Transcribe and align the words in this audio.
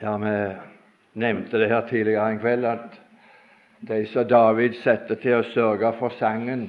Ja, 0.00 0.16
vi 0.18 0.54
nevnte 1.12 1.58
det 1.58 1.66
her 1.68 1.80
tidligere 1.88 2.30
en 2.30 2.38
kveld 2.38 2.66
at 2.70 2.92
de 3.88 4.04
som 4.06 4.28
David 4.30 4.76
satte 4.78 5.16
til 5.18 5.40
å 5.40 5.46
sørge 5.50 5.90
for 5.98 6.14
sangen 6.20 6.68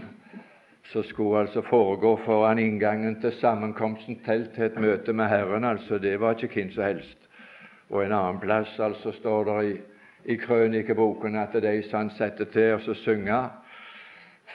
som 0.90 1.06
skulle 1.06 1.44
altså 1.44 1.62
foregå 1.68 2.16
foran 2.24 2.58
inngangen 2.58 3.20
til 3.22 3.36
sammenkomsten 3.38 4.18
telt 4.26 4.56
til 4.56 4.66
et 4.66 4.80
møte 4.82 5.14
med 5.14 5.30
Herren, 5.30 5.64
altså 5.64 6.00
det 6.02 6.16
var 6.18 6.34
ikke 6.34 6.50
hvem 6.56 6.72
som 6.74 6.88
helst. 6.88 7.30
Og 7.94 8.02
en 8.02 8.16
annen 8.18 8.42
plass 8.42 8.74
altså 8.82 9.14
står 9.20 9.46
det 9.52 9.60
i, 9.68 9.78
i 10.34 10.40
krønikeboken 10.42 11.38
at 11.38 11.54
de 11.54 11.76
som 11.86 12.00
han 12.00 12.12
satte 12.18 12.50
til 12.50 12.80
å 12.82 12.98
synge 13.04 13.44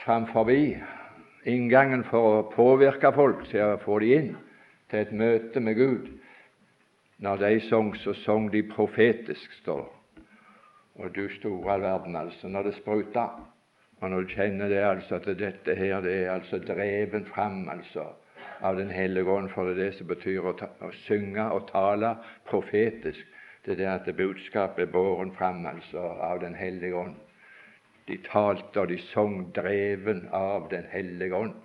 framfor 0.03 0.51
inngangen 0.51 2.03
for 2.11 2.27
å 2.33 2.45
påvirke 2.51 3.15
folk 3.15 3.47
til 3.47 3.69
å 3.69 3.79
få 3.87 4.03
dem 4.03 4.19
inn 4.19 4.29
til 4.91 4.99
et 4.99 5.15
møte 5.15 5.63
med 5.63 5.79
Gud, 5.79 6.11
når 7.17 7.35
de 7.35 7.59
sang, 7.69 7.95
så 7.95 8.13
sang 8.13 8.51
de 8.51 8.63
profetisk, 8.63 9.53
står 9.61 9.83
det. 9.83 10.23
Og 10.95 11.15
du 11.15 11.27
store 11.29 11.73
all 11.73 11.81
verden, 11.81 12.15
altså, 12.15 12.47
når 12.47 12.63
det 12.63 12.75
spruta. 12.75 13.27
Og 14.01 14.09
når 14.09 14.21
du 14.21 14.27
kjenner 14.27 14.69
det, 14.69 14.83
altså, 14.83 15.15
at 15.15 15.39
dette 15.39 15.75
her 15.75 16.01
det 16.01 16.13
er 16.23 16.31
altså 16.31 16.59
dreven 16.59 17.25
fram 17.25 17.69
altså, 17.69 18.03
av 18.61 18.75
Den 18.75 18.91
hellige 18.91 19.31
ånd, 19.31 19.49
for 19.49 19.63
det 19.63 19.71
er 19.75 19.83
det 19.83 19.97
som 19.97 20.07
betyr 20.07 20.43
å, 20.43 20.53
ta, 20.59 20.69
å 20.81 20.91
synge 21.05 21.43
og 21.51 21.67
tale 21.71 22.15
profetisk. 22.47 23.23
Det 23.65 23.73
er 23.73 23.79
det 23.79 23.87
at 23.91 24.15
budskapet 24.15 24.85
er 24.85 24.91
båren 24.91 25.31
fram 25.35 25.65
altså, 25.65 25.99
av 25.99 26.39
Den 26.43 26.55
hellige 26.55 26.95
ånd. 26.95 27.15
De 28.07 28.19
talte 28.27 28.79
og 28.79 28.91
de 28.91 28.99
sang 29.11 29.51
dreven 29.55 30.27
av 30.31 30.69
Den 30.71 30.87
hellige 30.91 31.35
ånd. 31.35 31.55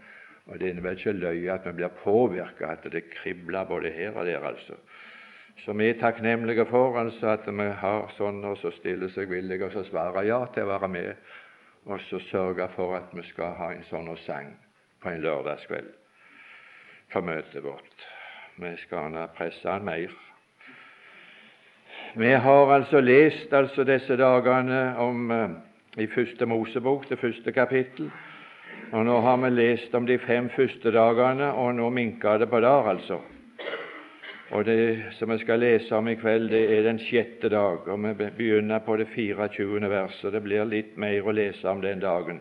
Og 0.46 0.58
Det 0.58 0.70
er 0.70 0.80
vel 0.82 0.98
ikke 0.98 1.12
løye 1.12 1.52
at 1.52 1.66
vi 1.66 1.76
blir 1.78 1.98
påvirka, 2.02 2.72
at 2.72 2.86
det 2.92 3.10
kribler 3.10 3.64
både 3.64 3.90
her 3.94 4.16
og 4.16 4.26
der. 4.26 4.42
altså 4.42 4.74
som 5.64 5.78
vi 5.78 5.90
er 5.90 6.00
takknemlige 6.00 6.66
for, 6.70 6.98
altså 6.98 7.34
at 7.34 7.46
vi 7.46 7.68
har 7.82 8.08
sånne 8.16 8.54
så 8.60 8.72
stiller 8.78 9.12
seg 9.12 9.30
villige 9.30 9.66
og 9.66 9.74
så 9.74 9.84
svarer 9.90 10.28
ja 10.28 10.40
til 10.54 10.64
å 10.64 10.72
være 10.72 10.88
med, 10.88 11.14
og 11.86 12.00
så 12.08 12.20
sørger 12.30 12.72
for 12.76 12.96
at 12.96 13.12
vi 13.16 13.24
skal 13.28 13.56
ha 13.58 13.70
en 13.74 13.84
sånn 13.90 14.10
sang 14.24 14.54
på 15.02 15.12
en 15.12 15.22
lørdagskveld 15.24 15.92
for 17.12 17.26
møtet 17.26 17.64
vårt. 17.64 18.08
Vi 18.60 18.74
skal 18.84 19.12
nå 19.14 19.24
presse 19.36 19.68
han 19.68 19.84
mer. 19.84 20.12
Vi 22.14 22.32
har 22.32 22.72
altså 22.74 23.00
lest 23.00 23.52
altså 23.54 23.84
disse 23.84 24.16
dagene 24.18 24.80
om 24.98 25.30
uh, 25.30 25.50
i 25.96 26.06
Første 26.06 26.46
Mosebok, 26.46 27.08
det 27.08 27.18
første 27.18 27.52
kapittel. 27.52 28.10
Og 28.92 29.04
nå 29.06 29.20
har 29.20 29.36
vi 29.44 29.50
lest 29.54 29.94
om 29.94 30.06
de 30.06 30.18
fem 30.18 30.48
første 30.50 30.90
dagene, 30.90 31.52
og 31.52 31.74
nå 31.74 31.90
minker 31.94 32.38
det 32.38 32.48
på 32.50 32.60
der, 32.60 32.88
altså. 32.90 33.20
Og 34.50 34.64
Det 34.64 35.02
som 35.12 35.30
jeg 35.30 35.40
skal 35.40 35.60
lese 35.62 35.94
om 35.94 36.08
i 36.08 36.16
kveld, 36.18 36.48
det 36.50 36.78
er 36.78 36.82
den 36.82 36.98
sjette 36.98 37.48
dag, 37.48 37.86
og 37.86 38.02
vi 38.02 38.30
begynner 38.36 38.78
på 38.82 38.96
det 38.96 39.06
24. 39.14 39.90
verset. 39.90 40.32
Det 40.32 40.42
blir 40.42 40.64
litt 40.66 40.96
mer 40.98 41.22
å 41.22 41.32
lese 41.32 41.68
om 41.70 41.80
den 41.80 42.02
dagen 42.02 42.40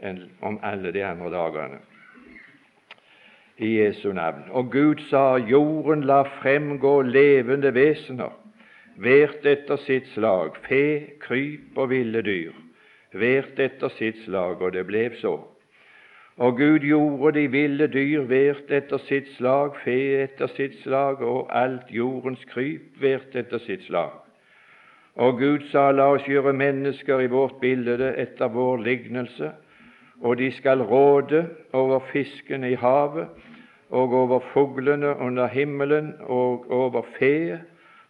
enn 0.00 0.28
om 0.46 0.60
alle 0.62 0.92
de 0.94 1.02
andre 1.02 1.30
dagene. 1.30 1.80
I 3.58 3.72
Jesu 3.80 4.12
navn. 4.12 4.46
Og 4.50 4.70
Gud 4.72 5.02
sa, 5.10 5.38
jorden 5.38 6.06
la 6.06 6.22
fremgå 6.38 7.02
levende 7.02 7.74
vesener, 7.74 8.30
hvert 8.96 9.44
etter 9.44 9.76
sitt 9.82 10.06
slag, 10.14 10.54
fe, 10.68 11.18
kryp 11.20 11.76
og 11.76 11.90
ville 11.90 12.22
dyr, 12.22 12.54
hvert 13.10 13.58
etter 13.58 13.90
sitt 13.98 14.22
slag, 14.24 14.62
og 14.62 14.72
det 14.78 14.86
ble 14.86 15.08
så. 15.18 15.34
Og 16.36 16.56
Gud 16.56 16.78
gjorde 16.78 17.40
de 17.40 17.50
ville 17.50 17.86
dyr 17.86 18.22
hvert 18.24 18.70
etter 18.70 18.98
sitt 19.08 19.28
slag, 19.36 19.74
fe 19.84 20.22
etter 20.22 20.48
sitt 20.56 20.78
slag, 20.82 21.20
og 21.20 21.50
alt 21.52 21.90
jordens 21.90 22.44
kryp 22.52 22.96
hvert 23.00 23.34
etter 23.36 23.58
sitt 23.66 23.84
slag. 23.88 24.14
Og 25.16 25.38
Gud 25.38 25.66
sa, 25.72 25.90
la 25.90 26.06
oss 26.14 26.24
gjøre 26.28 26.54
mennesker 26.56 27.20
i 27.20 27.28
vårt 27.28 27.58
bilde 27.60 28.14
etter 28.16 28.48
vår 28.48 28.80
lignelse, 28.86 29.50
og 30.20 30.38
de 30.38 30.50
skal 30.52 30.82
råde 30.82 31.46
over 31.72 32.00
fiskene 32.12 32.70
i 32.70 32.78
havet, 32.78 33.28
og 33.90 34.14
over 34.14 34.40
fuglene 34.52 35.16
under 35.18 35.48
himmelen, 35.48 36.14
og 36.20 36.70
over 36.70 37.02
fe, 37.18 37.58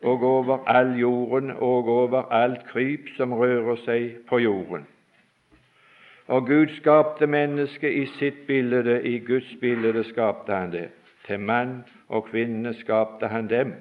og 0.02 0.22
over 0.22 0.64
all 0.66 0.98
jorden, 0.98 1.50
og 1.50 1.88
over 1.88 2.32
alt 2.32 2.66
kryp 2.68 3.08
som 3.16 3.32
rører 3.32 3.80
seg 3.86 4.20
på 4.28 4.38
jorden. 4.44 4.86
Og 6.30 6.46
Gud 6.46 6.66
skapte 6.76 7.26
mennesket 7.26 7.90
i 7.90 8.04
sitt 8.06 8.46
bilde, 8.46 9.02
i 9.02 9.18
Guds 9.18 9.48
bilde 9.60 10.04
skapte 10.04 10.54
han 10.54 10.70
det. 10.70 10.88
Til 11.26 11.40
mann 11.40 11.80
og 12.08 12.28
kvinne 12.30 12.70
skapte 12.78 13.26
han 13.26 13.48
dem. 13.50 13.72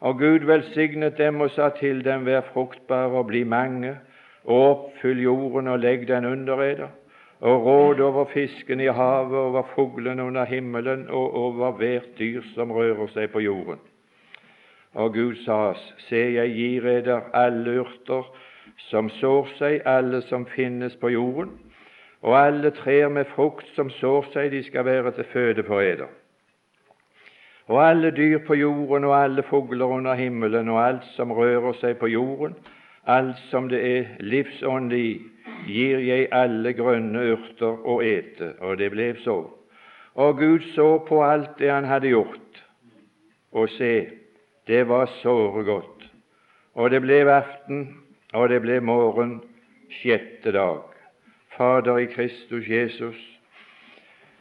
Og 0.00 0.18
Gud 0.18 0.46
velsignet 0.48 1.18
dem 1.18 1.40
og 1.40 1.50
sa 1.50 1.68
til 1.76 2.00
dem, 2.04 2.24
vær 2.24 2.40
fruktbare 2.52 3.12
og 3.12 3.26
bli 3.26 3.42
mange, 3.44 3.98
og 4.44 4.70
oppfyll 4.70 5.20
jorden 5.20 5.68
og 5.68 5.78
legg 5.78 6.08
den 6.08 6.24
under 6.24 6.62
eder, 6.62 6.88
og 7.40 7.66
råd 7.66 8.00
over 8.00 8.24
fisken 8.32 8.80
i 8.80 8.88
havet, 8.88 9.38
over 9.38 9.62
fuglene 9.74 10.24
under 10.24 10.44
himmelen 10.44 11.04
og 11.10 11.36
over 11.36 11.72
hvert 11.72 12.08
dyr 12.18 12.40
som 12.54 12.72
rører 12.72 13.12
seg 13.12 13.28
på 13.32 13.44
jorden. 13.44 13.78
Og 14.94 15.12
Gud 15.12 15.36
sa 15.44 15.60
oss, 15.74 15.84
se, 16.08 16.16
jeg 16.16 16.56
gir 16.56 16.88
eder 16.88 17.28
alle 17.36 17.80
urter 17.80 18.24
som 18.88 19.12
sår 19.20 19.52
seg, 19.58 19.80
alle 19.84 20.22
som 20.30 20.46
finnes 20.46 20.96
på 20.96 21.12
jorden, 21.12 21.52
og 22.24 22.46
alle 22.46 22.70
trær 22.72 23.10
med 23.12 23.28
frukt 23.34 23.66
som 23.76 23.90
sår 23.92 24.30
seg, 24.32 24.52
de 24.52 24.62
skal 24.64 24.86
være 24.88 25.12
til 25.12 25.26
føde 25.32 25.64
for 25.66 25.84
eder. 25.84 26.08
Og 27.68 27.80
alle 27.84 28.10
dyr 28.16 28.38
på 28.46 28.56
jorden 28.56 29.04
og 29.04 29.16
alle 29.16 29.42
fugler 29.48 29.92
under 29.92 30.14
himmelen 30.14 30.68
og 30.72 30.80
alt 30.86 31.04
som 31.16 31.32
rører 31.32 31.76
seg 31.80 31.98
på 32.00 32.08
jorden, 32.08 32.56
alt 33.06 33.40
som 33.50 33.68
det 33.68 33.80
er 33.88 34.16
livsånd 34.24 34.92
i, 34.96 35.20
gir 35.68 36.00
jeg 36.00 36.30
alle 36.32 36.72
grønne 36.76 37.26
urter 37.34 37.84
å 37.84 37.98
ete. 38.04 38.54
Og 38.60 38.78
det 38.80 38.88
ble 38.92 39.10
så. 39.24 39.36
Og 40.14 40.40
Gud 40.40 40.64
så 40.72 40.88
på 41.08 41.20
alt 41.24 41.58
det 41.60 41.72
han 41.72 41.88
hadde 41.88 42.12
gjort, 42.12 42.62
og 43.52 43.68
se, 43.76 43.92
det 44.66 44.86
var 44.88 45.12
såre 45.20 45.64
godt. 45.66 46.08
Og 46.74 46.90
det 46.90 47.02
ble 47.04 47.20
aften, 47.36 47.86
og 48.32 48.48
det 48.48 48.62
ble 48.64 48.80
morgen, 48.80 49.38
sjette 50.00 50.52
dag. 50.56 50.93
Fader 51.56 51.98
i 51.98 52.04
Kristus 52.04 52.68
Jesus, 52.68 53.40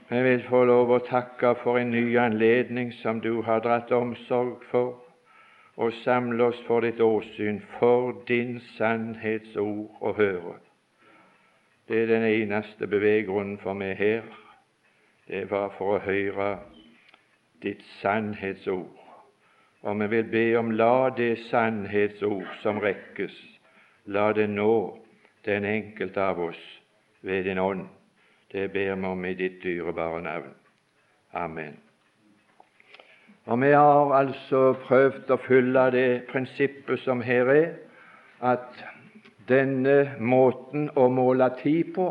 jeg 0.10 0.24
vil 0.24 0.44
få 0.50 0.64
lov 0.66 0.90
å 0.96 0.98
takke 1.06 1.52
for 1.62 1.78
en 1.78 1.92
ny 1.94 2.16
anledning 2.18 2.90
som 3.04 3.20
du 3.22 3.44
har 3.46 3.62
dratt 3.62 3.92
omsorg 3.94 4.66
for, 4.72 4.96
og 5.78 5.94
samle 6.02 6.48
oss 6.50 6.64
for 6.66 6.82
ditt 6.82 7.02
åsyn, 7.02 7.62
for 7.78 8.18
din 8.28 8.58
sannhetsord 8.80 10.02
å 10.02 10.16
høre. 10.18 10.58
Det 11.88 12.02
er 12.02 12.12
den 12.16 12.28
eneste 12.32 12.90
beveggrunnen 12.90 13.62
for 13.62 13.78
meg 13.78 13.94
her. 14.02 14.26
Det 15.30 15.46
var 15.54 15.70
for 15.78 16.00
å 16.00 16.04
høre 16.10 16.52
ditt 17.62 17.86
sannhetsord. 18.02 18.90
Og 19.86 20.00
vi 20.02 20.14
vil 20.18 20.30
be 20.34 20.48
om 20.58 20.74
la 20.74 21.10
det 21.14 21.36
sannhetsord 21.52 22.50
som 22.66 22.82
rekkes, 22.82 23.38
la 24.06 24.32
det 24.34 24.50
nå 24.50 24.78
den 25.46 25.66
enkelte 25.78 26.32
av 26.34 26.50
oss 26.50 26.64
ved 27.24 27.44
din 27.44 27.60
ånd. 27.60 27.88
Det 28.52 28.72
ber 28.72 28.96
vi 28.96 29.08
om 29.08 29.26
i 29.26 29.34
ditt 29.34 29.64
dyrebare 29.64 30.22
navn. 30.22 30.54
Amen. 31.34 31.80
Og 33.46 33.62
Vi 33.62 33.72
har 33.72 34.14
altså 34.16 34.74
prøvd 34.88 35.32
å 35.32 35.38
følge 35.48 35.86
det 35.92 36.24
prinsippet 36.32 37.00
som 37.04 37.22
her 37.22 37.50
er, 37.52 37.72
at 38.42 38.84
denne 39.50 40.16
måten 40.20 40.90
å 40.96 41.10
måle 41.12 41.50
tid 41.64 41.92
på, 41.96 42.06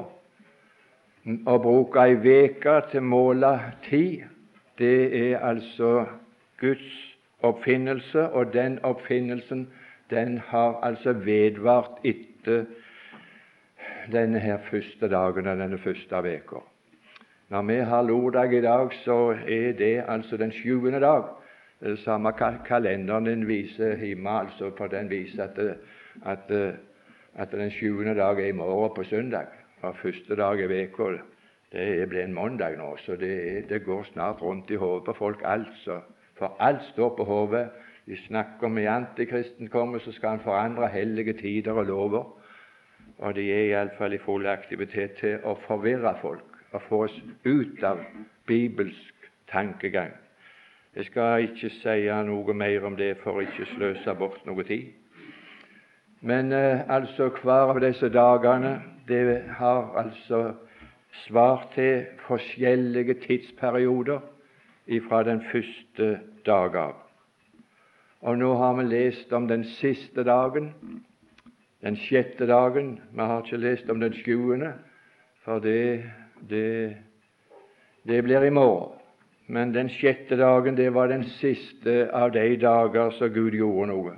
å 1.47 1.57
bruke 1.63 2.03
ei 2.03 2.19
uke 2.19 2.75
til 2.91 3.01
å 3.01 3.09
måle 3.15 3.53
tid, 3.89 4.27
det 4.79 4.99
er 5.21 5.39
altså 5.39 6.05
Guds 6.61 6.91
oppfinnelse, 7.41 8.29
og 8.29 8.53
den 8.53 8.79
oppfinnelsen 8.85 9.69
den 10.11 10.39
har 10.51 10.81
altså 10.83 11.13
vedvart 11.13 12.03
etter 12.05 12.67
denne 14.13 14.39
her 14.39 14.59
første 14.71 15.09
dagen 15.09 15.47
og 15.47 15.59
denne 15.59 15.79
første 15.79 16.17
uka. 16.17 16.63
Når 17.51 17.63
vi 17.63 17.75
har 17.75 18.03
lordag 18.03 18.53
i 18.53 18.61
dag, 18.61 18.93
så 19.05 19.37
er 19.49 19.73
det 19.73 20.05
altså 20.09 20.37
den 20.37 20.53
sjuende 20.53 21.01
dag. 21.01 21.23
Det 21.81 21.99
samme 21.99 22.33
kalenderen 22.67 23.27
den 23.27 23.49
viser 23.49 23.97
hjemme, 23.97 24.31
altså, 24.31 24.71
for 24.77 24.87
den 24.87 25.11
viser 25.11 25.45
at, 25.45 25.59
at, 26.27 26.75
at 27.35 27.53
den 27.53 27.71
sjuende 27.71 28.15
dag 28.15 28.41
er 28.41 28.47
i 28.47 28.53
morgen 28.53 28.95
på 28.97 29.05
søndag. 29.05 29.47
Og 29.83 29.97
første 29.97 30.37
dag 30.37 30.59
i 30.61 30.85
uka 30.85 31.19
det 31.73 32.09
blir 32.09 32.25
en 32.25 32.35
mandag 32.35 32.77
nå, 32.77 32.97
så 32.97 33.17
det, 33.17 33.69
det 33.69 33.85
går 33.85 34.03
snart 34.13 34.43
rundt 34.43 34.71
i 34.71 34.77
hodet 34.77 35.05
på 35.05 35.13
folk, 35.13 35.41
altså. 35.45 36.01
For 36.39 36.57
alt 36.61 36.83
står 36.93 37.17
på 37.17 37.25
hodet. 37.25 37.69
De 38.07 38.17
snakker 38.27 38.67
om 38.67 38.79
i 38.79 38.85
antikristen 38.85 39.69
kommer, 39.69 39.99
så 39.99 40.13
skal 40.13 40.29
han 40.29 40.41
forandre 40.41 40.89
hellige 40.89 41.33
tider 41.33 41.73
og 41.73 41.87
lover 41.87 42.42
og 43.23 43.37
de 43.39 43.45
er 43.55 43.69
iallfall 43.71 44.17
i 44.17 44.21
full 44.23 44.47
aktivitet 44.51 45.15
til 45.21 45.45
å 45.47 45.55
forvirre 45.67 46.17
folk 46.21 46.59
og 46.73 46.83
få 46.89 47.05
oss 47.07 47.19
ut 47.45 47.83
av 47.87 48.01
bibelsk 48.51 49.29
tankegang. 49.53 50.11
Jeg 50.97 51.07
skal 51.09 51.47
ikke 51.47 51.71
si 51.79 52.09
noe 52.27 52.55
mer 52.55 52.85
om 52.85 52.97
det 52.99 53.15
for 53.23 53.41
ikke 53.41 53.69
sløse 53.77 54.15
bort 54.19 54.43
noe 54.47 54.65
tid. 54.69 54.91
Men 56.21 56.53
eh, 56.53 56.83
altså 56.89 57.31
hver 57.43 57.73
av 57.73 57.81
disse 57.83 58.11
dagene 58.13 58.75
det 59.09 59.43
har 59.59 59.95
altså 59.99 60.43
svar 61.27 61.69
til 61.75 62.05
forskjellige 62.27 63.15
tidsperioder 63.27 64.21
fra 65.09 65.23
den 65.23 65.43
første 65.53 66.19
dag 66.47 66.77
av. 66.77 66.95
Og 68.23 68.39
nå 68.39 68.53
har 68.55 68.77
vi 68.79 68.85
lest 68.87 69.33
om 69.33 69.49
den 69.49 69.65
siste 69.65 70.25
dagen, 70.25 70.73
den 71.83 71.97
sjette 71.97 72.47
dagen. 72.47 73.01
Vi 73.13 73.21
har 73.21 73.43
ikke 73.43 73.57
lest 73.57 73.91
om 73.91 74.01
den 74.01 74.15
sjuende, 74.15 74.73
for 75.45 75.59
det, 75.59 76.05
det, 76.51 76.97
det 78.07 78.25
blir 78.25 78.43
i 78.43 78.51
morgen. 78.51 78.99
Men 79.47 79.75
den 79.75 79.91
sjette 79.91 80.37
dagen 80.39 80.77
det 80.77 80.95
var 80.95 81.11
den 81.11 81.25
siste 81.25 82.07
av 82.15 82.31
de 82.33 82.57
dager 82.57 83.11
som 83.19 83.33
Gud 83.35 83.53
gjorde 83.59 83.91
noe, 83.91 84.15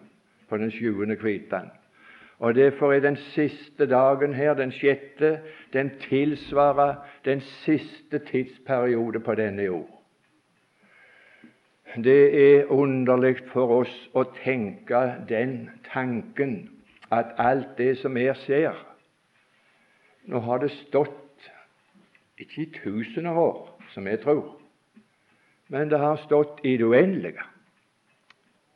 på 0.49 0.61
den 0.61 0.71
sjuende 0.71 1.17
kvitan. 1.17 1.73
Og 2.39 2.55
Derfor 2.55 2.93
er 2.93 3.01
den 3.01 3.17
siste 3.17 3.87
dagen 3.87 4.35
her, 4.35 4.55
den 4.55 4.73
sjette, 4.73 5.39
den 5.73 5.91
tilsvarer 6.09 6.95
den 7.25 7.41
siste 7.41 8.19
tidsperiode 8.19 9.21
på 9.21 9.35
denne 9.35 9.65
jord. 9.65 9.89
Det 11.97 12.35
er 12.35 12.73
underlig 12.73 13.39
for 13.53 13.71
oss 13.81 13.95
å 14.15 14.27
tenke 14.43 15.01
den 15.29 15.71
tanken 15.93 16.74
at 17.15 17.35
alt 17.39 17.79
det 17.79 17.99
som 17.99 18.17
jeg 18.17 18.37
ser 18.47 18.75
Nå 20.25 20.41
har 20.41 20.63
det 20.63 20.71
stått 20.73 21.49
ikke 22.41 22.63
i 22.63 22.71
tusener 22.79 23.37
år, 23.37 23.59
som 23.93 24.07
jeg 24.09 24.23
tror, 24.23 24.55
men 25.69 25.91
det 25.91 25.99
har 26.01 26.17
stått 26.23 26.63
i 26.65 26.79
det 26.81 26.87
uendelige. 26.89 27.45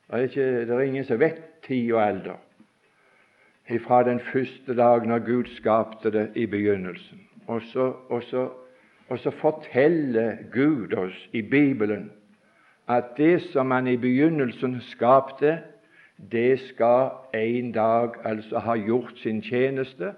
Det 0.09 0.19
er, 0.19 0.27
ikke, 0.29 0.45
det 0.69 0.75
er 0.75 0.85
ingen 0.85 1.07
som 1.09 1.21
vet 1.21 1.41
tid 1.65 1.93
og 1.93 2.03
alder 2.05 2.37
fra 3.85 4.03
den 4.03 4.21
første 4.21 4.77
dagen 4.77 5.09
når 5.09 5.19
Gud 5.19 5.51
skapte 5.57 6.11
det 6.11 6.31
i 6.35 6.47
begynnelsen. 6.47 7.21
Og 7.47 7.63
så, 7.63 7.93
og 8.09 8.23
så, 8.23 8.49
og 9.09 9.19
så 9.19 9.31
forteller 9.31 10.37
Gud 10.53 10.93
oss 10.97 11.29
i 11.33 11.43
Bibelen 11.43 12.11
at 12.89 13.05
det 13.17 13.43
som 13.53 13.71
han 13.71 13.87
i 13.87 13.97
begynnelsen 13.97 14.81
skapte, 14.81 15.59
det 16.19 16.61
skal 16.61 17.11
en 17.35 17.73
dag 17.73 18.11
altså 18.25 18.59
ha 18.59 18.75
gjort 18.75 19.13
sin 19.17 19.43
tjeneste, 19.43 20.13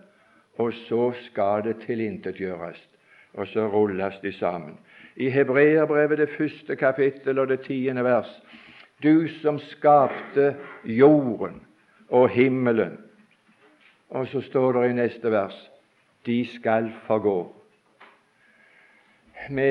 og 0.58 0.72
så 0.72 1.12
skal 1.12 1.64
det 1.64 1.76
tilintetgjøres. 1.86 2.88
Og 3.34 3.46
så 3.46 3.68
rulles 3.68 4.18
de 4.22 4.32
sammen. 4.32 4.78
I 5.16 5.30
Hebreerbrevet, 5.30 6.18
det 6.18 6.28
første 6.38 6.76
kapittel 6.76 7.38
og 7.38 7.48
det 7.48 7.60
tiende 7.60 8.04
vers 8.04 8.42
Du 9.02 9.28
som 9.42 9.58
skapte 9.58 10.56
jorden 10.84 11.62
og 12.08 12.28
himmelen. 12.28 12.98
Og 14.10 14.26
så 14.26 14.40
står 14.40 14.72
det 14.72 14.90
i 14.90 14.92
neste 14.92 15.30
vers 15.30 15.70
De 16.26 16.46
skal 16.46 16.92
forgå. 17.06 17.54
Vi, 19.50 19.62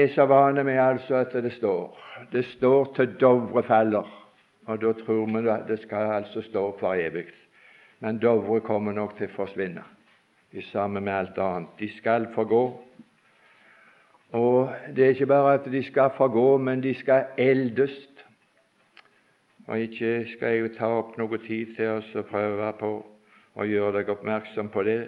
er 0.00 0.08
så 0.14 0.26
vane 0.26 0.64
med 0.64 0.78
altså 0.78 1.14
at 1.14 1.32
det 1.32 1.52
står 1.52 2.06
det 2.32 2.44
står 2.44 2.92
til 2.96 3.14
Dovre 3.20 3.62
faller, 3.62 4.25
og 4.66 4.80
da 4.82 4.92
tror 4.92 5.26
vi 5.26 5.48
at 5.48 5.68
det 5.68 5.78
skal 5.82 6.12
altså 6.18 6.42
stå 6.42 6.64
for 6.80 6.94
evig. 6.94 7.26
Men 8.00 8.18
Dovre 8.18 8.60
kommer 8.60 8.92
nok 8.92 9.16
til 9.16 9.30
å 9.30 9.36
forsvinne, 9.36 9.84
i 10.52 10.62
sammen 10.72 11.04
med 11.04 11.14
alt 11.14 11.38
annet. 11.38 11.72
De 11.78 11.88
skal 11.96 12.28
forgå. 12.34 12.62
Og 14.36 14.72
det 14.96 15.04
er 15.04 15.14
ikke 15.14 15.30
bare 15.30 15.54
at 15.54 15.68
de 15.72 15.82
skal 15.86 16.10
forgå, 16.16 16.58
men 16.58 16.82
de 16.82 16.94
skal 16.94 17.30
eldes. 17.38 17.94
Og 19.66 19.78
ikke 19.80 20.26
skal 20.34 20.48
jeg 20.48 20.60
jo 20.60 20.72
ta 20.78 20.90
opp 20.98 21.16
noe 21.18 21.38
tid 21.46 21.74
til 21.76 21.96
oss 21.98 22.10
å 22.14 22.26
prøve 22.26 22.72
på 22.80 22.90
å 23.56 23.64
gjøre 23.66 24.00
deg 24.00 24.10
oppmerksom 24.12 24.68
på 24.74 24.84
det. 24.86 25.00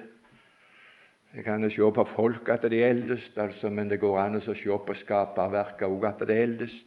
Jeg 1.34 1.44
kan 1.44 1.62
jo 1.62 1.70
se 1.70 1.90
på 1.94 2.04
folk 2.14 2.48
at 2.48 2.64
de 2.70 2.80
eldes, 2.82 3.26
altså, 3.36 3.70
men 3.70 3.90
det 3.90 4.00
går 4.00 4.16
an 4.22 4.38
å 4.38 4.42
se 4.46 4.54
på 4.86 4.96
skaperverket 5.02 5.84
òg 5.86 6.06
at 6.08 6.24
det 6.26 6.38
eldes. 6.42 6.78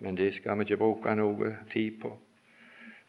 Men 0.00 0.16
det 0.16 0.34
skal 0.34 0.58
vi 0.58 0.68
ikke 0.68 0.80
bruke 0.80 1.14
noe 1.14 1.54
tid 1.72 2.00
på. 2.02 2.14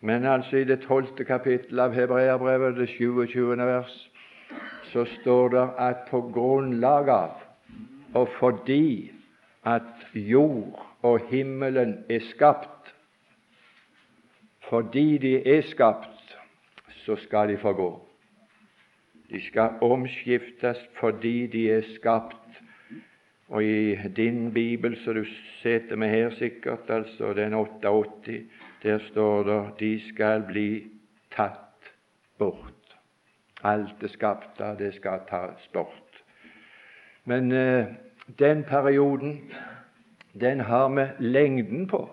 Men 0.02 0.26
altså 0.26 0.58
i 0.58 0.68
det 0.68 0.82
tolvte 0.88 1.24
kapittel 1.24 1.80
av 1.80 1.94
Hebreabrevet, 1.94 2.76
det 2.76 2.90
27. 2.90 3.58
vers, 3.58 3.96
så 4.92 5.06
står 5.22 5.50
det 5.54 5.68
at 5.80 6.08
på 6.10 6.22
grunnlag 6.34 7.10
av 7.10 7.42
og 8.14 8.28
fordi 8.40 9.12
at 9.64 9.84
jord 10.14 10.88
og 11.02 11.20
himmelen 11.30 12.04
er 12.10 12.20
skapt, 12.20 12.94
fordi 14.70 15.18
de 15.18 15.36
er 15.48 15.62
skapt, 15.62 16.38
så 17.06 17.16
skal 17.16 17.50
de 17.50 17.58
forgå. 17.58 18.08
De 19.30 19.42
skal 19.48 19.80
omskiftes 19.82 20.78
fordi 21.00 21.48
de 21.48 21.70
er 21.72 21.82
skapt. 21.96 22.41
Og 23.52 23.64
i 23.64 23.96
din 24.16 24.54
bibel, 24.54 24.96
som 25.04 25.14
du 25.14 25.26
sitter 25.62 25.96
med 25.96 26.10
her 26.10 26.30
sikkert, 26.30 26.90
altså 26.90 27.34
den 27.34 27.54
88, 27.54 28.42
der 28.84 29.00
står 29.10 29.44
det 29.44 29.80
de 29.80 29.90
skal 30.08 30.44
bli 30.48 30.84
tatt 31.36 31.92
bort. 32.40 32.96
Alt 33.64 34.00
det 34.02 34.10
skapte, 34.12 34.72
det 34.80 34.94
skal 34.96 35.20
tas 35.30 35.68
bort. 35.74 36.24
Men 37.26 37.52
eh, 37.52 37.86
den 38.40 38.64
perioden, 38.64 39.52
den 40.40 40.60
har 40.60 40.90
vi 40.90 41.06
lengden 41.20 41.88
på. 41.88 42.10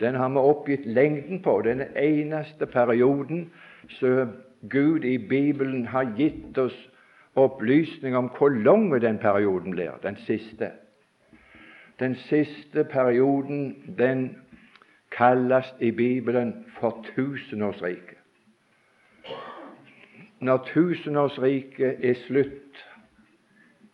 Den 0.00 0.14
har 0.14 0.28
vi 0.28 0.36
oppgitt 0.36 0.86
lengden 0.86 1.42
på. 1.42 1.60
Den 1.64 1.82
eneste 1.96 2.66
perioden 2.66 3.50
som 3.88 4.32
Gud 4.70 5.04
i 5.04 5.18
Bibelen 5.18 5.86
har 5.86 6.14
gitt 6.16 6.58
oss 6.58 6.90
opplysning 7.34 8.16
om 8.16 8.30
hvor 8.38 8.48
lang 8.48 9.02
den 9.02 9.18
perioden 9.18 9.70
blir, 9.70 9.98
den 10.02 10.16
siste. 10.16 10.70
Den 12.00 12.14
siste 12.14 12.84
perioden 12.84 13.94
den 13.98 14.38
kalles 15.10 15.74
i 15.80 15.90
Bibelen 15.90 16.64
for 16.80 17.06
tusenårsriket. 17.14 18.18
Når 20.40 20.56
tusenårsriket 20.74 22.10
er 22.10 22.14
slutt, 22.26 22.86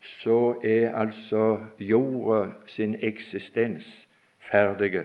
så 0.01 0.55
er 0.65 0.95
altså 0.97 1.59
jorda 1.79 2.51
sin 2.67 2.97
eksistens 3.01 4.07
ferdige. 4.51 5.05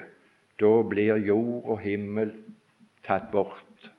Da 0.60 0.82
blir 0.90 1.16
jord 1.16 1.64
og 1.66 1.80
himmel 1.80 2.32
tatt 3.08 3.32
bort. 3.32 3.92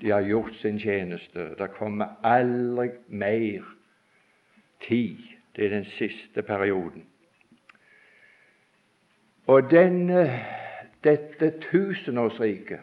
De 0.00 0.10
har 0.10 0.20
gjort 0.22 0.54
sin 0.54 0.78
tjeneste. 0.78 1.50
Det 1.58 1.70
kommer 1.78 2.06
aldri 2.24 2.88
mer 3.08 3.77
tid. 4.88 5.16
Det 5.56 5.66
er 5.66 5.68
den 5.68 5.84
siste 5.84 6.42
perioden. 6.42 7.04
Og 9.46 9.70
denne, 9.70 10.40
dette 11.04 11.52
tusenårsriket, 11.70 12.78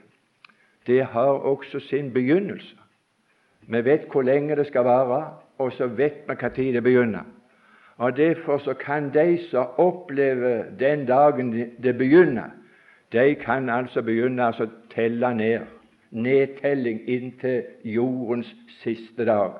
det 0.87 1.05
har 1.05 1.21
også 1.21 1.79
sin 1.79 2.13
begynnelse. 2.13 2.75
Vi 3.67 3.85
vet 3.85 4.07
hvor 4.11 4.21
lenge 4.21 4.55
det 4.55 4.67
skal 4.67 4.83
vare, 4.83 5.37
og 5.57 5.71
så 5.71 5.87
vet 5.87 6.13
vi 6.27 6.33
når 6.33 6.49
det 6.55 6.83
begynner. 6.83 7.23
Og 7.97 8.17
Derfor 8.17 8.57
så 8.57 8.73
kan 8.73 9.13
de 9.13 9.39
som 9.49 9.67
opplever 9.77 10.63
den 10.79 11.05
dagen 11.05 11.53
det 11.83 11.97
begynner, 11.97 12.49
de 13.11 13.35
kan 13.35 13.69
altså 13.69 14.01
begynne 14.01 14.43
å 14.43 14.45
altså 14.45 14.67
telle 14.95 15.33
ned 15.33 15.59
nedtelling 16.11 17.01
inntil 17.09 17.63
jordens 17.83 18.49
siste 18.83 19.25
dag. 19.25 19.51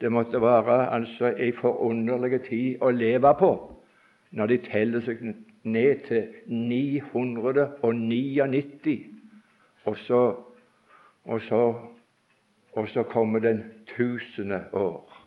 Det 0.00 0.12
måtte 0.12 0.40
være 0.40 0.94
altså 0.94 1.34
ei 1.36 1.52
forunderlig 1.58 2.40
tid 2.46 2.76
å 2.80 2.90
leve 2.90 3.34
på 3.38 3.74
når 4.30 4.46
de 4.46 4.58
teller 4.68 5.00
seg 5.02 5.34
ned 5.64 5.96
til 6.06 6.28
999, 6.46 9.06
og 9.84 9.96
så, 10.04 10.36
og 11.24 11.40
så, 11.48 11.74
og 12.72 12.88
så 12.92 13.02
kommer 13.02 13.40
den 13.40 13.64
tusende 13.96 14.64
år, 14.72 15.26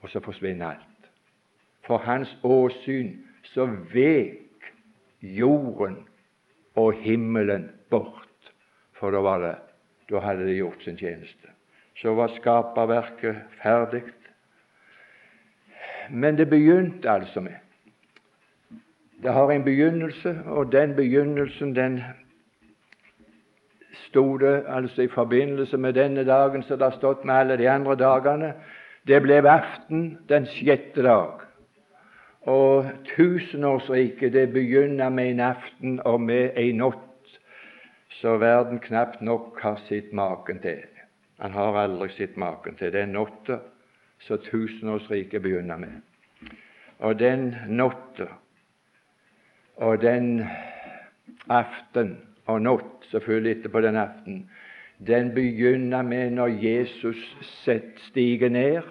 og 0.00 0.10
så 0.12 0.20
forsvinner 0.20 0.66
alt. 0.66 1.10
For 1.86 1.98
hans 2.04 2.36
åsyn 2.44 3.16
så 3.54 3.66
vek 3.94 4.42
jorden 5.22 5.96
og 6.76 6.92
himmelen 7.00 7.70
bort, 7.90 8.52
for 8.92 9.10
da 9.10 9.18
var 9.24 9.38
det 9.40 9.54
da 10.10 10.20
hadde 10.22 10.46
de 10.46 10.60
gjort 10.60 10.82
sin 10.84 10.98
tjeneste. 10.98 11.55
Så 11.96 12.14
var 12.14 12.28
skaperverket 12.36 13.36
ferdig. 13.62 14.02
Men 16.10 16.36
det 16.38 16.50
begynte 16.50 17.10
altså 17.10 17.40
med 17.40 17.54
Det 19.22 19.32
har 19.32 19.50
en 19.50 19.64
begynnelse, 19.64 20.38
og 20.46 20.72
den 20.72 20.94
begynnelsen 20.94 21.76
den 21.76 22.02
sto 24.08 24.36
det 24.36 24.64
altså 24.68 25.02
i 25.02 25.08
forbindelse 25.08 25.76
med 25.76 25.92
denne 25.92 26.24
dagen 26.24 26.62
som 26.62 26.78
det 26.78 26.90
har 26.90 26.98
stått 26.98 27.24
med 27.24 27.34
alle 27.34 27.56
de 27.56 27.68
andre 27.70 27.96
dagene. 27.96 28.52
Det 29.06 29.22
ble 29.22 29.40
aften 29.48 30.18
den 30.28 30.46
sjette 30.46 31.02
dag. 31.02 31.40
Og 32.42 32.86
tusenårsriket 33.16 34.32
det 34.32 34.52
begynner 34.52 35.08
med 35.08 35.30
en 35.30 35.40
aften 35.40 36.00
og 36.04 36.20
med 36.20 36.50
en 36.56 36.76
natt 36.76 37.02
så 38.20 38.36
verden 38.36 38.78
knapt 38.80 39.20
nok 39.20 39.58
har 39.60 39.80
sett 39.88 40.12
maken 40.12 40.60
til. 40.62 40.84
Han 41.38 41.52
har 41.52 41.76
aldri 41.76 42.08
sett 42.16 42.36
maken 42.36 42.78
til 42.78 42.92
den 42.92 43.12
natta 43.12 43.60
som 44.24 44.40
tusenårsriket 44.40 45.42
begynner 45.44 45.76
med. 45.76 46.00
Og 46.98 47.18
den 47.20 47.50
natta 47.68 48.30
og 49.76 50.00
den 50.00 50.46
aften 51.52 52.16
og 52.46 52.62
natt, 52.62 53.08
selvfølgelig 53.10 53.58
etterpå 53.58 53.82
den 53.84 53.96
aften, 54.00 54.38
den 55.06 55.34
begynner 55.34 56.02
med 56.02 56.30
når 56.38 56.56
Jesus 56.62 57.20
stiger 58.08 58.48
ned 58.48 58.82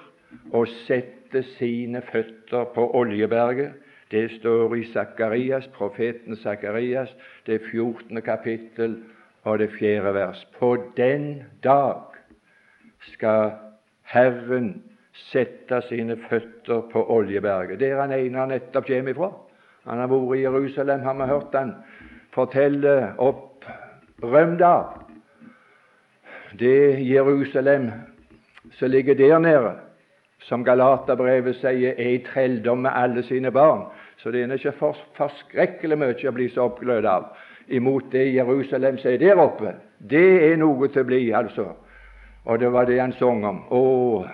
og 0.54 0.68
setter 0.86 1.42
sine 1.58 2.02
føtter 2.12 2.70
på 2.76 2.92
Oljeberget. 2.96 3.74
Det 4.12 4.30
står 4.38 4.76
i 4.76 4.84
Sakarias, 4.92 5.68
profeten 5.74 6.36
Sakarias, 6.36 7.10
det 7.46 7.62
14. 7.72 8.22
kapittel 8.22 9.00
og 9.44 9.60
det 9.60 9.72
fjerde 9.80 10.14
vers. 10.14 10.48
På 10.60 10.76
den 10.98 11.44
dag 11.64 12.15
skal 13.14 13.52
Herren 14.10 14.84
sette 15.32 15.82
sine 15.90 16.18
føtter 16.30 16.88
på 16.92 17.06
Oljeberget. 17.18 17.80
Det 17.80 17.92
er 17.92 18.02
han 18.02 18.14
ene 18.16 18.48
nettopp 18.52 18.88
kommer 18.88 19.14
ifra. 19.14 19.32
Han 19.86 20.02
har 20.02 20.10
vært 20.10 20.38
i 20.38 20.44
Jerusalem, 20.44 21.06
har 21.06 21.14
vi 21.14 21.30
hørt 21.30 21.56
han 21.56 21.74
fortelle 22.36 22.96
opp 23.22 23.66
rømt 24.24 24.62
av. 24.62 25.02
Det 26.60 27.00
Jerusalem 27.04 27.92
som 28.76 28.92
ligger 28.92 29.16
der 29.16 29.40
nede, 29.40 29.74
som 30.40 30.64
Galaterbrevet 30.64 31.58
sier, 31.60 31.96
er 31.98 32.16
i 32.16 32.24
trelldom 32.26 32.84
med 32.86 32.92
alle 32.94 33.24
sine 33.24 33.52
barn. 33.52 33.86
Så 34.18 34.32
det 34.32 34.44
er 34.44 34.54
ikke 34.54 34.76
for, 34.80 34.98
forskrekkelig 35.18 35.98
mye 36.00 36.30
å 36.30 36.36
bli 36.36 36.50
så 36.54 36.70
oppglødd 36.70 37.08
av 37.10 37.32
imot 37.68 38.12
det 38.12 38.28
Jerusalem 38.34 38.98
som 39.02 39.12
er 39.12 39.22
der 39.22 39.42
oppe. 39.42 39.74
Det 40.00 40.52
er 40.52 40.58
noe 40.62 40.88
til 40.88 41.04
å 41.04 41.10
bli, 41.10 41.22
altså. 41.34 41.72
Og 42.46 42.60
det 42.60 42.72
var 42.74 42.86
det 42.86 43.02
han 43.02 43.14
sang 43.18 43.46
om. 43.46 43.62
Å, 43.74 44.26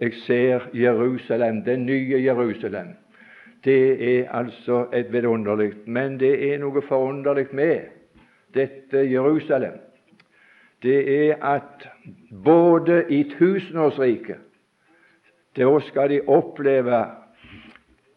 jeg 0.00 0.14
ser 0.26 0.68
Jerusalem, 0.74 1.62
det 1.64 1.78
nye 1.78 2.18
Jerusalem. 2.22 2.94
Det 3.64 3.78
er 4.18 4.30
altså 4.34 4.86
et 4.92 5.12
vidunderlig 5.12 5.72
Men 5.86 6.18
det 6.20 6.34
er 6.52 6.58
noe 6.60 6.82
forunderlig 6.84 7.46
med 7.52 7.86
dette 8.54 9.06
Jerusalem. 9.08 9.78
Det 10.82 10.98
er 11.28 11.38
at 11.40 11.86
både 12.44 13.04
i 13.08 13.22
tusenårsriket 13.38 14.42
da 15.56 15.70
skal 15.86 16.10
de 16.10 16.20
oppleve 16.26 16.98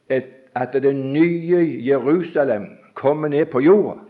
et, 0.09 0.25
at 0.55 0.73
det 0.73 0.95
nye 0.95 1.59
Jerusalem 1.85 2.65
kommer 2.93 3.27
ned 3.27 3.45
på 3.45 3.61
jorda. 3.61 4.06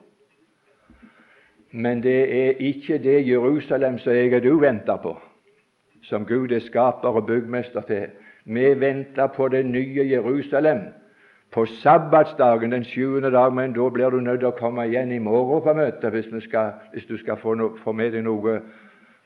Men 1.72 2.04
det 2.04 2.48
er 2.48 2.52
ikke 2.60 2.98
det 2.98 3.28
Jerusalem 3.28 3.98
som 4.00 4.14
jeg 4.14 4.34
og 4.36 4.44
du 4.44 4.60
venter 4.60 4.98
på, 4.98 5.18
som 6.04 6.26
Gud 6.26 6.52
er 6.52 6.60
skaper 6.60 7.10
og 7.10 7.26
byggmester 7.28 7.82
til. 7.82 8.08
Vi 8.46 8.80
venter 8.80 9.28
på 9.28 9.48
det 9.48 9.66
nye 9.66 10.10
Jerusalem 10.10 10.78
på 11.52 11.66
sabbatsdagen 11.66 12.72
den 12.72 12.84
sjuende 12.84 13.32
dag, 13.32 13.54
men 13.54 13.74
da 13.74 13.90
blir 13.90 14.10
du 14.10 14.20
nødt 14.20 14.40
til 14.40 14.48
å 14.48 14.58
komme 14.60 14.88
igjen 14.88 15.12
i 15.12 15.20
morgen 15.20 15.64
på 15.64 15.74
møtet 15.74 16.12
hvis, 16.12 16.28
skal, 16.44 16.72
hvis 16.94 17.06
du 17.06 17.18
skal 17.18 17.38
få, 17.38 17.54
no, 17.54 17.70
få, 17.84 17.92
med 17.92 18.12
deg 18.16 18.24
noe 18.24 18.60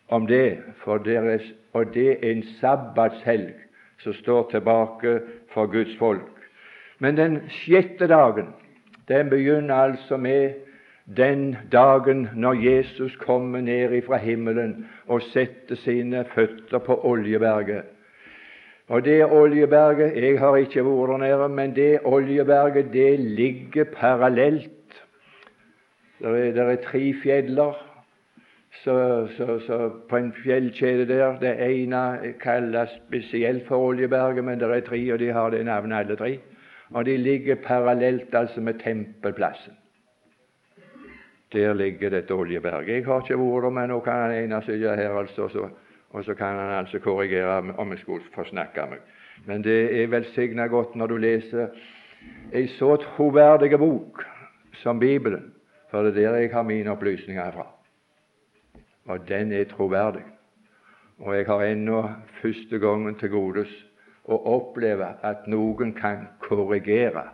om 0.10 0.28
det. 0.28 0.60
Deres, 1.06 1.46
og 1.74 1.94
det 1.94 2.10
er 2.12 2.32
en 2.32 2.44
sabbatshelg 2.60 3.54
som 4.02 4.14
står 4.14 4.50
tilbake 4.52 5.20
for 5.54 5.70
Guds 5.70 5.94
folk. 5.98 6.30
Men 7.00 7.18
den 7.18 7.40
sjette 7.50 8.08
dagen 8.08 8.54
den 9.08 9.30
begynner 9.30 9.76
altså 9.76 10.18
med 10.18 10.71
den 11.18 11.56
dagen 11.72 12.28
når 12.36 12.54
Jesus 12.54 13.16
kommer 13.16 13.62
ned 13.62 14.02
fra 14.06 14.18
himmelen 14.18 14.88
og 15.08 15.22
setter 15.22 15.76
sine 15.76 16.26
føtter 16.36 16.78
på 16.78 17.00
Oljeberget. 17.04 17.84
Og 18.88 19.06
det 19.06 19.26
Oljeberget 19.26 20.24
Jeg 20.24 20.40
har 20.40 20.56
ikke 20.56 20.84
vært 20.86 21.10
der 21.10 21.18
nede, 21.18 21.50
men 21.50 21.76
det 21.76 22.00
Oljeberget 22.04 22.94
det 22.94 23.20
ligger 23.20 23.84
parallelt. 23.84 24.70
Det 26.20 26.58
er, 26.58 26.64
er 26.64 26.76
tre 26.76 27.14
fjeller 27.24 27.88
så, 28.84 29.28
så, 29.38 29.60
så 29.68 29.90
på 30.10 30.18
en 30.18 30.34
fjellkjede 30.44 31.08
der. 31.08 31.40
Det 31.40 31.56
ene 31.60 32.34
kalles 32.42 32.90
spesielt 33.08 33.68
for 33.68 33.78
Oljeberget, 33.78 34.44
men 34.44 34.60
det 34.60 34.70
er 34.70 34.80
tre, 34.80 35.14
og 35.14 35.20
de 35.20 35.32
har 35.32 35.50
det 35.50 35.66
navnet 35.66 35.98
alle 35.98 36.16
tre. 36.16 36.40
Og 36.90 37.06
de 37.06 37.18
ligger 37.18 37.56
parallelt 37.56 38.36
altså 38.36 38.62
med 38.62 38.74
tempelplassen. 38.74 39.74
Der 41.52 41.74
ligger 41.74 42.10
dette 42.10 42.32
Oljeberget. 42.34 42.88
Jeg 42.96 43.06
har 43.06 43.22
ikke 43.22 43.38
vært 43.38 43.64
der, 43.64 43.70
men 43.70 43.90
nå 43.90 44.00
kan 44.00 44.22
han 44.26 44.36
ene 44.38 44.62
sitte 44.64 44.96
her, 44.96 45.18
altså. 45.20 45.50
Så 45.52 45.70
og 46.12 46.24
så 46.24 46.34
kan 46.34 46.48
han 46.48 46.70
altså 46.72 47.00
korrigere 47.00 47.74
om 47.78 47.92
jeg 47.92 48.00
skulle 48.00 48.24
forsnakke 48.36 48.86
meg. 48.90 49.00
Men 49.46 49.64
det 49.64 50.02
er 50.02 50.08
velsigna 50.12 50.68
godt 50.68 50.96
når 50.96 51.08
du 51.08 51.18
leser 51.18 51.70
ei 52.54 52.68
så 52.76 52.96
troverdig 53.02 53.80
bok 53.80 54.24
som 54.84 55.00
Bibelen, 55.00 55.54
for 55.90 56.04
det 56.04 56.12
er 56.12 56.32
der 56.32 56.38
jeg 56.38 56.54
har 56.54 56.64
mine 56.64 56.92
opplysninger 56.92 57.52
fra. 57.52 57.68
Og 59.06 59.28
den 59.30 59.52
er 59.52 59.64
troverdig. 59.64 60.26
Og 61.20 61.38
jeg 61.38 61.46
har 61.46 61.64
ennå 61.64 62.04
første 62.42 62.80
gangen 62.80 63.16
til 63.16 63.30
godes 63.30 63.72
å 64.26 64.38
oppleve 64.56 65.08
at 65.24 65.48
noen 65.48 65.94
kan 65.94 66.28
korrigere 66.44 67.30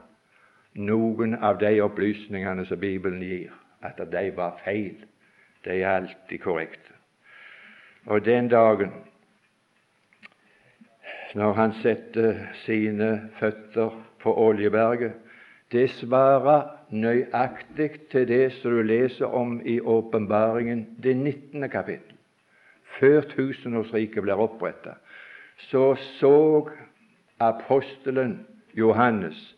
noen 0.75 1.33
av 1.41 1.57
de 1.57 1.79
opplysningene 1.81 2.65
som 2.65 2.79
Bibelen 2.79 3.21
gir, 3.21 3.51
at 3.87 4.11
de 4.11 4.31
var 4.35 4.59
feil. 4.63 5.05
De 5.65 5.81
er 5.81 5.89
alltid 5.89 6.39
korrekte. 6.39 6.93
Og 8.05 8.25
den 8.25 8.47
dagen, 8.47 8.91
når 11.35 11.53
han 11.53 11.73
setter 11.81 12.35
sine 12.63 13.29
føtter 13.39 13.89
på 14.21 14.33
Oljeberget, 14.47 15.13
det 15.71 15.89
svarer 15.89 16.69
nøyaktig 16.89 17.89
til 18.11 18.27
det 18.27 18.53
som 18.53 18.71
du 18.71 18.81
leser 18.81 19.25
om 19.25 19.59
i 19.65 19.79
Åpenbaringen, 19.79 20.87
det 21.03 21.17
19. 21.17 21.69
kapittel. 21.69 22.15
Før 22.99 23.21
tusenårsriket 23.21 24.23
blir 24.23 24.39
opprettet, 24.39 24.95
så 25.57 25.95
så 25.95 26.69
apostelen 27.39 28.47
Johannes 28.73 29.55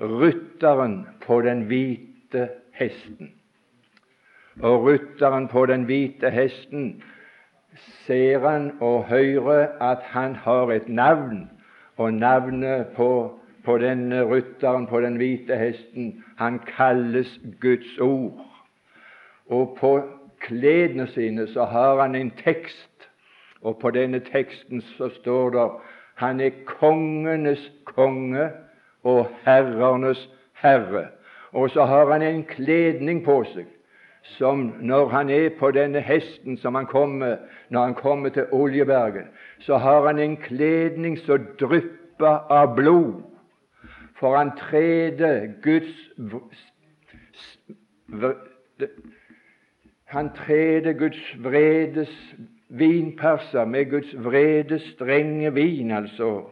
rytteren 0.00 1.06
på 1.26 1.40
den 1.40 1.62
hvite 1.70 2.48
hesten. 2.72 3.32
Og 4.60 4.84
rytteren 4.84 5.48
på 5.48 5.66
den 5.66 5.84
hvite 5.88 6.30
hesten 6.30 7.02
ser 8.04 8.38
han 8.48 8.72
og 8.80 9.04
hører 9.04 9.68
at 9.80 9.98
han 10.12 10.34
har 10.36 10.72
et 10.72 10.88
navn, 10.88 11.50
og 11.96 12.14
navnet 12.14 12.86
på, 12.96 13.40
på 13.64 13.78
denne 13.78 14.24
rytteren 14.24 14.86
på 14.86 15.00
den 15.00 15.16
hvite 15.16 15.56
hesten, 15.56 16.24
han 16.38 16.58
kalles 16.76 17.40
Guds 17.60 17.98
ord. 17.98 18.44
Og 19.46 19.76
på 19.80 20.00
kledene 20.40 21.06
sine 21.06 21.46
så 21.46 21.64
har 21.64 22.02
han 22.02 22.14
en 22.14 22.32
tekst, 22.44 23.08
og 23.62 23.78
på 23.78 23.90
denne 23.90 24.20
teksten 24.20 24.80
så 24.80 25.08
står 25.08 25.50
det 25.50 25.68
han 26.14 26.40
er 26.40 26.50
kongenes 26.66 27.70
konge 27.84 28.50
og 29.02 29.28
herrenes 29.44 30.28
herre. 30.52 31.06
Og 31.52 31.70
så 31.70 31.84
har 31.84 32.12
han 32.12 32.22
en 32.22 32.44
kledning 32.44 33.24
på 33.24 33.44
seg 33.54 33.66
som 34.22 34.72
når 34.80 35.08
han 35.08 35.30
er 35.30 35.48
på 35.58 35.70
denne 35.70 36.00
hesten 36.00 36.56
som 36.56 36.74
han 36.74 36.86
kommer 36.86 37.36
når 37.68 37.84
han 37.84 37.94
kommer 37.94 38.28
til 38.28 38.46
Oljebergen, 38.52 39.26
så 39.60 39.76
har 39.76 40.06
han 40.06 40.18
en 40.18 40.36
kledning 40.36 41.18
som 41.18 41.46
drypper 41.60 42.46
av 42.52 42.74
blod, 42.76 43.22
for 44.18 44.36
han 44.36 44.52
treder 44.58 45.48
Guds 45.62 46.10
han 50.12 50.30
treder 50.36 50.92
Guds 50.92 51.22
vredes 51.44 52.12
vinperser 52.68 53.64
med 53.64 53.90
Guds 53.90 54.14
vredes 54.24 54.82
strenge 54.94 55.54
vin, 55.54 55.90
altså. 55.90 56.44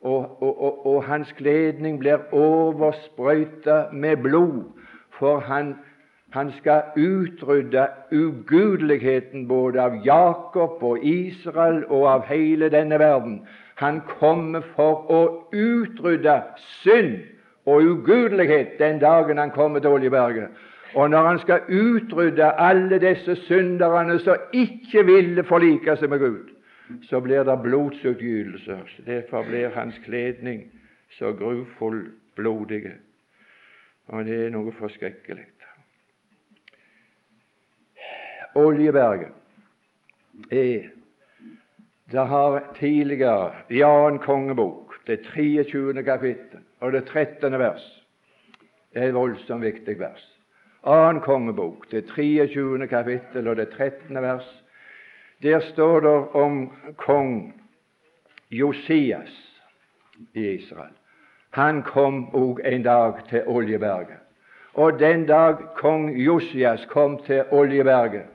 Og, 0.00 0.42
og, 0.42 0.62
og, 0.62 0.86
og 0.86 1.04
hans 1.04 1.32
kledning 1.32 1.98
blir 1.98 2.28
oversprøyta 2.32 3.88
med 3.92 4.16
blod, 4.16 4.62
for 5.18 5.40
han 5.40 5.74
han 6.36 6.52
skal 6.52 6.82
utrydde 6.96 7.86
ugudeligheten 8.12 9.48
både 9.48 9.80
av 9.80 9.94
Jakob 10.04 10.82
og 10.84 11.04
Israel 11.04 11.84
og 11.88 12.02
av 12.10 12.26
hele 12.28 12.68
denne 12.68 12.98
verden. 13.00 13.38
Han 13.80 14.02
kommer 14.18 14.60
for 14.74 15.08
å 15.08 15.20
utrydde 15.52 16.34
synd 16.82 17.22
og 17.64 17.88
ugudelighet 17.88 18.76
den 18.78 19.00
dagen 19.00 19.40
han 19.40 19.54
kommer 19.54 19.80
til 19.80 19.96
Oljeberget. 19.96 20.52
Og 20.94 21.10
når 21.10 21.26
han 21.26 21.40
skal 21.40 21.72
utrydde 21.72 22.52
alle 22.60 23.00
disse 23.00 23.36
synderne 23.48 24.18
som 24.20 24.36
ikke 24.52 25.06
ville 25.08 25.44
forlike 25.44 25.96
seg 25.96 26.12
med 26.12 26.20
Gud, 26.20 26.52
så 27.08 27.20
blir 27.20 27.48
det 27.48 27.58
blodsutgytelser. 27.64 28.84
Derfor 29.06 29.48
blir 29.48 29.72
hans 29.72 29.96
kledning 30.04 30.66
så 31.16 31.32
grufull 31.32 32.10
blodige. 32.36 32.98
Og 34.12 34.24
det 34.24 34.44
er 34.44 34.52
noe 34.52 34.72
forskrekkelig. 34.76 35.55
Oljeberget 38.56 39.32
er 40.50 40.88
Det 42.12 42.26
har 42.26 42.62
tidligere 42.78 43.52
i 43.68 43.82
annen 43.82 44.18
kongebok, 44.18 44.94
det 45.06 45.24
23. 45.24 46.02
kapittel 46.04 46.60
og 46.80 46.92
det 46.92 47.04
13. 47.04 47.58
vers, 47.58 48.04
det 48.94 49.02
er 49.02 49.08
et 49.08 49.14
voldsomt 49.14 49.64
viktig 49.64 49.98
vers. 49.98 50.22
Annen 50.86 51.20
kongebok, 51.20 51.90
det 51.90 52.06
23. 52.06 52.86
kapittel 52.86 53.48
og 53.48 53.56
det 53.56 53.68
13. 53.70 54.22
vers, 54.22 54.46
der 55.42 55.60
står 55.60 56.00
det 56.00 56.28
om 56.34 56.70
kong 56.96 57.62
Josias 58.50 59.34
i 60.34 60.46
Israel. 60.54 60.94
Han 61.50 61.82
kom 61.82 62.28
òg 62.34 62.60
en 62.64 62.82
dag 62.82 63.20
til 63.28 63.42
Oljeberget. 63.46 64.22
Og 64.74 64.98
den 64.98 65.26
dag 65.26 65.56
kong 65.76 66.10
Josias 66.20 66.86
kom 66.86 67.18
til 67.26 67.44
Oljeberget, 67.50 68.26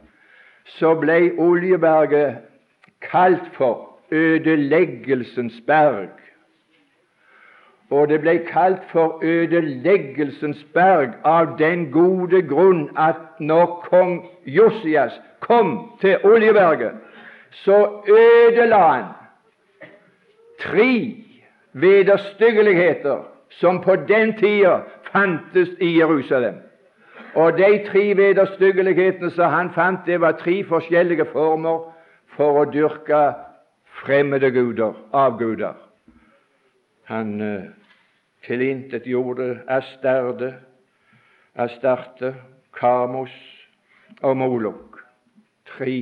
så 0.66 0.94
ble 0.96 1.32
Oljeberget 1.38 2.38
kalt 3.02 3.48
for 3.54 3.90
ødeleggelsens 4.12 5.62
berg. 5.68 6.10
Og 7.92 8.08
det 8.08 8.22
ble 8.22 8.38
kalt 8.48 8.84
for 8.92 9.20
ødeleggelsens 9.24 10.64
berg 10.74 11.18
av 11.28 11.58
den 11.60 11.90
gode 11.92 12.42
grunn 12.48 12.90
at 12.98 13.40
når 13.40 13.88
kong 13.90 14.30
Josias 14.46 15.20
kom 15.40 15.92
til 16.02 16.18
Oljeberget, 16.24 16.92
så 17.52 18.02
ødela 18.08 18.78
han 18.78 19.06
tre 20.60 21.18
vederstyggeligheter 21.74 23.28
som 23.50 23.82
på 23.82 23.96
den 23.96 24.38
tida 24.38 24.80
fantes 25.12 25.70
i 25.80 25.98
Jerusalem. 26.00 26.56
Og 27.36 27.58
de 27.58 27.86
tre 27.88 28.18
vederstyggelighetene 28.18 29.32
som 29.32 29.54
han 29.54 29.72
fant, 29.74 30.06
det 30.06 30.20
var 30.22 30.32
tre 30.40 30.64
forskjellige 30.68 31.26
former 31.32 31.86
for 32.36 32.62
å 32.62 32.66
dyrke 32.72 33.22
fremmede 34.02 34.52
guder, 34.52 34.98
avguder. 35.14 35.78
Han 37.08 37.42
eh, 37.42 37.70
tilintetgjorde 38.48 39.62
Asterde, 39.68 40.54
Astarte, 41.56 42.36
Kamos 42.76 43.34
og 44.22 44.38
Molok. 44.38 45.00
Tre 45.78 46.00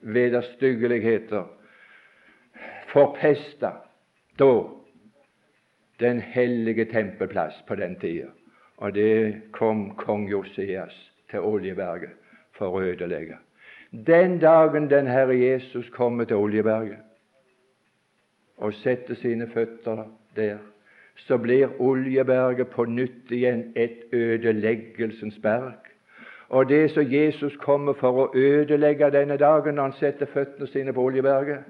vederstyggeligheter 0.00 1.46
forpesta 2.92 3.72
da 4.38 4.52
den 6.00 6.20
hellige 6.20 6.84
tempelplass 6.84 7.58
på 7.66 7.74
den 7.74 7.98
tida. 8.00 8.30
Og 8.78 8.94
det 8.94 9.42
kom 9.52 9.90
kong 9.96 10.28
Josias 10.30 10.94
til 11.30 11.40
Oljeberget 11.40 12.14
for 12.58 12.74
å 12.74 12.82
ødelegge. 12.92 13.36
Den 13.92 14.38
dagen 14.38 14.90
den 14.90 15.06
Herre 15.06 15.34
Jesus 15.34 15.88
kommer 15.90 16.24
til 16.24 16.36
Oljeberget 16.36 17.04
og 18.58 18.74
setter 18.74 19.14
sine 19.14 19.46
føtter 19.54 20.04
der, 20.36 20.58
så 21.16 21.38
blir 21.38 21.80
Oljeberget 21.80 22.68
på 22.70 22.84
nytt 22.84 23.30
igjen 23.30 23.72
et 23.76 24.12
ødeleggelsens 24.12 25.38
berg. 25.42 25.78
Og 26.48 26.68
det 26.68 26.90
som 26.90 27.12
Jesus 27.12 27.56
kommer 27.56 27.92
for 27.92 28.22
å 28.22 28.30
ødelegge 28.34 29.10
denne 29.10 29.36
dagen 29.36 29.74
når 29.74 29.82
han 29.82 29.98
setter 29.98 30.26
føttene 30.32 30.66
sine 30.66 30.92
på 30.92 31.02
Oljeberget, 31.10 31.66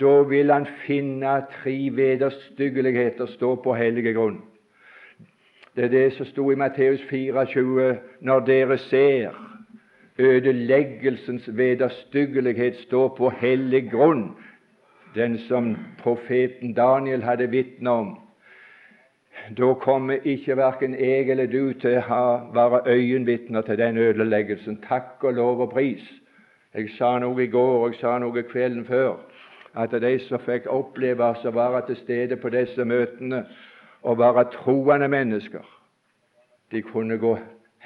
da 0.00 0.14
vil 0.28 0.50
han 0.50 0.66
finne 0.86 1.36
tre 1.52 1.76
vederstyggeligheter 1.96 3.26
stå 3.26 3.54
på 3.62 3.74
hellig 3.78 4.14
grunn. 4.14 4.40
Det 5.76 5.84
er 5.84 5.88
det 5.88 6.12
som 6.12 6.26
sto 6.26 6.50
i 6.50 6.54
Matteus 6.54 7.00
24.: 7.10 7.96
Når 8.20 8.40
dere 8.40 8.78
ser 8.78 9.30
ødeleggelsens 10.18 11.56
vederstyggelighet 11.56 12.76
stå 12.76 13.08
på 13.16 13.30
hellig 13.30 13.90
grunn, 13.90 14.36
den 15.14 15.38
som 15.38 15.76
profeten 15.98 16.74
Daniel 16.74 17.22
hadde 17.22 17.50
vitne 17.50 17.90
om, 17.90 18.18
da 19.58 19.72
kommer 19.74 20.16
ikke 20.24 20.56
verken 20.56 20.94
jeg 20.94 21.30
eller 21.30 21.46
du 21.46 21.72
til 21.72 21.98
å 21.98 22.22
være 22.54 22.86
øyenvitner 22.86 23.62
til 23.62 23.78
den 23.78 23.98
ødeleggelsen. 23.98 24.78
Takk 24.88 25.24
og 25.24 25.34
lov 25.34 25.60
og 25.60 25.70
pris. 25.70 26.06
Jeg 26.74 26.90
sa 26.98 27.18
noe 27.18 27.42
i 27.42 27.50
går, 27.50 27.78
og 27.82 27.92
jeg 27.92 28.00
sa 28.00 28.18
noe 28.18 28.42
kvelden 28.42 28.84
før, 28.84 29.16
at 29.74 29.90
de 29.90 30.18
som 30.28 30.38
fikk 30.38 30.66
oppleve 30.70 31.34
å 31.34 31.50
være 31.50 31.86
til 31.86 31.96
stede 31.96 32.36
på 32.36 32.48
disse 32.48 32.84
møtene, 32.84 33.44
å 34.04 34.14
være 34.18 34.44
troende 34.52 35.08
mennesker. 35.08 35.64
De 36.72 36.82
kunne 36.82 37.18
gå 37.18 37.36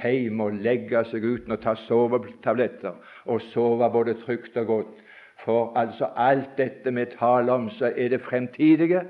hjem 0.03 0.41
og 0.41 0.59
legge 0.63 1.03
seg 1.11 1.25
uten 1.25 1.55
å 1.55 1.61
ta 1.63 1.75
sovetabletter 1.87 2.97
og 3.27 3.43
sove 3.53 3.91
både 3.95 4.17
trygt 4.25 4.57
og 4.59 4.67
godt. 4.67 5.05
For 5.45 5.73
altså 5.79 6.11
alt 6.19 6.57
dette 6.59 6.91
vi 6.95 7.05
taler 7.15 7.55
om, 7.55 7.69
så 7.71 7.93
er 7.95 8.11
det 8.11 8.25
fremtidige. 8.27 9.05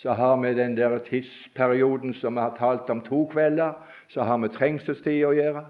Så 0.00 0.12
har 0.12 0.36
vi 0.40 0.54
den 0.54 0.76
der 0.76 0.98
tidsperioden 1.04 2.14
som 2.14 2.36
vi 2.36 2.40
har 2.40 2.56
talt 2.58 2.90
om 2.90 3.00
to 3.04 3.24
kvelder, 3.32 3.72
så 4.08 4.24
har 4.24 4.38
vi 4.38 4.52
trengselstid 4.52 5.24
å 5.24 5.32
gjøre. 5.36 5.64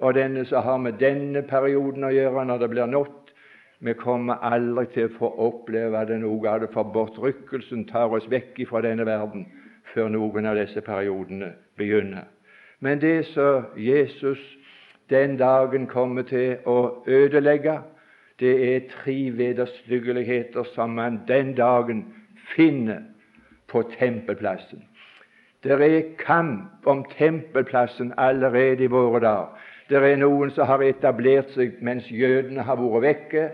Og 0.00 0.14
denne, 0.14 0.44
så 0.44 0.60
har 0.60 0.78
vi 0.84 0.92
denne 1.00 1.42
perioden 1.48 2.04
å 2.04 2.12
gjøre 2.12 2.44
når 2.44 2.60
det 2.60 2.70
blir 2.72 2.92
natt. 2.92 3.32
Vi 3.80 3.92
kommer 3.96 4.40
aldri 4.44 4.86
til 4.92 5.08
å 5.08 5.16
få 5.18 5.30
oppleve 5.48 6.04
det 6.08 6.20
noe 6.22 6.48
av 6.48 6.64
det, 6.64 6.72
for 6.72 6.88
bortrykkelsen 6.92 7.84
tar 7.88 8.12
oss 8.12 8.28
vekk 8.32 8.62
fra 8.68 8.80
denne 8.84 9.04
verden 9.08 9.44
før 9.96 10.10
noen 10.12 10.46
av 10.46 10.58
disse 10.60 10.80
periodene 10.84 11.54
begynner. 11.80 12.28
Men 12.84 13.00
det 13.00 13.24
som 13.32 13.70
Jesus 13.80 14.42
den 15.10 15.38
dagen 15.40 15.86
kommer 15.88 16.26
til 16.28 16.58
å 16.68 17.02
ødelegge, 17.08 17.78
det 18.40 18.54
er 18.68 18.88
tre 18.90 19.16
vederstyggeligheter 19.32 20.66
som 20.74 20.92
man 20.98 21.22
den 21.28 21.54
dagen 21.56 22.04
finner 22.52 23.06
på 23.72 23.82
tempelplassen. 23.96 24.82
Det 25.64 25.72
er 25.72 26.10
kamp 26.20 26.84
om 26.86 27.04
tempelplassen 27.16 28.12
allerede 28.18 28.84
i 28.84 28.90
våre 28.92 29.20
dager. 29.24 29.54
Det 29.88 30.02
er 30.02 30.18
noen 30.20 30.50
som 30.50 30.66
har 30.68 30.82
etablert 30.82 31.54
seg 31.54 31.78
mens 31.80 32.10
jødene 32.10 32.66
har 32.66 32.76
vært 32.76 33.02
vekke, 33.06 33.46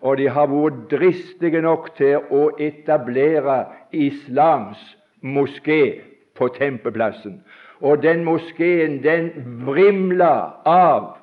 og 0.00 0.20
de 0.20 0.28
har 0.30 0.46
vært 0.52 0.86
dristige 0.92 1.62
nok 1.64 1.90
til 1.98 2.22
å 2.30 2.44
etablere 2.62 3.64
islams 3.90 4.78
moské 5.20 6.00
på 6.34 6.48
Tempeplassen. 6.48 7.44
Og 7.80 8.02
den 8.02 8.24
moskeen, 8.24 9.02
den 9.02 9.30
vrimla 9.66 10.50
av 10.64 11.16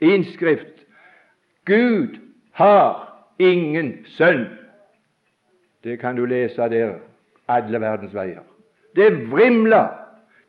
innskrift 0.00 0.84
Gud 1.64 2.16
har 2.52 3.22
ingen 3.38 3.92
sønn. 4.04 4.46
Det 5.84 5.98
kan 6.00 6.16
du 6.16 6.24
lese 6.24 6.68
der 6.68 6.94
alle 7.48 7.80
verdens 7.80 8.14
veier. 8.14 8.44
Det 8.96 9.12
vrimler. 9.30 9.88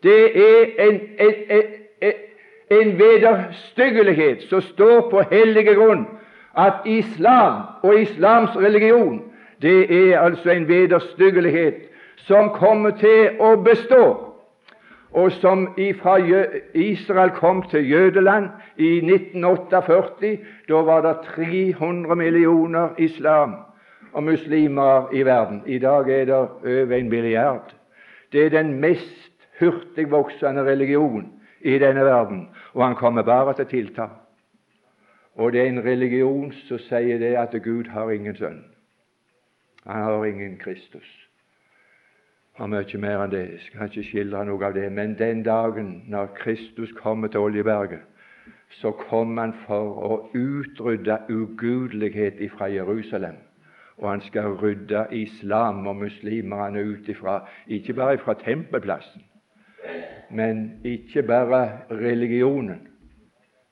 Det 0.04 0.38
er 0.38 0.88
en, 0.88 1.00
en, 1.20 1.36
en, 2.02 2.14
en 2.72 3.00
vederstyggelighet 3.00 4.44
som 4.50 4.62
står 4.62 5.10
på 5.10 5.22
hellige 5.32 5.76
grunn, 5.76 6.08
at 6.58 6.74
islam 6.86 7.62
og 7.84 8.02
islams 8.02 8.56
religion 8.56 9.22
det 9.62 10.10
er 10.12 10.20
altså 10.20 10.52
en 10.52 10.68
vederstyggelighet 10.68 11.76
som 12.28 12.50
kommer 12.50 12.92
til 13.00 13.42
å 13.42 13.56
bestå, 13.64 14.04
og 15.12 15.32
som 15.42 15.66
fra 16.00 16.16
Israel 16.74 17.34
kom 17.36 17.64
til 17.70 17.90
Jødeland 17.90 18.48
i 18.78 18.98
1948. 19.04 20.38
Da 20.70 20.84
var 20.88 21.02
det 21.04 21.18
300 21.36 22.16
millioner 22.16 22.96
islam 22.98 23.56
og 24.14 24.24
muslimer 24.24 25.12
i 25.14 25.26
verden. 25.26 25.64
I 25.66 25.80
dag 25.80 26.10
er 26.10 26.26
det 26.26 26.36
over 26.36 26.96
en 26.96 27.10
milliard. 27.10 27.76
Det 28.32 28.46
er 28.46 28.50
den 28.50 28.80
mest 28.80 29.48
hurtigvoksende 29.60 30.64
religion 30.64 31.28
i 31.62 31.78
denne 31.80 32.06
verden, 32.06 32.50
og 32.74 32.86
han 32.86 32.96
kommer 32.96 33.22
bare 33.22 33.54
til 33.54 33.66
å 33.66 33.70
tilta. 33.70 34.08
Og 35.36 35.52
det 35.54 35.62
er 35.62 35.70
en 35.72 35.84
religion 35.84 36.52
som 36.68 36.80
sier 36.88 37.20
det 37.20 37.36
at 37.40 37.56
Gud 37.64 37.92
har 37.92 38.12
ingen 38.12 38.36
sønn. 38.36 38.64
Han 39.86 40.04
har 40.04 40.26
ingen 40.26 40.58
Kristus 40.58 41.31
og 42.62 42.70
mye 42.70 42.98
mer 43.02 43.24
enn 43.24 43.32
det. 43.34 43.42
Jeg 43.52 43.62
skal 43.66 43.90
ikke 43.90 44.08
skildre 44.10 44.46
noe 44.46 44.66
av 44.68 44.76
det. 44.78 44.86
Men 44.94 45.16
den 45.18 45.42
dagen 45.44 46.04
når 46.12 46.34
Kristus 46.38 46.92
kommer 47.00 47.32
til 47.32 47.48
Oljeberget, 47.48 48.04
så 48.82 48.92
kom 48.92 49.38
han 49.38 49.54
for 49.66 49.98
å 50.08 50.20
utrydde 50.38 51.18
ugudelighet 51.30 52.40
fra 52.58 52.70
Jerusalem. 52.72 53.42
Og 53.98 54.10
han 54.10 54.22
skal 54.26 54.56
rydde 54.62 55.08
islam 55.12 55.88
og 55.88 55.96
muslimene 56.06 56.86
ut 56.94 57.10
ifra, 57.10 57.42
ikke 57.68 57.94
bare 57.94 58.22
fra 58.22 58.34
tempelplassen, 58.40 59.22
men 60.32 60.72
ikke 60.88 61.22
bare 61.28 61.82
religionen, 61.92 62.88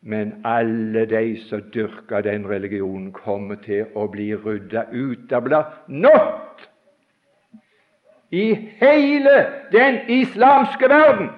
men 0.02 0.34
alle 0.46 1.06
de 1.10 1.40
som 1.48 1.64
dyrker 1.74 2.22
den 2.22 2.46
religionen, 2.48 3.12
kommer 3.12 3.56
til 3.64 3.90
å 3.96 4.06
bli 4.12 4.36
rydda 4.36 4.86
ut. 4.92 5.26
Det 5.30 5.42
blir 5.44 5.74
nått 5.88 6.49
i 8.32 8.54
hele 8.80 9.38
den 9.72 10.00
islamske 10.10 10.90
verden 10.90 11.30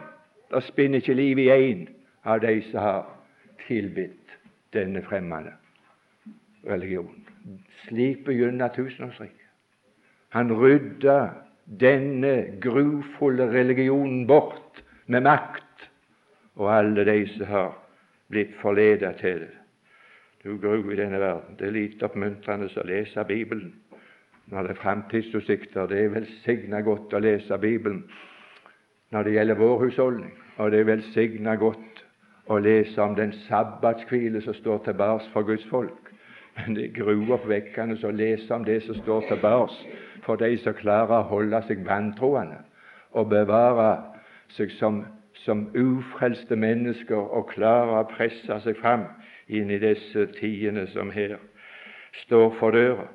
da 0.52 0.60
spinner 0.60 1.00
ikke 1.00 1.16
liv 1.16 1.40
i 1.40 1.50
én 1.50 1.86
av 2.28 2.42
de 2.44 2.58
som 2.68 2.80
har 2.84 3.06
tilbitt 3.68 4.36
denne 4.74 5.02
fremmede 5.04 5.54
religionen. 6.68 7.28
Slik 7.86 8.26
begynner 8.26 8.74
tusenårsriket. 8.76 9.48
Han 10.36 10.52
rydda 10.52 11.30
denne 11.66 12.60
grufulle 12.62 13.48
religionen 13.52 14.28
bort 14.28 14.84
med 15.08 15.24
makt, 15.24 15.88
og 16.56 16.72
alle 16.76 17.06
de 17.08 17.26
som 17.34 17.48
har 17.48 17.74
blitt 18.32 18.54
forledet 18.62 19.16
til 19.24 19.40
det. 19.46 19.58
Du 20.44 20.58
gru 20.58 20.92
i 20.92 20.98
denne 20.98 21.20
verden. 21.20 21.56
Det 21.60 21.68
er 21.68 21.76
lite 21.76 22.06
oppmuntrende 22.08 22.70
å 22.76 22.88
lese 22.88 23.24
Bibelen 23.28 23.74
når 24.48 24.62
det 24.62 24.70
er 24.72 24.82
framtidsutsikter. 24.82 25.86
Det 25.88 26.00
er 26.04 26.14
velsigna 26.16 26.82
godt 26.82 27.14
å 27.14 27.20
lese 27.20 27.58
Bibelen 27.58 28.04
når 29.12 29.24
det 29.24 29.34
gjelder 29.34 29.60
vår 29.60 29.80
husholdning, 29.84 30.32
og 30.58 30.72
det 30.72 30.80
er 30.80 30.88
velsigna 30.88 31.56
godt 31.60 32.04
å 32.48 32.58
lese 32.64 33.02
om 33.04 33.16
den 33.16 33.34
sabbatskvile 33.48 34.42
som 34.42 34.54
står 34.54 34.84
tilbake 34.86 35.28
for 35.34 35.44
Guds 35.48 35.66
folk. 35.70 36.12
Men 36.56 36.76
det 36.76 36.86
er 36.86 36.96
gruoppvekkende 36.96 37.98
å 38.08 38.12
lese 38.16 38.56
om 38.56 38.64
det 38.68 38.82
som 38.84 38.96
står 38.96 39.28
tilbake 39.28 39.98
for 40.26 40.40
de 40.40 40.58
som 40.64 40.76
klarer 40.78 41.22
å 41.22 41.30
holde 41.32 41.62
seg 41.68 41.86
vantroende 41.88 42.60
og 43.12 43.30
bevare 43.32 43.90
seg 44.56 44.72
som, 44.80 45.02
som 45.44 45.68
ufrelste 45.76 46.56
mennesker 46.56 47.18
og 47.20 47.50
klarer 47.52 48.02
å 48.02 48.10
presse 48.12 48.60
seg 48.64 48.80
fram 48.80 49.08
inn 49.52 49.72
i 49.72 49.80
disse 49.82 50.28
tidene 50.38 50.86
som 50.92 51.12
her 51.12 51.38
står 52.24 52.54
for 52.60 52.76
døra. 52.76 53.08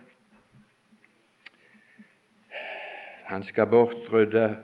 Han 3.26 3.42
skal 3.44 3.66
bortrydde 3.66 4.56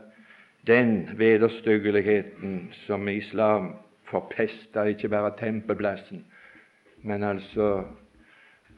den 0.67 1.09
vederstyggeligheten 1.19 2.69
som 2.87 3.09
islam 3.09 3.75
forpester 4.05 4.85
ikke 4.85 5.09
bare 5.09 5.33
tempelplassen, 5.39 6.25
men 7.03 7.23
altså 7.23 7.85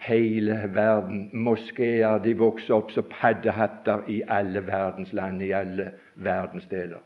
hele 0.01 0.71
verden. 0.75 1.31
Moskeer 1.33 2.19
de 2.19 2.37
vokser 2.39 2.75
opp 2.75 2.93
som 2.95 3.09
paddehatter 3.21 4.09
i 4.09 4.23
alle 4.29 4.67
verdens 4.67 5.13
land, 5.13 5.43
i 5.43 5.51
alle 5.51 5.91
verdensdeler. 6.15 7.03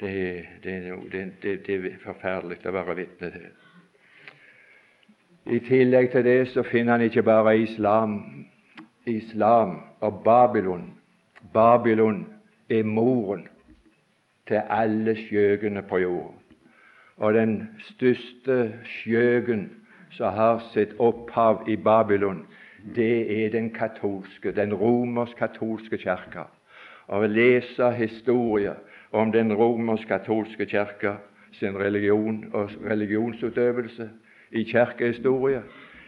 Det, 0.00 0.44
det, 0.64 0.94
det, 1.12 1.66
det 1.66 1.76
er 1.76 2.00
forferdelig 2.02 2.58
å 2.66 2.74
være 2.74 2.96
vitne 2.98 3.30
til. 3.30 3.46
I 5.54 5.60
tillegg 5.60 6.10
til 6.10 6.24
det 6.24 6.38
så 6.54 6.64
finner 6.64 6.96
han 6.96 7.04
ikke 7.04 7.22
bare 7.22 7.58
islam, 7.60 8.18
islam 9.06 9.76
og 10.00 10.22
Babylon. 10.24 10.88
Babylon 11.52 12.26
er 12.70 12.82
moren 12.82 13.48
til 14.48 14.60
alle 14.70 15.16
skjøgene 15.16 15.82
på 15.82 15.98
jorden. 15.98 16.40
Og 17.16 17.34
den 17.34 17.68
største 17.80 18.74
skjøgen 18.84 19.70
som 20.10 20.32
har 20.34 20.62
sitt 20.72 20.94
opphav 20.98 21.64
i 21.68 21.76
Babylon, 21.76 22.44
det 22.94 23.44
er 23.44 23.50
den 23.50 23.70
katolske, 23.70 24.52
den 24.52 24.74
romersk-katolske 24.74 25.98
kirka. 25.98 26.48
Å 27.08 27.20
lese 27.26 27.90
historier 27.96 28.80
om 29.12 29.32
den 29.32 29.54
romersk-katolske 29.54 30.66
kirka 30.66 31.16
sin 31.52 31.78
religion 31.78 32.44
og 32.52 32.70
religionsutøvelse 32.84 34.08
i 34.52 34.64
kirkehistorie, 34.64 35.62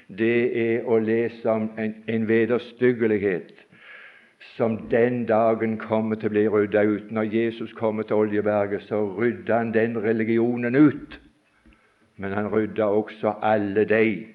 det 0.08 0.58
er 0.58 0.86
å 0.86 0.98
lese 0.98 1.50
om 1.50 1.70
en, 1.78 1.94
en 2.06 2.28
vederstyggelighet 2.28 3.55
som 4.56 4.76
den 4.90 5.24
dagen 5.26 5.78
kommer 5.78 6.16
til 6.16 6.28
å 6.28 6.34
bli 6.34 6.48
rydda 6.48 6.82
ut. 6.82 7.12
Når 7.12 7.30
Jesus 7.32 7.72
kommer 7.72 8.02
til 8.02 8.16
Oljeberget, 8.16 8.82
så 8.88 9.00
rydder 9.16 9.56
han 9.56 9.72
den 9.74 9.96
religionen 10.02 10.76
ut 10.76 11.20
men 12.16 12.32
han 12.32 12.48
rydda 12.48 12.84
også 12.84 13.34
alle 13.42 13.84
de 13.84 14.26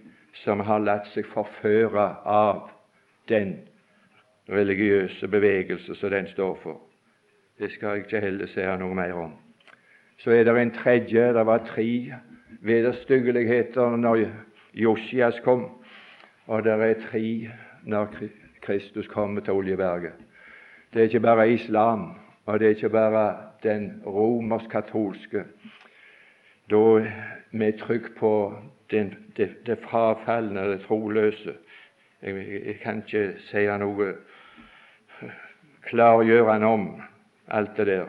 som 0.44 0.60
har 0.60 0.84
latt 0.86 1.10
seg 1.14 1.26
forføre 1.34 2.06
av 2.30 2.70
den 3.30 3.56
religiøse 4.50 5.28
bevegelse 5.28 5.96
som 5.98 6.14
den 6.14 6.30
står 6.32 6.58
for. 6.64 6.82
Det 7.60 7.72
skal 7.72 7.96
jeg 7.96 8.06
ikke 8.06 8.22
heller 8.26 8.50
si 8.50 8.66
noe 8.80 8.98
mer 8.98 9.18
om. 9.18 9.34
Så 10.22 10.32
er 10.32 10.46
det 10.46 10.56
en 10.58 10.74
tredje. 10.74 11.34
Det 11.34 11.46
var 11.46 11.66
tre 11.66 12.14
vederstyggeligheter 12.62 13.98
når 13.98 14.28
Josias 14.74 15.40
kom, 15.44 15.66
og 16.46 16.64
det 16.64 16.78
er 16.78 17.02
tre 17.10 17.26
når 17.84 18.14
Kristus 18.62 19.08
kommer 19.08 19.42
til 19.42 19.54
Oljeberget. 19.54 20.14
Det 20.94 21.00
er 21.00 21.04
ikke 21.04 21.20
bare 21.20 21.52
islam, 21.52 22.20
og 22.46 22.60
det 22.60 22.66
er 22.66 22.70
ikke 22.70 22.90
bare 22.90 23.38
den 23.64 24.02
romersk-katolske. 24.06 25.44
Da 26.72 27.12
med 27.52 27.80
trykk 27.80 28.18
på 28.18 28.54
den, 28.92 29.16
det, 29.38 29.56
det 29.66 29.78
frafalne, 29.80 30.72
det 30.72 30.82
troløse. 30.82 31.54
Jeg, 32.22 32.36
jeg, 32.66 32.76
kan 32.84 33.04
ikke 33.06 33.34
si 33.40 33.66
noe 33.66 34.14
klargjørende 35.88 36.68
om 36.68 37.02
alt 37.48 37.78
det 37.78 37.88
der, 37.88 38.06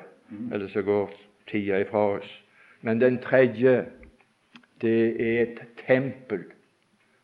eller 0.53 0.69
så 0.69 0.83
går 0.83 1.11
tida 1.51 1.81
ifra 1.81 1.99
oss. 2.19 2.43
Men 2.81 3.01
den 3.01 3.19
tredje, 3.19 3.85
det 4.81 5.21
er 5.21 5.43
et 5.43 5.63
tempel 5.87 6.45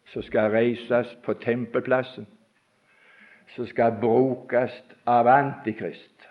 som 0.07 0.23
skal 0.23 0.51
reises 0.51 1.19
på 1.25 1.33
tempelplassen, 1.33 2.27
som 3.55 3.67
skal 3.67 3.97
brukes 4.01 4.83
av 5.07 5.27
Antikrist. 5.27 6.29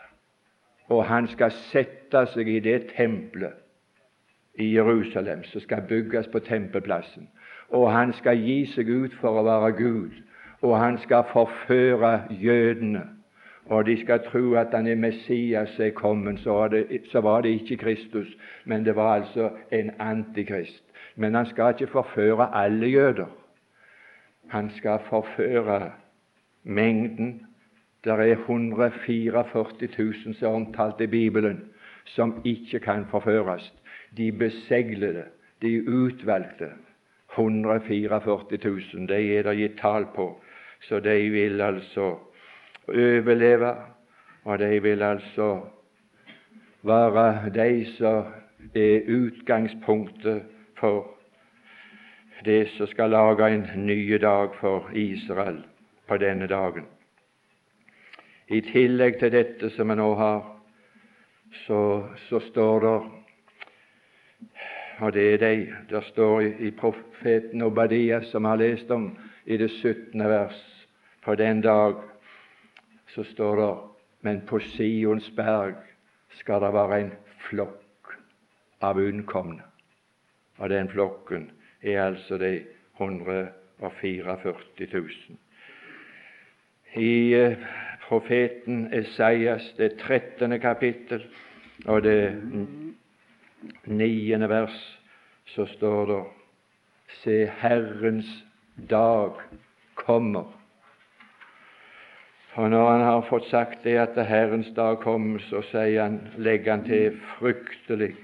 Og 0.90 1.06
han 1.06 1.28
skal 1.28 1.52
sette 1.52 2.26
seg 2.34 2.48
i 2.48 2.60
det 2.64 2.94
tempelet 2.96 3.64
i 4.58 4.72
Jerusalem 4.74 5.44
som 5.44 5.62
skal 5.62 5.82
bygges 5.90 6.28
på 6.28 6.40
tempelplassen. 6.40 7.28
Og 7.70 7.92
han 7.92 8.14
skal 8.14 8.40
gi 8.40 8.66
seg 8.72 8.90
ut 8.90 9.14
for 9.22 9.38
å 9.38 9.46
være 9.46 9.74
Gud, 9.78 10.16
og 10.62 10.78
han 10.80 10.98
skal 11.04 11.28
forføre 11.34 12.22
jødene. 12.32 13.04
Og 13.68 13.86
de 13.86 13.98
skal 14.00 14.24
tro 14.24 14.54
at 14.56 14.72
han 14.72 14.88
er 14.88 14.96
Messias 14.96 15.76
er 15.80 15.92
kommet, 15.92 16.40
så 16.40 16.54
var, 16.54 16.68
det, 16.72 17.02
så 17.12 17.22
var 17.22 17.42
det 17.42 17.50
ikke 17.50 17.78
Kristus, 17.84 18.28
men 18.66 18.86
det 18.86 18.96
var 18.96 19.20
altså 19.20 19.50
en 19.72 19.92
antikrist. 20.00 20.84
Men 21.16 21.36
han 21.36 21.46
skal 21.46 21.76
ikke 21.76 21.92
forføre 21.92 22.48
alle 22.56 22.88
jøder. 22.88 23.28
Han 24.48 24.72
skal 24.78 25.00
forføre 25.10 25.92
mengden. 26.68 27.42
Det 28.04 28.12
er 28.12 28.32
144 28.32 29.46
000 29.98 30.36
som 30.36 30.48
er 30.48 30.56
omtalt 30.56 31.02
i 31.02 31.08
Bibelen, 31.08 31.64
som 32.06 32.42
ikke 32.46 32.80
kan 32.80 33.06
forføres 33.12 33.74
de 34.18 34.32
beseglede, 34.32 35.24
de 35.62 35.90
utvalgte, 35.90 36.70
144 37.34 38.22
000, 38.94 39.08
de 39.08 39.38
er 39.38 39.44
det 39.44 39.58
gitt 39.58 39.80
tall 39.82 40.06
på. 40.16 40.42
Så 40.82 41.00
de 41.00 41.30
vil 41.30 41.62
altså 41.62 42.16
overleve, 42.88 43.76
og 44.44 44.60
de 44.60 44.82
vil 44.84 45.04
altså 45.04 45.62
være 46.84 47.50
de 47.54 47.86
som 47.98 48.24
er 48.76 49.02
utgangspunktet 49.10 50.42
for 50.80 51.08
det 52.46 52.68
som 52.78 52.88
skal 52.88 53.10
lage 53.10 53.50
en 53.54 53.86
ny 53.86 54.14
dag 54.22 54.50
for 54.60 54.90
Israel 54.94 55.64
på 56.08 56.18
denne 56.18 56.48
dagen. 56.48 56.86
I 58.48 58.62
tillegg 58.64 59.20
til 59.20 59.32
dette 59.32 59.70
som 59.76 59.92
vi 59.92 59.98
nå 60.00 60.08
har, 60.16 60.44
så, 61.66 61.80
så 62.30 62.40
står 62.50 62.86
det 62.86 62.98
og 64.98 65.14
det 65.14 65.34
er 65.34 65.38
de 65.38 65.74
der 65.90 66.02
står 66.02 66.42
i, 66.42 66.72
profeten 66.72 67.62
Obadiah, 67.62 68.24
som 68.24 68.46
har 68.46 68.56
lest 68.58 68.92
om 68.92 69.18
i 69.46 69.58
det 69.58 69.70
17. 69.72 70.20
vers. 70.20 70.88
På 71.24 71.36
den 71.36 71.62
dag 71.62 71.96
så 73.08 73.24
står 73.24 73.56
det 73.56 73.76
Men 74.22 74.42
på 74.42 74.60
Sions 74.60 75.30
berg 75.30 75.76
skal 76.40 76.62
det 76.62 76.74
være 76.74 77.00
en 77.02 77.12
flokk 77.50 78.18
av 78.82 78.98
unnkomne. 78.98 79.62
Og 80.58 80.70
den 80.70 80.90
flokken 80.90 81.52
er 81.82 82.02
altså 82.02 82.38
de 82.38 82.66
144 83.00 84.38
000. 84.94 85.38
I 86.96 87.34
eh, 87.34 87.58
profeten 88.08 88.94
Esaias, 88.94 89.74
det 89.78 89.98
13. 89.98 90.60
kapittel 90.60 91.26
og 91.86 92.04
det 92.04 92.36
niende 93.86 94.50
vers, 94.50 95.00
så 95.46 95.66
står 95.66 96.06
det 96.06 96.24
Se, 97.24 97.46
Herrens 97.60 98.46
dag 98.90 99.32
kommer. 99.96 100.54
Og 102.54 102.70
når 102.70 102.92
han 102.92 103.02
har 103.02 103.22
fått 103.30 103.46
sagt 103.50 103.84
det 103.84 103.96
at 104.02 104.18
Herrens 104.28 104.70
dag 104.76 105.00
kommer, 105.00 105.40
så 105.40 105.62
sier 105.72 106.02
han, 106.04 106.20
legger 106.38 106.72
han 106.72 106.86
til 106.88 107.20
fryktelig 107.38 108.16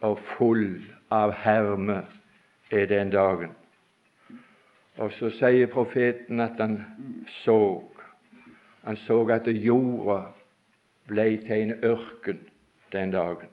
og 0.00 0.20
full 0.36 0.80
av 1.12 1.34
herme 1.42 2.04
er 2.70 2.86
den 2.86 3.10
dagen. 3.12 3.59
Og 5.00 5.12
så 5.16 5.30
sier 5.32 5.70
profeten 5.72 6.40
at 6.44 6.60
han 6.60 6.76
så 7.42 7.60
han 8.84 8.96
så 8.96 9.22
at 9.28 9.48
jorda 9.48 10.20
ble 11.08 11.24
til 11.44 11.62
en 11.62 11.72
ørken 11.84 12.38
den 12.92 13.12
dagen 13.12 13.48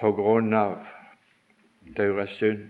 på 0.00 0.10
grunn 0.12 0.52
av 0.54 0.74
deres 1.96 2.34
synd. 2.36 2.66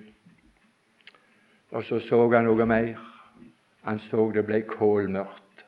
Og 1.74 1.84
så 1.84 1.98
så 2.00 2.20
han 2.34 2.46
noe 2.46 2.66
mer. 2.66 3.00
Han 3.82 3.98
så 4.10 4.28
det 4.34 4.44
ble 4.46 4.60
kålmørkt. 4.68 5.64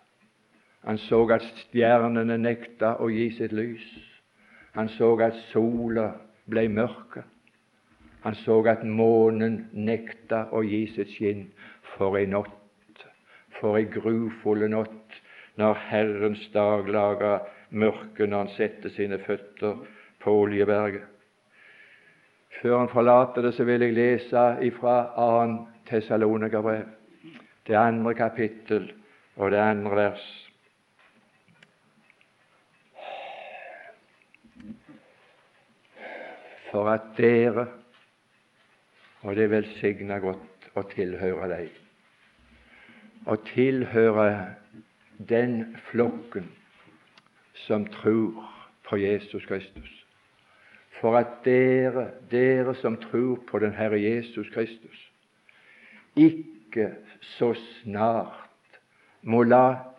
Han 0.86 0.98
så 1.08 1.24
at 1.34 1.42
stjernene 1.64 2.38
nekta 2.38 2.94
å 3.02 3.08
gi 3.10 3.26
sitt 3.34 3.52
lys. 3.52 3.88
Han 4.76 4.88
så 4.94 5.10
at 5.26 5.34
sola 5.50 6.12
ble 6.46 6.68
mørke. 6.70 7.24
Han 8.22 8.34
så 8.34 8.58
at 8.66 8.84
månen 8.84 9.68
nekta 9.72 10.48
å 10.52 10.62
gi 10.66 10.86
sitt 10.94 11.12
skinn. 11.14 11.46
For 11.94 12.18
ei 12.18 12.26
natt, 12.30 13.04
for 13.58 13.78
ei 13.78 13.86
grufulle 13.90 14.68
natt, 14.70 15.20
når 15.58 15.78
Herrens 15.88 16.44
dag 16.54 16.88
laga 16.88 17.38
mørke 17.70 18.26
når 18.26 18.44
han 18.44 18.52
setter 18.54 18.92
sine 18.94 19.18
føtter 19.24 19.80
på 20.22 20.34
Oljeberget. 20.44 21.06
Før 22.60 22.78
han 22.78 22.90
forlater 22.90 23.42
det, 23.42 23.54
så 23.54 23.64
vil 23.64 23.82
jeg 23.82 23.94
lese 23.94 24.44
ifra 24.66 25.00
2. 25.16 25.58
Tessalonikerbrev, 25.88 26.84
det 27.66 27.76
andre 27.80 28.14
kapittel 28.14 28.90
og 29.36 29.50
det 29.50 29.60
andre 29.62 29.96
vers. 29.96 30.24
For 36.68 36.90
at 36.92 37.14
dere, 37.16 37.66
og 39.28 39.36
det 39.36 39.44
er 39.44 39.50
velsigna 39.52 40.16
godt 40.24 40.70
å 40.72 40.82
tilhøre 40.88 41.50
deg, 41.50 41.72
å 43.28 43.34
tilhøre 43.50 44.28
den 45.28 45.74
flokken 45.90 46.46
som 47.66 47.84
tror 47.98 48.38
på 48.88 48.96
Jesus 49.02 49.44
Kristus. 49.50 49.90
For 51.02 51.18
at 51.20 51.42
dere, 51.44 52.06
dere 52.32 52.72
som 52.80 52.96
tror 53.02 53.42
på 53.50 53.60
den 53.60 53.76
Herre 53.76 54.00
Jesus 54.00 54.48
Kristus, 54.54 55.04
ikke 56.16 56.88
så 57.36 57.52
snart 57.82 58.80
må 59.28 59.42
la 59.44 59.92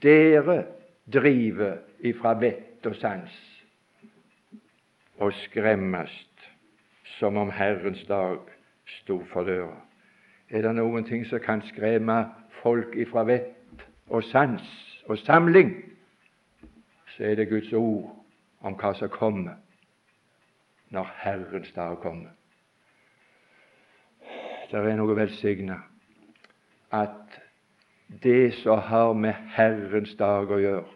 dere 0.00 0.62
drive 1.04 1.74
ifra 2.00 2.32
vett 2.40 2.88
og 2.88 2.96
sans 2.96 3.36
og 5.20 5.36
skremmes 5.44 6.16
som 7.18 7.36
om 7.36 7.52
Herrens 7.54 8.02
dag 8.08 8.53
sto 8.86 9.22
for 9.32 9.44
døra. 9.44 9.76
Er 10.50 10.62
det 10.62 10.74
noen 10.76 11.04
ting 11.08 11.24
som 11.26 11.40
kan 11.40 11.62
skremme 11.68 12.18
folk 12.62 12.96
ifra 12.96 13.24
vett 13.28 13.84
og 14.08 14.24
sans 14.28 14.64
og 15.08 15.18
samling, 15.18 15.72
så 17.16 17.24
er 17.24 17.34
det 17.34 17.48
Guds 17.48 17.72
ord 17.72 18.10
om 18.64 18.76
hva 18.80 18.92
som 18.96 19.12
kommer 19.12 19.60
når 20.94 21.10
Herrens 21.22 21.72
dag 21.76 21.96
kommer. 22.02 22.32
Det 24.70 24.80
er 24.80 24.96
noe 24.98 25.16
velsigna 25.16 25.78
at 26.94 27.40
det 28.22 28.54
som 28.62 28.78
har 28.78 29.12
med 29.18 29.34
Herrens 29.56 30.14
dag 30.18 30.50
å 30.50 30.60
gjøre, 30.60 30.86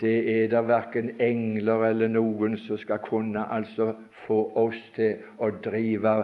det 0.00 0.14
er 0.30 0.48
det 0.50 0.62
verken 0.68 1.12
engler 1.22 1.86
eller 1.90 2.10
noen 2.10 2.56
som 2.66 2.78
skal 2.78 3.00
kunne 3.04 3.44
altså 3.52 3.92
få 4.26 4.40
oss 4.58 4.80
til 4.96 5.22
å 5.38 5.50
drive 5.64 6.14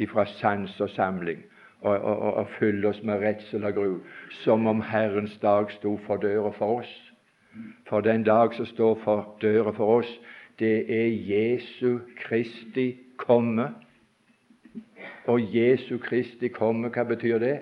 ifra 0.00 0.24
sans 0.26 0.80
og 0.80 0.90
samling 0.90 1.42
og, 1.80 1.98
og, 1.98 2.34
og, 2.34 2.48
fylle 2.58 2.88
oss 2.88 3.02
med 3.02 3.22
redsel 3.22 3.64
og 3.64 3.74
gru, 3.74 3.94
som 4.42 4.66
om 4.66 4.82
Herrens 4.84 5.38
dag 5.42 5.70
sto 5.72 5.96
for 6.06 6.20
døra 6.20 6.52
for 6.56 6.80
oss. 6.80 6.90
For 7.88 8.00
den 8.00 8.24
dag 8.24 8.54
som 8.54 8.66
står 8.66 8.98
for 9.04 9.36
døra 9.42 9.72
for 9.72 10.00
oss, 10.00 10.10
det 10.58 10.84
er 10.92 11.08
Jesu 11.08 11.98
Kristi 12.20 12.98
komme. 13.16 13.70
Og 15.26 15.56
Jesu 15.56 15.98
Kristi 15.98 16.48
komme, 16.48 16.88
hva 16.88 17.04
betyr 17.04 17.38
det? 17.38 17.58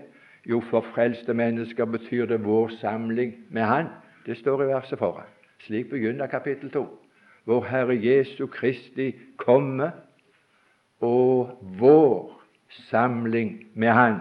Jo, 0.48 0.60
for 0.70 0.84
frelste 0.94 1.34
mennesker 1.34 1.84
betyr 1.84 2.26
det 2.26 2.44
vår 2.44 2.68
samling 2.80 3.34
med 3.50 3.62
Han. 3.62 3.86
Det 4.26 4.36
står 4.36 4.62
i 4.62 4.66
verset 4.66 4.98
foran. 4.98 5.30
Slik 5.60 5.90
begynner 5.90 6.26
kapittel 6.26 6.70
2. 6.70 6.86
Vår 7.46 7.64
Herre 7.64 7.96
Jesu 8.02 8.46
Kristi 8.46 9.12
komme 9.36 9.92
og 11.00 11.58
vår 11.80 12.40
samling 12.90 13.66
med 13.74 13.92
Han. 13.92 14.20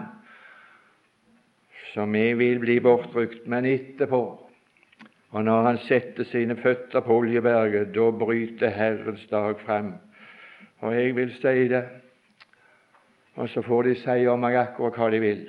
som 1.94 2.12
vi 2.12 2.34
vil 2.34 2.58
bli 2.60 2.80
bortrykt, 2.80 3.46
men 3.46 3.64
etterpå 3.64 4.48
og 5.30 5.44
når 5.44 5.62
han 5.62 5.78
setter 5.84 6.24
sine 6.24 6.56
føtter 6.56 7.04
på 7.04 7.18
Oljeberget, 7.20 7.90
da 7.92 8.10
bryter 8.10 8.72
Herrens 8.72 9.26
dag 9.30 9.60
frem. 9.60 9.92
Og 10.80 10.94
jeg 10.94 11.16
vil 11.16 11.32
si 11.36 11.68
det, 11.68 11.84
og 13.34 13.48
så 13.48 13.62
får 13.62 13.82
de 13.82 13.94
si 14.00 14.26
om 14.26 14.40
meg 14.40 14.56
akkurat 14.56 14.96
hva 14.96 15.10
de 15.12 15.20
vil. 15.20 15.42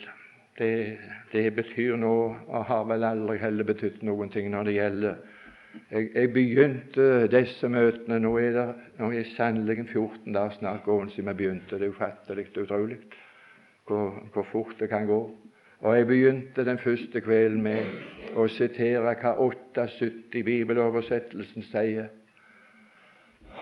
Det, 0.59 0.71
det 1.31 1.45
betyr 1.55 1.95
noe, 1.95 2.33
og 2.47 2.65
har 2.67 2.83
vel 2.89 3.07
aldri 3.07 3.37
heller 3.39 3.67
betydd 3.69 4.03
noen 4.03 4.31
ting 4.33 4.49
når 4.51 4.67
det 4.67 4.75
gjelder 4.75 5.21
jeg, 5.91 6.09
jeg, 6.15 6.33
begynte 6.33 7.27
disse 7.31 7.69
møtene 7.69 8.19
Nå 8.19 8.35
er 8.37 8.51
det 8.55 8.67
nå 8.99 9.11
er 9.11 9.31
sannelig 9.35 9.85
14 9.91 10.33
dager 10.33 10.57
snart 10.57 10.83
gående 10.83 11.13
siden 11.13 11.29
vi 11.31 11.37
begynte. 11.43 11.79
Det 11.79 11.87
er 11.87 11.95
ufattelig 11.95 12.47
utrolig 12.57 12.99
hvor, 13.87 14.23
hvor 14.33 14.47
fort 14.51 14.75
det 14.79 14.89
kan 14.89 15.07
gå. 15.07 15.21
Og 15.79 15.97
jeg 15.97 16.07
begynte 16.07 16.65
den 16.65 16.77
første 16.77 17.21
kvelden 17.21 17.61
med 17.63 18.35
å 18.35 18.47
sitere 18.51 19.15
hva 19.21 19.35
78 19.39 20.43
bibeloversettelsen 20.43 21.63
sier 21.71 22.09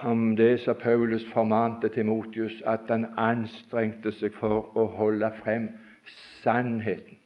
om 0.05 0.35
det 0.37 0.59
som 0.61 0.75
Paulus 0.75 1.25
formante 1.33 1.89
Timotius, 1.89 2.61
at 2.65 2.89
han 2.89 3.07
anstrengte 3.17 4.11
seg 4.13 4.33
for 4.37 4.69
å 4.77 4.85
holde 4.97 5.29
frem 5.41 5.69
sannheten 6.43 7.17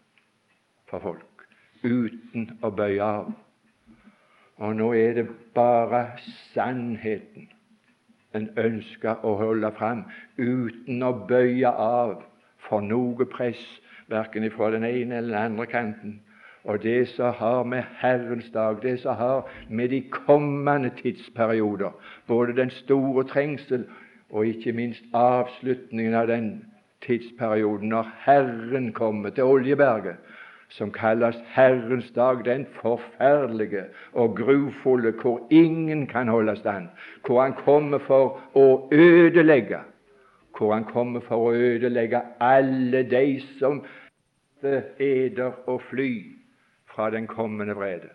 for 0.90 1.04
folk, 1.04 1.46
uten 1.84 2.50
å 2.64 2.72
bøye 2.76 3.04
av. 3.04 3.32
Og 4.58 4.76
nå 4.76 4.92
er 4.94 5.14
det 5.14 5.28
bare 5.56 6.06
sannheten 6.54 7.50
en 8.36 8.50
ønsker 8.58 9.26
å 9.28 9.36
holde 9.40 9.72
frem, 9.76 10.04
uten 10.38 11.04
å 11.04 11.12
bøye 11.28 11.68
av 11.72 12.22
for 12.68 12.84
noe 12.86 13.26
press 13.28 13.64
verken 14.12 14.48
fra 14.52 14.72
den 14.72 14.86
ene 14.88 15.18
eller 15.18 15.36
den 15.36 15.52
andre 15.52 15.66
kanten. 15.66 16.20
Og 16.64 16.84
det 16.84 17.08
som 17.10 17.34
har 17.34 17.64
med 17.64 17.84
Herrens 17.98 18.50
dag, 18.54 18.82
det 18.84 19.00
som 19.02 19.16
har 19.18 19.50
med 19.70 19.90
de 19.90 20.02
kommende 20.12 20.92
tidsperioder, 21.02 21.92
både 22.28 22.56
den 22.56 22.70
store 22.70 23.24
trengsel 23.28 23.88
og 24.30 24.46
ikke 24.48 24.74
minst 24.74 25.04
avslutningen 25.14 26.14
av 26.14 26.28
den 26.28 26.52
tidsperioden, 27.02 27.90
når 27.90 28.12
Herren 28.26 28.94
kommer 28.94 29.30
til 29.30 29.44
Oljeberget, 29.44 30.22
som 30.72 30.92
kalles 30.92 31.36
Herrens 31.52 32.12
dag, 32.16 32.46
den 32.46 32.66
forferdelige 32.82 33.84
og 34.14 34.38
grufulle, 34.38 35.12
hvor 35.22 35.48
ingen 35.52 36.08
kan 36.08 36.28
holde 36.28 36.56
stand, 36.56 36.88
hvor 37.26 37.42
Han 37.42 37.54
kommer 37.54 38.00
for 38.00 38.40
å 38.56 38.88
ødelegge, 38.92 39.80
hvor 40.58 40.74
Han 40.74 40.84
kommer 40.84 41.20
for 41.28 41.36
å 41.36 41.54
ødelegge 41.54 42.22
alle 42.40 43.04
de 43.04 43.42
som 43.60 43.84
eder 45.00 45.52
og 45.68 45.82
fly 45.90 46.24
fra 46.96 47.10
den 47.10 47.28
kommende 47.28 47.76
vrede. 47.76 48.10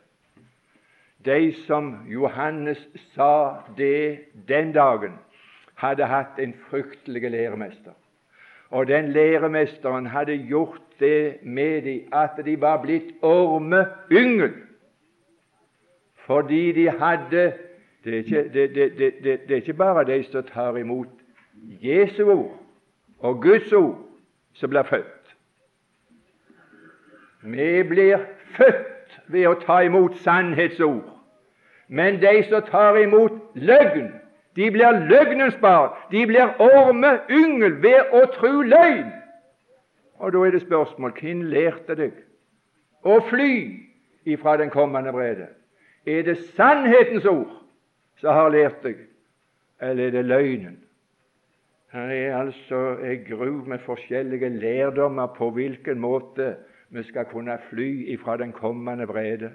De 1.24 1.52
som 1.66 2.06
Johannes 2.08 2.78
sa 3.14 3.54
det 3.76 4.18
den 4.48 4.72
dagen, 4.72 5.18
hadde 5.74 6.06
hatt 6.08 6.38
en 6.38 6.54
fryktelig 6.70 7.30
læremester. 7.30 7.92
Og 8.70 8.86
den 8.86 9.08
læremesteren 9.08 10.06
hadde 10.06 10.38
gjort 10.38 10.82
det 11.00 11.36
med 11.42 11.82
dem 11.82 12.08
at 12.12 12.44
de 12.44 12.60
var 12.60 12.82
blitt 12.82 13.14
ormeyngel. 13.22 14.52
Fordi 16.26 16.72
de 16.72 16.90
hadde 16.90 17.52
det 18.04 18.14
er, 18.14 18.18
ikke, 18.18 18.52
det, 18.52 18.74
det, 18.74 18.98
det, 19.24 19.50
er 19.50 19.54
ikke 19.54 19.72
bare 19.72 20.04
de 20.04 20.24
som 20.24 20.42
tar 20.42 20.76
imot 20.76 21.06
Jesu 21.82 22.30
ord 22.30 22.62
og 23.18 23.42
Guds 23.42 23.72
ord, 23.72 23.98
som 24.52 24.70
blir 24.70 24.82
født. 24.82 25.36
Vi 27.42 27.82
blir 27.82 28.18
født 28.56 29.20
ved 29.26 29.46
å 29.46 29.56
ta 29.66 29.80
imot 29.82 30.14
sannhetsord. 30.22 31.02
Men 31.88 32.20
de 32.22 32.44
som 32.48 32.62
tar 32.70 32.96
imot 33.02 33.32
løgn, 33.54 34.12
de 34.56 34.70
blir 34.70 35.00
løgnens 35.10 35.56
barn. 35.60 35.92
De 36.10 36.26
blir 36.26 36.54
ormeyngel 36.62 37.76
ved 37.82 38.14
å 38.16 38.24
tro 38.34 38.62
løgn. 38.64 39.10
Og 40.18 40.32
da 40.32 40.44
er 40.46 40.56
det 40.56 40.62
spørsmål 40.64 41.12
hvem 41.18 41.42
lærte 41.52 41.96
deg 41.98 42.16
å 43.04 43.18
fly 43.28 43.52
ifra 44.24 44.56
den 44.56 44.72
kommende 44.72 45.12
vrede? 45.12 45.50
Er 46.06 46.24
det 46.24 46.38
sannhetens 46.56 47.26
ord 47.28 47.52
som 48.22 48.32
har 48.32 48.54
lært 48.54 48.80
deg, 48.86 49.02
eller 49.80 50.06
er 50.06 50.16
det 50.16 50.24
løgnen? 50.24 50.78
Her 51.92 52.10
er 52.12 52.38
altså 52.38 52.80
en 53.04 53.22
gru 53.28 53.62
med 53.68 53.84
forskjellige 53.84 54.48
lærdommer 54.48 55.26
på 55.36 55.50
hvilken 55.50 56.00
måte 56.00 56.54
vi 56.90 57.02
skal 57.02 57.28
kunne 57.30 57.58
fly 57.70 58.08
ifra 58.14 58.36
den 58.36 58.52
kommende 58.52 59.06
vrede. 59.08 59.50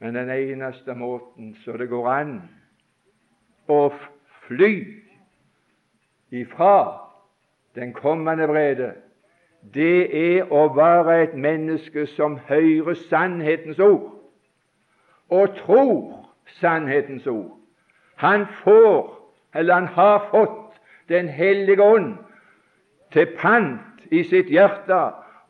Men 0.00 0.14
den 0.14 0.30
eneste 0.30 0.94
måten 0.94 1.54
så 1.64 1.76
det 1.76 1.88
går 1.88 2.08
an 2.10 2.34
å 3.70 3.92
fly 4.46 4.86
ifra 6.30 6.98
den 7.74 7.92
kommende 7.92 8.48
vrede, 8.48 8.92
det 9.74 10.10
er 10.36 10.50
å 10.50 10.66
være 10.74 11.22
et 11.22 11.34
menneske 11.38 12.06
som 12.16 12.38
hører 12.48 12.94
sannhetens 13.08 13.78
ord 13.78 14.08
og 15.30 15.56
tror 15.56 16.28
sannhetens 16.60 17.26
ord. 17.26 17.56
Han 18.16 18.46
får, 18.64 19.14
eller 19.54 19.74
han 19.74 19.86
har 19.86 20.28
fått, 20.30 20.58
Den 21.08 21.28
hellige 21.28 21.82
ånd 21.82 22.14
til 23.12 23.26
pant 23.36 24.04
i 24.10 24.22
sitt 24.24 24.48
hjerte, 24.48 25.00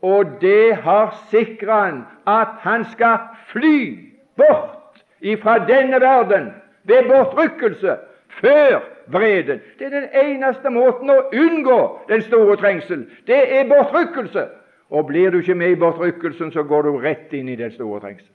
og 0.02 0.40
det 0.40 0.76
har 0.82 1.12
sikra 1.30 1.76
han 1.84 2.00
at 2.26 2.56
han 2.64 2.84
skal 2.90 3.18
fly 3.52 4.08
bort 4.36 5.04
ifra 5.20 5.58
denne 5.68 6.00
verden 6.00 6.48
ved 6.88 7.06
bortrykkelse 7.10 7.96
før 8.42 8.82
vreden. 9.06 9.60
Det 9.78 9.86
er 9.86 9.94
den 10.00 10.08
eneste 10.24 10.70
måten 10.70 11.10
å 11.10 11.22
unngå 11.32 11.78
den 12.08 12.22
store 12.26 12.58
trengsel. 12.60 13.06
Det 13.26 13.40
er 13.58 13.70
bortrykkelse. 13.70 14.48
Og 14.92 15.06
blir 15.06 15.30
du 15.30 15.38
ikke 15.40 15.54
med 15.54 15.70
i 15.72 15.80
bortrykkelsen, 15.80 16.52
så 16.52 16.62
går 16.62 16.82
du 16.82 16.98
rett 17.00 17.32
inn 17.32 17.48
i 17.48 17.56
den 17.56 17.72
store 17.72 18.00
trengsel. 18.00 18.28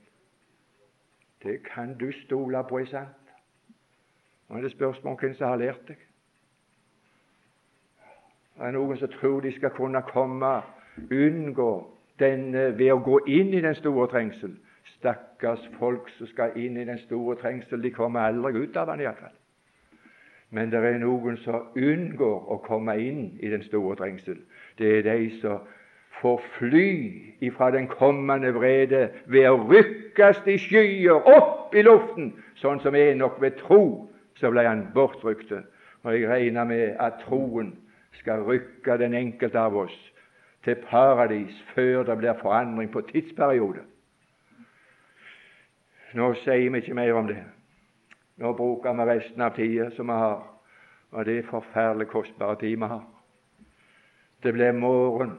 Det 1.44 1.60
kan 1.68 1.94
du 2.00 2.12
stole 2.26 2.64
på 2.70 2.80
er 2.80 2.88
sant. 2.90 3.34
Nå 4.50 4.58
er 4.58 4.62
det 4.66 4.72
spørsmål 4.72 5.14
om 5.14 5.20
hvem 5.22 5.36
som 5.36 5.52
har 5.52 5.60
lært 5.62 5.84
deg. 5.88 6.00
Det 8.58 8.66
er 8.66 8.74
noen 8.74 8.98
som 8.98 9.12
tror 9.14 9.44
de 9.46 9.52
skal 9.54 9.70
kunne 9.76 10.02
komme, 10.10 10.54
unngå 11.14 11.72
denne 12.20 12.72
ved 12.78 12.90
å 12.96 13.04
gå 13.06 13.20
inn 13.30 13.54
i 13.54 13.62
den 13.62 13.76
store 13.78 14.08
trengsel. 14.10 14.56
Stakkars 14.98 15.68
folk 15.78 16.10
som 16.18 16.28
skal 16.32 16.58
inn 16.58 16.80
i 16.82 16.88
den 16.90 16.98
store 17.06 17.36
trengsel, 17.38 17.84
de 17.84 17.94
kommer 17.94 18.32
aldri 18.32 18.64
ut 18.64 18.78
av 18.78 18.90
den 18.90 19.06
iallfall. 19.06 19.36
Men 20.52 20.72
det 20.72 20.80
er 20.80 21.00
noen 21.02 21.38
som 21.44 21.74
unngår 21.76 22.52
å 22.54 22.60
komme 22.64 22.96
inn 23.04 23.24
i 23.44 23.50
den 23.52 23.64
store 23.68 23.98
trengsel. 24.00 24.38
Det 24.80 25.00
er 25.00 25.08
de 25.08 25.30
som 25.42 25.66
får 26.22 26.42
fly 26.58 26.92
ifra 27.46 27.72
den 27.72 27.88
kommende 27.88 28.54
vrede 28.56 29.10
ved 29.26 29.50
å 29.50 29.58
rykkes 29.70 30.40
i 30.48 30.58
skyer 30.62 31.28
opp 31.30 31.76
i 31.76 31.84
luften, 31.86 32.32
sånn 32.62 32.80
som 32.82 32.96
Enok 32.96 33.42
ved 33.42 33.60
tro 33.60 34.08
så 34.40 34.52
ble 34.54 34.64
han 34.66 34.88
bortrykte. 34.96 35.64
Og 36.06 36.16
jeg 36.16 36.30
regner 36.30 36.66
med 36.66 36.96
at 37.04 37.20
troen 37.26 37.74
skal 38.22 38.46
rykke 38.48 38.98
den 39.02 39.14
enkelte 39.18 39.60
av 39.60 39.76
oss 39.84 39.98
til 40.66 40.80
paradis 40.88 41.54
før 41.76 42.08
det 42.08 42.18
blir 42.22 42.40
forandring 42.42 42.90
på 42.94 43.04
tidsperiode. 43.12 43.84
Nå 46.18 46.32
sier 46.42 46.72
vi 46.72 46.82
ikke 46.82 46.96
mer 46.98 47.20
om 47.20 47.28
det. 47.30 47.44
Nå 48.38 48.54
bruker 48.54 48.94
vi 48.94 49.10
resten 49.10 49.42
av 49.42 49.56
tida 49.56 49.90
som 49.96 50.08
vi 50.08 50.14
har, 50.14 50.42
og 51.12 51.26
det 51.26 51.38
er 51.38 51.50
forferdelig 51.50 52.08
kostbare 52.08 52.60
tid 52.62 52.78
vi 52.78 52.90
har. 52.92 53.06
Det 54.44 54.54
blir 54.54 54.72
morgen 54.72 55.38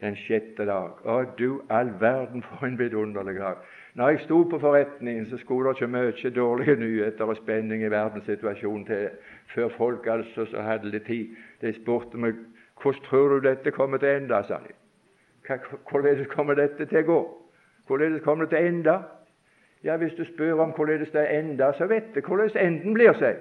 den 0.00 0.16
sjette 0.16 0.66
dag. 0.66 0.98
Å, 1.06 1.22
du 1.38 1.62
all 1.70 1.92
verden, 2.00 2.42
for 2.42 2.66
en 2.66 2.78
vidunderlig 2.78 3.38
dag. 3.38 3.62
Når 3.96 4.10
jeg 4.10 4.24
sto 4.26 4.42
på 4.50 4.58
forretningen, 4.60 5.26
så 5.30 5.38
skulle 5.40 5.70
det 5.70 5.78
ikke 5.78 5.92
mye 5.94 6.32
dårlige 6.34 6.76
nyheter 6.76 7.24
og 7.24 7.38
spenning 7.38 7.84
i 7.84 7.90
verdenssituasjonen 7.90 8.84
til 8.86 9.06
før 9.54 9.70
folk 9.76 10.06
altså 10.06 10.44
så 10.50 10.62
hadde 10.66 10.90
litt 10.92 11.06
tid. 11.08 11.32
De 11.62 11.72
spurte 11.78 12.20
meg 12.20 12.36
hvordan 12.82 13.06
tror 13.06 13.28
du 13.28 13.48
dette 13.48 13.72
kommer 13.72 13.98
til 13.98 14.18
enda, 14.18 14.42
sa 14.44 14.58
de. 14.66 14.74
Hvordan 15.90 16.26
kommer 16.34 16.58
dette 16.58 16.84
til 16.84 17.00
å 17.00 17.06
gå? 17.06 17.20
Hvordan 17.86 18.18
kommer 18.24 18.44
det 18.44 18.58
til 18.58 18.68
enda? 18.68 18.98
Ja, 19.84 19.96
Hvis 19.96 20.14
du 20.14 20.24
spør 20.24 20.60
om 20.60 20.70
hvordan 20.70 21.00
det 21.00 21.38
ender, 21.38 21.72
så 21.72 21.86
vet 21.86 22.04
jeg 22.14 22.22
hvordan 22.26 22.56
enden 22.56 22.94
blir 22.94 23.12
seg. 23.12 23.36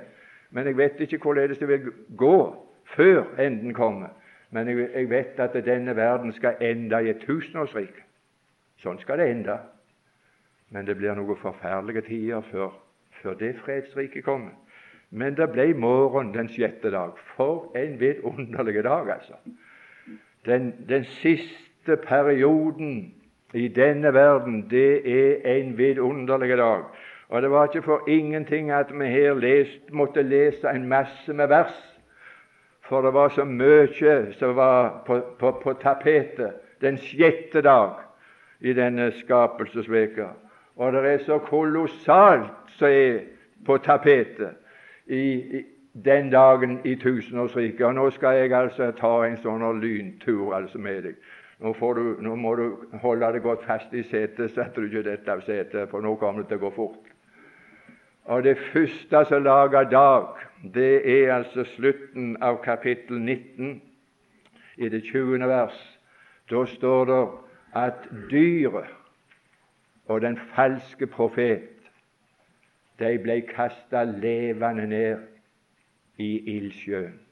Men 0.52 0.67
jeg 0.67 0.78
vet 0.78 1.00
ikke 1.00 1.17
hvordan 1.17 1.50
det 1.50 1.67
vil 1.67 1.91
gå 2.17 2.65
før 2.95 3.24
enden 3.39 3.74
kommer. 3.74 4.08
Men 4.50 4.67
jeg, 4.67 4.89
jeg 4.93 5.10
vet 5.10 5.39
at 5.39 5.65
denne 5.65 5.95
verden 5.95 6.34
skal 6.34 6.56
ende 6.62 7.04
i 7.04 7.10
et 7.10 7.24
tusenårsrike. 7.28 8.04
Sånn 8.78 9.00
skal 9.02 9.19
det 9.19 9.30
ende. 9.32 9.58
Men 10.69 10.88
det 10.88 10.98
blir 11.00 11.15
noen 11.15 11.39
forferdelige 11.39 12.06
tider 12.10 12.45
før, 12.52 12.71
før 13.21 13.34
det 13.39 13.56
fredsriket 13.63 14.24
kommer. 14.24 14.54
Men 15.10 15.36
det 15.38 15.50
ble 15.54 15.69
morgen 15.78 16.34
den 16.34 16.50
sjette 16.52 16.91
dag. 16.91 17.17
For 17.36 17.71
en 17.78 18.00
vidunderlig 18.00 18.84
dag, 18.84 19.10
altså. 19.17 19.38
Den, 20.45 20.74
den 20.89 21.06
siste 21.06 21.98
perioden 21.98 23.13
i 23.56 23.68
denne 23.68 24.13
verden, 24.13 24.68
det 24.70 25.02
er 25.08 25.54
en 25.56 25.78
vidunderlig 25.78 26.58
dag. 26.58 26.84
Og 27.30 27.41
det 27.41 27.52
var 27.52 27.68
ikke 27.68 27.82
for 27.82 28.10
ingenting 28.10 28.72
at 28.72 28.91
vi 29.00 29.06
her 29.06 29.34
lest, 29.34 29.91
måtte 29.91 30.22
lese 30.22 30.70
en 30.70 30.88
masse 30.88 31.34
med 31.34 31.48
vers, 31.48 31.78
for 32.82 33.02
det 33.02 33.13
var 33.13 33.30
så 33.30 33.44
mye 33.44 34.34
som 34.38 34.56
var 34.56 35.04
på, 35.08 35.20
på, 35.39 35.52
på 35.63 35.74
tapetet 35.74 36.52
den 36.82 36.98
sjette 36.98 37.62
dag 37.62 37.89
i 38.60 38.74
denne 38.74 39.12
skapelsesveka. 39.12 40.28
Og 40.76 40.94
det 40.94 41.06
er 41.06 41.24
så 41.26 41.38
kolossalt 41.38 42.52
som 42.78 42.88
er 42.88 43.20
på 43.65 43.78
tapetet 43.78 44.54
i, 45.08 45.24
i, 45.58 45.63
den 46.06 46.30
dagen 46.30 46.80
i 46.84 46.96
tusenårsriket. 46.96 47.86
Og 47.86 47.96
nå 47.96 48.10
skal 48.10 48.38
jeg 48.38 48.54
altså 48.54 48.91
ta 48.91 49.13
en 49.26 49.38
sånn 49.41 49.80
lyntur 49.82 50.54
altså 50.54 50.78
med 50.78 51.02
deg. 51.08 51.15
Nå, 51.60 51.72
du, 51.72 52.15
nå, 52.20 52.36
må 52.36 52.56
du 52.56 52.65
holde 53.00 53.32
deg 53.32 53.44
godt 53.46 53.63
fast 53.63 53.94
i 53.96 54.04
setet, 54.04 54.52
så 54.52 54.65
at 54.65 54.76
du 54.76 54.88
ikke 54.89 55.06
detter 55.08 55.38
av 55.38 55.44
setet, 55.48 55.89
for 55.89 56.04
nå 56.04 56.15
kommer 56.20 56.44
det 56.44 56.52
til 56.52 56.60
å 56.60 56.65
gå 56.68 56.72
fort. 56.76 57.12
Og 58.26 58.44
Det 58.44 58.58
første 58.74 59.26
som 59.30 59.44
lager 59.44 59.84
dag, 59.89 60.28
det 60.74 61.06
er 61.06 61.34
altså 61.34 61.63
slutten 61.76 62.36
av 62.41 62.60
kapittel 62.63 63.22
19, 63.22 63.82
i 64.78 64.89
det 64.89 65.04
20. 65.04 65.48
vers. 65.48 65.78
Da 66.50 66.65
står 66.65 67.06
det 67.06 67.22
at 67.76 68.08
dyret 68.32 68.91
og 70.08 70.22
den 70.22 70.38
falske 70.56 71.08
profet 71.08 71.70
de 73.00 73.18
ble 73.20 73.41
kasta 73.48 74.04
levende 74.04 74.88
ned 74.88 75.24
i 76.18 76.58
ildsjøen. 76.58 77.25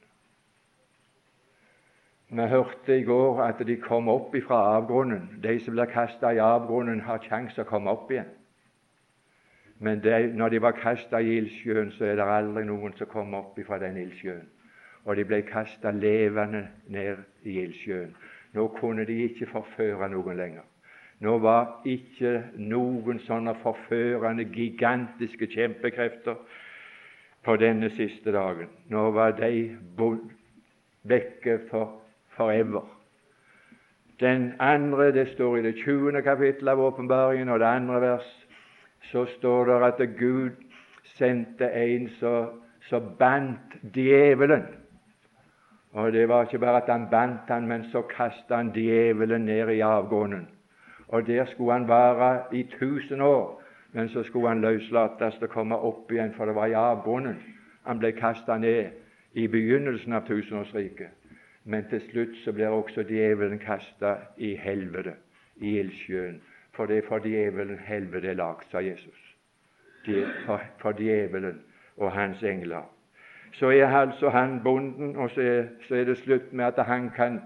Vi 2.34 2.42
hørte 2.42 3.00
i 3.00 3.04
går 3.04 3.42
at 3.44 3.60
de 3.68 3.76
kom 3.78 4.08
opp 4.10 4.34
fra 4.48 4.58
avgrunnen. 4.78 5.40
De 5.44 5.60
som 5.60 5.76
blir 5.76 5.86
kasta 5.86 6.32
i 6.34 6.40
avgrunnen, 6.42 7.04
har 7.06 7.22
sjanse 7.22 7.62
å 7.62 7.70
komme 7.70 7.94
opp 7.94 8.10
igjen. 8.12 8.32
Men 9.84 10.02
de, 10.02 10.32
når 10.34 10.50
de 10.50 10.62
var 10.64 10.74
kasta 10.80 11.22
i 11.22 11.38
ildsjøen, 11.38 11.92
så 11.94 12.08
er 12.10 12.18
det 12.18 12.26
aldri 12.26 12.66
noen 12.66 12.98
som 12.98 13.12
kommer 13.12 13.44
opp 13.44 13.62
fra 13.68 13.78
den 13.78 14.02
ildsjøen. 14.02 14.50
Og 15.06 15.16
de 15.20 15.28
ble 15.30 15.44
kasta 15.46 15.92
levende 15.94 16.68
ned 16.90 17.22
i 17.46 17.60
ildsjøen. 17.68 18.16
Nå 18.58 18.68
kunne 18.80 19.06
de 19.06 19.20
ikke 19.28 19.52
forføre 19.54 20.10
noen 20.10 20.38
lenger. 20.40 20.66
Nå 21.22 21.38
var 21.38 21.84
ikke 21.86 22.40
noen 22.58 23.20
sånne 23.28 23.54
forførende, 23.62 24.50
gigantiske 24.50 25.52
kjempekrefter 25.54 26.42
på 27.46 27.56
denne 27.62 27.94
siste 27.94 28.34
dagen. 28.34 28.72
Nå 28.90 29.12
var 29.14 29.38
de 29.38 29.68
vekke 31.04 31.60
for 31.70 32.00
forever. 32.38 32.82
Den 34.20 34.54
andre, 34.60 35.12
det 35.12 35.28
står 35.34 35.58
i 35.58 35.62
det 35.62 35.76
20. 35.76 36.22
kapittelet 36.22 36.72
av 36.72 36.80
åpenbaringen, 36.80 37.50
og 37.50 37.60
det 37.60 37.66
andre 37.66 38.02
vers, 38.02 38.30
så 39.12 39.26
står 39.26 39.66
det 39.66 39.84
at 39.84 40.10
Gud 40.20 40.52
sendte 41.18 41.72
en 41.72 42.10
som 42.90 43.16
bandt 43.20 43.76
djevelen. 43.96 44.64
Og 45.94 46.14
det 46.14 46.30
var 46.30 46.44
ikke 46.44 46.60
bare 46.60 46.82
at 46.82 46.90
han 46.90 47.08
bandt 47.12 47.42
han, 47.48 47.68
men 47.68 47.84
så 47.92 48.02
kastet 48.02 48.56
han 48.56 48.72
djevelen 48.76 49.46
ned 49.46 49.70
i 49.70 49.80
avgrunnen. 49.80 50.48
Og 51.08 51.28
der 51.28 51.46
skulle 51.46 51.74
han 51.74 51.88
være 51.88 52.44
i 52.52 52.64
tusen 52.80 53.22
år, 53.22 53.62
men 53.92 54.10
så 54.10 54.24
skulle 54.24 54.48
han 54.48 54.62
løslates 54.62 55.42
og 55.42 55.50
komme 55.50 55.78
opp 55.78 56.12
igjen, 56.12 56.34
for 56.34 56.46
det 56.46 56.56
var 56.56 56.66
i 56.66 56.74
avgrunnen 56.74 57.38
han 57.84 58.00
ble 58.00 58.14
kastet 58.16 58.62
ned 58.62 58.86
i 59.34 59.48
begynnelsen 59.48 60.14
av 60.14 60.28
tusenårsriket. 60.28 61.12
Men 61.66 61.86
til 61.90 62.02
slutt 62.12 62.36
så 62.44 62.52
blir 62.52 62.68
også 62.68 63.04
djevelen 63.08 63.60
kasta 63.60 64.16
i 64.38 64.56
helvete, 64.56 65.16
i 65.56 65.78
ildsjøen. 65.80 66.42
For 66.74 66.86
det 66.86 66.98
er 66.98 67.08
for 67.08 67.24
djevelen 67.24 67.80
helvete 67.86 68.28
er 68.28 68.34
lagd, 68.40 68.66
sa 68.72 68.82
Jesus. 68.84 69.20
For, 70.46 70.62
for 70.82 70.92
djevelen 70.92 71.62
og 71.98 72.12
hans 72.12 72.44
engler. 72.44 72.90
Så 73.54 73.70
er 73.70 73.88
altså 73.88 74.30
han 74.30 74.60
bonden, 74.64 75.16
og 75.16 75.30
så 75.30 75.42
er, 75.42 75.64
så 75.88 75.96
er 75.96 76.04
det 76.04 76.18
slutt 76.18 76.54
med 76.54 76.66
at 76.66 76.86
han 76.86 77.10
kan, 77.16 77.40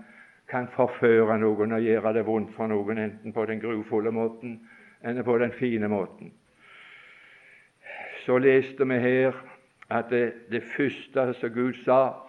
kan, 0.50 0.68
forføre 0.68 1.40
noen 1.40 1.72
og 1.72 1.82
gjøre 1.82 2.14
det 2.14 2.26
vondt 2.26 2.56
for 2.56 2.68
noen, 2.68 2.98
enten 2.98 3.34
på 3.34 3.46
den 3.46 3.60
grufulle 3.60 4.12
måten 4.12 4.62
eller 5.04 5.24
på 5.24 5.38
den 5.38 5.52
fine 5.52 5.88
måten. 5.88 6.34
Så 8.26 8.38
leste 8.38 8.88
vi 8.88 8.94
her 8.94 9.32
at 9.90 10.06
det, 10.10 10.34
det 10.52 10.64
første 10.64 11.34
som 11.34 11.50
Gud 11.54 11.74
sa 11.84 12.27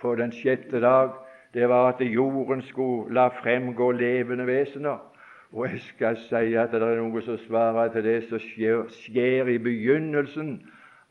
på 0.00 0.14
den 0.14 0.32
sjette 0.32 0.80
dag, 0.80 1.10
det 1.54 1.68
var 1.68 1.92
at 1.92 2.00
jorden 2.00 2.62
skulle 2.62 3.14
la 3.14 3.28
fremgå 3.42 3.90
levende 3.96 4.46
vesener. 4.46 4.98
Og 5.52 5.68
jeg 5.70 5.80
skal 5.80 6.16
si 6.26 6.56
at 6.58 6.72
det 6.74 6.82
er 6.82 6.98
noe 7.00 7.22
som 7.24 7.38
svarer 7.46 7.92
til 7.94 8.04
det 8.04 8.16
som 8.28 8.42
skjer, 8.42 8.82
skjer 8.92 9.48
i 9.48 9.58
begynnelsen 9.62 10.58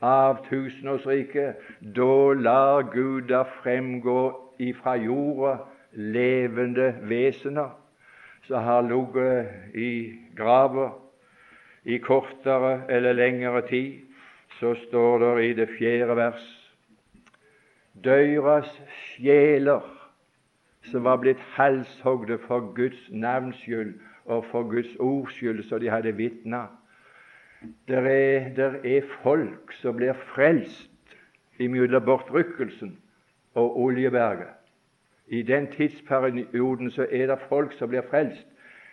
av 0.06 0.44
tusenårsriket. 0.50 1.64
Da 1.96 2.34
lar 2.38 2.84
Gud 2.94 3.32
da 3.32 3.46
fremgå 3.64 4.20
ifra 4.60 4.98
jorda 5.02 5.56
levende 5.96 6.92
vesener 7.10 7.74
som 8.46 8.62
har 8.64 8.86
ligget 8.86 9.74
i 9.74 9.90
grava 10.38 10.92
i 11.86 11.98
kortere 11.98 12.84
eller 12.90 13.14
lengre 13.14 13.62
tid. 13.68 14.04
Så 14.60 14.76
står 14.88 15.20
det 15.20 15.46
i 15.46 15.54
det 15.54 15.70
fjerde 15.80 16.16
vers 16.16 16.46
Døyras 18.04 18.82
sjeler 18.92 19.82
som 20.84 21.04
var 21.04 21.18
blitt 21.18 21.40
halshogde 21.56 22.38
for 22.48 22.74
Guds 22.76 23.08
navns 23.12 23.58
skyld 23.64 23.94
og 24.26 24.46
for 24.52 24.68
Guds 24.70 24.96
ords 25.00 25.34
skyld, 25.34 25.64
så 25.64 25.80
de 25.80 25.90
hadde 25.90 26.12
vitna. 26.18 26.66
Der 27.88 28.02
er, 28.02 28.50
der 28.56 28.76
er 28.84 29.02
folk 29.24 29.74
som 29.74 29.96
blir 29.96 30.14
frelst 30.14 30.92
imellom 31.60 32.06
bortrykkelsen 32.06 32.98
og 33.54 33.80
Oljeberget. 33.80 34.54
I 35.28 35.42
den 35.42 35.72
tidsperioden 35.72 36.92
så 36.92 37.08
er 37.12 37.28
det 37.28 37.40
folk 37.50 37.74
som 37.74 37.90
blir 37.90 38.06
frelst, 38.10 38.48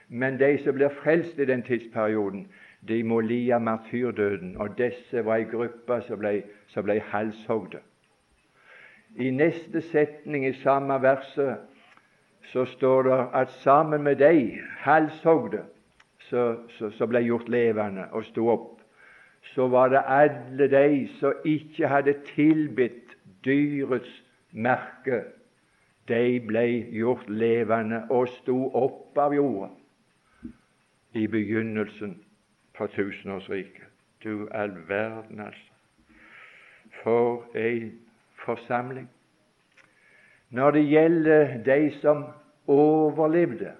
men 0.08 0.38
de 0.40 0.58
som 0.64 0.74
blir 0.74 0.88
frelst 1.02 1.38
i 1.38 1.44
den 1.44 1.62
tidsperioden, 1.62 2.46
de 2.88 3.02
må 3.02 3.20
lide 3.20 3.60
martyrdøden, 3.60 4.56
og 4.56 4.78
disse 4.78 5.24
var 5.24 5.36
ei 5.36 5.44
gruppe 5.50 6.00
som 6.06 6.18
ble, 6.18 6.42
som 6.68 6.84
ble 6.84 7.00
halshogde. 7.12 7.82
I 9.16 9.30
neste 9.30 9.80
setning 9.80 10.46
i 10.46 10.52
samme 10.62 10.96
verset 11.02 11.56
så 12.52 12.64
står 12.64 13.02
det 13.02 13.18
at 13.34 13.50
sammen 13.62 14.02
med 14.02 14.16
deg 14.20 14.60
halshogde 14.84 15.64
som 16.28 17.10
ble 17.10 17.20
gjort 17.26 17.48
levende 17.52 18.06
og 18.12 18.24
sto 18.24 18.46
opp, 18.48 18.80
så 19.52 19.66
var 19.68 19.92
det 19.92 20.00
alle 20.08 20.68
de 20.72 21.06
som 21.18 21.44
ikke 21.44 21.88
hadde 21.88 22.14
tilbitt 22.32 23.16
dyrets 23.44 24.22
merke. 24.52 25.24
De 26.08 26.40
ble 26.46 26.64
gjort 26.94 27.28
levende 27.28 28.04
og 28.10 28.28
sto 28.38 28.56
opp 28.74 29.18
av 29.18 29.34
jorda 29.36 29.68
i 31.12 31.26
begynnelsen 31.28 32.16
på 32.74 32.88
tusenårsriket. 32.94 33.88
Du 34.24 34.48
all 34.54 34.74
verden, 34.88 35.40
altså. 35.40 35.68
For 37.02 37.44
ei 37.58 37.90
forsamling. 38.44 39.10
Når 40.50 40.70
det 40.70 40.84
gjelder 40.88 41.62
de 41.64 41.92
som 42.00 42.24
overlevde 42.66 43.72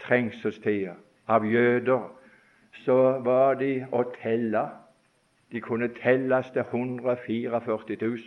trengselstida 0.00 0.96
av 1.28 1.46
jøder, 1.46 2.02
så 2.84 2.96
var 3.24 3.54
de 3.54 3.86
å 3.92 4.02
telle. 4.22 4.66
De 5.52 5.60
kunne 5.62 5.88
telles 6.02 6.50
til 6.50 6.62
144 6.62 7.60
000. 8.02 8.18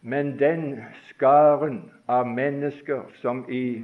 Men 0.00 0.38
den 0.38 0.84
skaren 1.08 1.80
av 2.08 2.26
mennesker 2.30 3.02
som 3.18 3.42
i, 3.50 3.82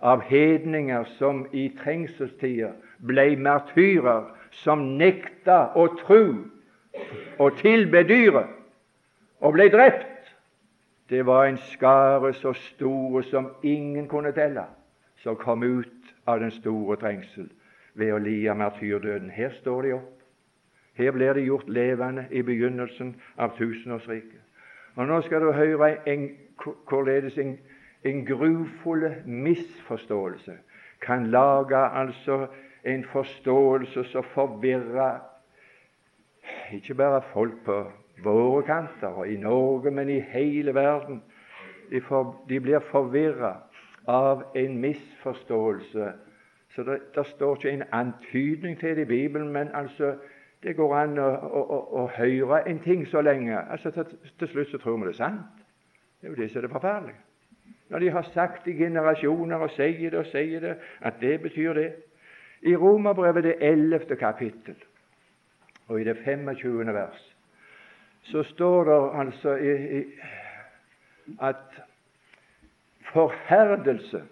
av 0.00 0.22
hedninger 0.24 1.04
som 1.18 1.44
i 1.52 1.68
trengselstida 1.82 2.72
ble 3.04 3.36
martyrer, 3.36 4.24
som 4.50 4.96
nekta 4.98 5.68
å 5.76 5.86
tro 6.00 6.24
og 7.38 7.60
tilbe 7.60 8.02
dyret, 8.08 8.48
og 9.40 9.52
ble 9.56 9.68
drept, 9.72 10.06
det 11.10 11.24
var 11.26 11.46
en 11.46 11.58
skare 11.72 12.32
så 12.34 12.52
stor 12.52 13.22
som 13.22 13.50
ingen 13.62 14.08
kunne 14.08 14.32
telle, 14.32 14.64
som 15.22 15.36
kom 15.36 15.62
ut 15.62 16.14
av 16.26 16.40
den 16.40 16.50
store 16.50 16.96
trengsel 16.96 17.48
ved 17.94 18.12
å 18.14 18.20
lia 18.22 18.54
martyrdøden. 18.54 19.30
Her 19.30 19.50
står 19.58 19.82
de 19.82 19.94
opp. 19.96 20.16
Her 20.94 21.10
blir 21.16 21.34
de 21.34 21.46
gjort 21.48 21.68
levende 21.68 22.26
i 22.30 22.42
begynnelsen 22.42 23.14
av 23.38 23.56
tusenårsriket. 23.58 24.40
Og 24.94 25.06
Nå 25.06 25.20
skal 25.22 25.40
du 25.40 25.52
høre 25.52 25.94
en, 26.10 26.28
hvorledes 26.88 27.38
en, 27.38 27.56
en 28.04 28.24
grufull 28.26 29.08
misforståelse 29.24 30.58
kan 31.00 31.26
lage 31.30 31.76
altså 31.76 32.46
en 32.84 33.04
forståelse 33.04 34.04
som 34.04 34.24
forvirrer 34.34 35.18
ikke 36.72 36.94
bare 36.94 37.22
folk 37.32 37.64
på 37.64 37.84
våre 38.24 38.62
kanter 38.62 39.08
og 39.22 39.28
i 39.28 39.36
Norge, 39.36 39.90
men 39.90 40.08
i 40.08 40.20
hele 40.20 40.74
verden. 40.74 41.22
De, 41.90 42.00
for, 42.00 42.36
de 42.48 42.60
blir 42.60 42.78
forvirra 42.90 43.56
av 44.06 44.42
en 44.56 44.78
misforståelse. 44.78 46.12
Så 46.74 46.82
det, 46.82 46.98
det, 47.14 47.26
står 47.26 47.56
ikke 47.56 47.70
en 47.70 47.82
antydning 47.92 48.78
til 48.78 48.96
det 48.96 49.02
i 49.02 49.04
Bibelen, 49.04 49.48
men 49.52 49.68
altså 49.74 50.14
det 50.62 50.76
går 50.76 50.94
an 50.96 51.18
å, 51.18 51.26
å, 51.26 51.62
å, 51.62 51.80
å 52.02 52.04
høre 52.14 52.60
en 52.68 52.78
ting 52.84 53.06
så 53.08 53.22
lenge. 53.24 53.58
Altså 53.58 53.90
til, 53.90 54.04
til, 54.38 54.48
slutt 54.48 54.70
så 54.70 54.78
tror 54.78 55.00
vi 55.00 55.08
det 55.08 55.16
er 55.16 55.18
sant. 55.22 55.64
Det 56.20 56.28
er 56.28 56.34
jo 56.34 56.42
det 56.42 56.50
som 56.50 56.60
er 56.60 56.66
det 56.66 56.72
forferdelige. 56.74 57.20
Når 57.90 57.98
de 57.98 58.10
har 58.10 58.28
sagt 58.34 58.68
i 58.68 58.76
generasjoner 58.78 59.64
og 59.64 59.72
sier 59.74 60.12
det 60.12 60.18
og 60.18 60.30
sier 60.30 60.62
det, 60.62 60.76
at 61.00 61.18
det 61.20 61.40
betyr 61.42 61.72
det. 61.74 61.88
I 62.62 62.76
Romerbrevet 62.76 63.44
det 63.44 63.56
11. 63.60 64.16
kapittel 64.20 64.76
og 65.88 66.00
i 66.00 66.04
det 66.04 66.16
25. 66.24 66.94
vers 66.94 67.29
så 68.22 68.42
står 68.42 68.84
det 68.84 69.20
altså 69.20 69.54
i, 69.54 69.98
i, 69.98 70.04
at 71.40 71.82
forherdelse 73.12 74.22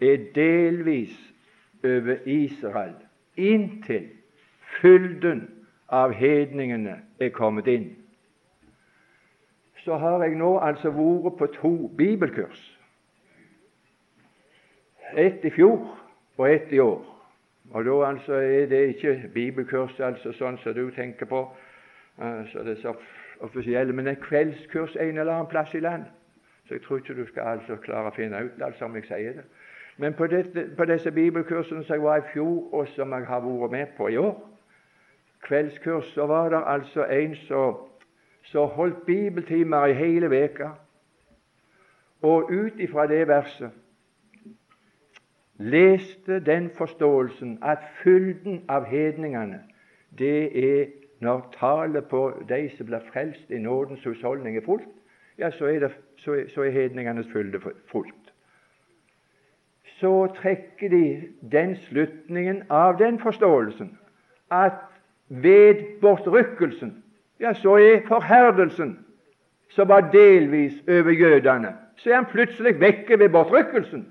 er 0.00 0.16
delvis 0.34 1.16
over 1.84 2.16
Israel 2.26 2.94
inntil 3.36 4.08
fylden 4.80 5.46
av 5.88 6.12
hedningene 6.12 6.98
er 7.20 7.30
kommet 7.34 7.68
inn. 7.70 7.88
Så 9.84 9.96
har 9.96 10.24
jeg 10.24 10.36
nå 10.36 10.58
altså 10.60 10.90
vært 10.92 11.38
på 11.38 11.46
to 11.54 11.72
bibelkurs. 11.96 12.60
Ett 15.16 15.44
i 15.44 15.50
fjor 15.54 15.86
og 16.36 16.50
ett 16.50 16.72
i 16.72 16.82
år. 16.82 17.00
Og 17.72 17.84
da 17.84 17.96
altså 18.08 18.32
er 18.32 18.66
det 18.68 18.82
ikke 18.88 19.30
bibelkurs 19.34 20.00
altså 20.00 20.32
sånn 20.36 20.58
som 20.60 20.76
du 20.76 20.90
tenker 20.92 21.28
på, 21.28 21.46
så 22.52 22.62
det 22.64 22.72
er 22.72 22.80
så 22.82 22.94
offisielle, 23.40 23.92
men 23.92 24.06
et 24.06 24.20
kveldskurs 24.20 24.96
en 24.96 25.18
eller 25.18 25.32
annen 25.32 25.50
plass 25.50 25.74
i 25.74 25.80
land. 25.80 26.04
Så 26.66 26.74
jeg 26.74 26.82
tror 26.82 26.96
ikke 26.96 27.14
du 27.14 27.26
skal 27.26 27.42
altså 27.42 27.76
klare 27.76 28.10
å 28.10 28.16
finne 28.16 28.44
ut 28.44 28.62
altså 28.62 28.84
om 28.84 28.96
jeg 28.96 29.06
sier 29.08 29.38
det. 29.38 29.44
Men 29.98 30.14
på, 30.14 30.26
dette, 30.26 30.70
på 30.76 30.84
disse 30.84 31.10
bibelkursene 31.10 31.84
som 31.84 31.94
jeg 31.94 32.02
var 32.02 32.20
i 32.20 32.28
fjor, 32.32 32.74
og 32.74 32.88
som 32.88 33.12
jeg 33.12 33.26
har 33.26 33.40
vært 33.42 33.70
med 33.70 33.94
på 33.96 34.08
i 34.08 34.16
år, 34.16 34.36
kveldskurs, 35.42 36.12
så 36.14 36.26
var 36.26 36.50
det 36.54 36.62
altså 36.66 37.04
en 37.04 37.34
som 38.44 38.68
holdt 38.74 39.06
bibeltimer 39.06 39.86
i 39.86 39.92
hele 39.98 40.30
veka. 40.30 40.68
Og 42.22 42.50
ut 42.50 42.80
ifra 42.80 43.06
det 43.06 43.28
verset 43.28 43.70
leste 45.58 46.40
den 46.40 46.70
forståelsen 46.70 47.58
at 47.62 47.78
fylden 48.02 48.62
av 48.68 48.84
hedningene, 48.86 49.60
det 50.18 50.58
er 50.58 50.86
når 51.20 51.54
tallet 51.58 52.04
på 52.08 52.32
de 52.48 52.68
som 52.76 52.86
blir 52.86 53.02
frelst 53.12 53.50
i 53.50 53.58
nådens 53.58 54.04
husholdning, 54.04 54.56
er 54.56 54.64
fullt, 54.64 54.94
ja, 55.38 55.50
så 55.50 55.66
er, 55.66 55.78
det, 55.78 55.90
så 56.16 56.32
er, 56.32 56.48
så 56.54 56.62
er 56.62 56.70
hedningenes 56.70 57.26
fylde 57.32 57.60
fullt. 57.86 58.32
Så 59.98 60.26
trekker 60.36 60.88
de 60.88 61.28
den 61.52 61.76
slutningen 61.76 62.62
av 62.70 62.98
den 62.98 63.18
forståelsen 63.18 63.98
at 64.50 64.78
ved 65.28 66.00
bortrykkelsen, 66.00 67.04
ja, 67.40 67.52
så 67.52 67.76
er 67.76 68.06
forherdelsen 68.06 68.98
som 69.70 69.88
var 69.88 70.10
delvis 70.10 70.78
over 70.88 71.10
jødene, 71.10 71.74
så 71.96 72.10
er 72.10 72.14
han 72.14 72.30
plutselig 72.30 72.80
vekke 72.80 73.18
ved 73.18 73.28
bortrykkelsen. 73.28 74.06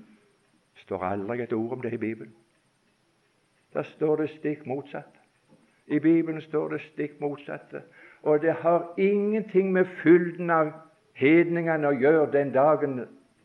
Det 0.74 0.82
står 0.82 1.04
aldri 1.04 1.42
et 1.42 1.52
ord 1.52 1.72
om 1.72 1.80
det 1.80 1.92
i 1.92 1.96
Bibelen. 1.96 2.34
Der 3.74 3.82
står 3.82 4.16
det 4.16 4.30
stikk 4.30 4.66
motsatt. 4.66 5.17
I 5.88 5.98
Bibelen 5.98 6.40
står 6.40 6.68
det 6.68 6.80
stikk 6.80 7.20
motsatte. 7.20 7.82
Og 8.22 8.42
det 8.42 8.52
har 8.52 8.94
ingenting 8.96 9.72
med 9.72 9.84
fylden 10.02 10.50
av 10.50 10.72
hedningene 11.14 11.88
å 11.88 11.96
gjøre 11.96 12.32
den 12.32 12.50
dagen 12.54 13.00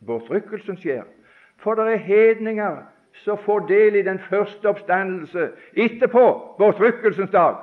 bortrykkelsen 0.06 0.76
skjer. 0.76 1.04
For 1.62 1.74
det 1.74 1.92
er 1.92 2.04
hedninger 2.08 2.82
som 3.24 3.38
får 3.38 3.66
del 3.68 3.96
i 3.96 4.02
den 4.02 4.18
første 4.18 4.68
oppstandelse 4.68 5.48
etterpå 5.76 6.24
bortrykkelsens 6.58 7.30
dag. 7.30 7.56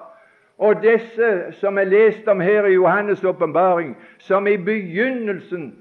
Og 0.58 0.82
disse 0.84 1.52
som 1.58 1.78
er 1.78 1.90
lest 1.90 2.28
om 2.28 2.40
her 2.40 2.66
i 2.66 2.76
Johannes' 2.76 3.26
åpenbaring, 3.28 3.96
som 4.18 4.48
i 4.48 4.58
begynnelsen 4.58 5.72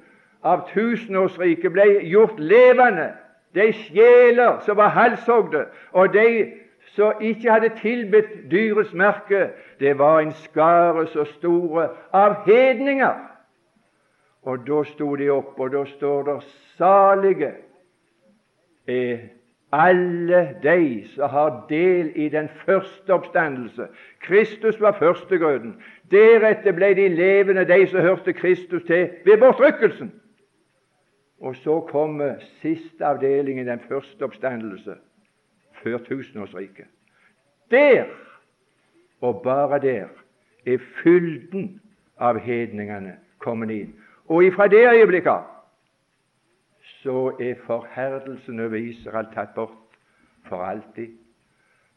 av 0.42 0.68
tusenårsriket 0.72 1.72
ble 1.72 1.84
gjort 2.08 2.40
levende, 2.40 3.10
de 3.54 3.72
sjeler 3.72 4.60
som 4.64 4.76
var 4.76 4.94
halshogde, 4.94 5.66
og 5.92 6.12
de 6.14 6.52
som 6.94 7.12
ikke 7.20 7.50
hadde 7.50 7.70
tilbedt 7.78 8.50
dyrets 8.50 8.92
merke, 8.92 9.50
det 9.80 9.98
var 9.98 10.20
en 10.20 10.32
skare 10.32 11.06
så 11.06 11.24
store 11.24 11.88
av 12.12 12.34
hedninger. 12.46 13.26
Og 14.42 14.64
da 14.66 14.82
sto 14.88 15.14
de 15.16 15.28
opp, 15.30 15.60
og 15.60 15.72
da 15.72 15.84
står 15.84 16.22
det 16.22 16.42
'salige 16.42 17.52
er 18.86 19.18
alle 19.72 20.56
de 20.62 21.08
som 21.14 21.30
har 21.30 21.66
del 21.68 22.12
i 22.14 22.28
den 22.28 22.48
første 22.48 23.14
oppstandelse. 23.14 23.86
Kristus 24.20 24.80
var 24.80 24.92
førstegrøden. 24.92 25.82
Deretter 26.10 26.72
ble 26.72 26.94
de 26.94 27.08
levende, 27.08 27.64
de 27.64 27.86
som 27.86 28.00
hørte 28.00 28.32
Kristus 28.32 28.82
til 28.82 29.10
ved 29.24 29.38
bortrykkelsen. 29.38 30.12
Og 31.40 31.56
så 31.56 31.80
kommer 31.80 32.34
siste 32.38 33.06
avdeling 33.06 33.60
i 33.60 33.64
den 33.64 33.80
første 33.80 34.22
oppstandelse 34.22 34.94
før 35.82 35.98
tusenårsriket. 35.98 36.86
Der, 37.70 38.04
og 39.20 39.42
bare 39.42 39.78
der, 39.80 40.08
er 40.66 40.78
fylden 41.02 41.80
av 42.18 42.38
hedningene 42.38 43.16
kommet 43.38 43.70
inn. 43.70 43.94
Og 44.28 44.44
ifra 44.44 44.68
det 44.68 44.84
øyeblikket 44.92 45.48
så 47.02 47.32
er 47.40 47.54
forherdelsen 47.64 48.60
over 48.60 48.76
Israel 48.76 49.26
tatt 49.34 49.54
bort 49.54 49.96
for 50.48 50.64
alltid. 50.64 51.16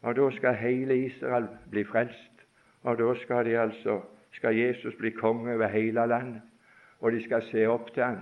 Og 0.02 0.16
da 0.16 0.30
skal 0.36 0.54
hele 0.54 0.98
Israel 1.06 1.48
bli 1.70 1.84
frelst. 1.84 2.46
Og 2.82 2.98
da 2.98 3.14
skal, 3.22 3.46
altså, 3.46 4.00
skal 4.32 4.56
Jesus 4.56 4.94
bli 4.94 5.10
konge 5.10 5.54
over 5.54 5.68
hele 5.68 6.06
landet. 6.06 6.42
Og 7.00 7.12
de 7.12 7.24
skal 7.24 7.42
se 7.50 7.66
opp 7.66 7.92
til 7.94 8.02
ham. 8.02 8.18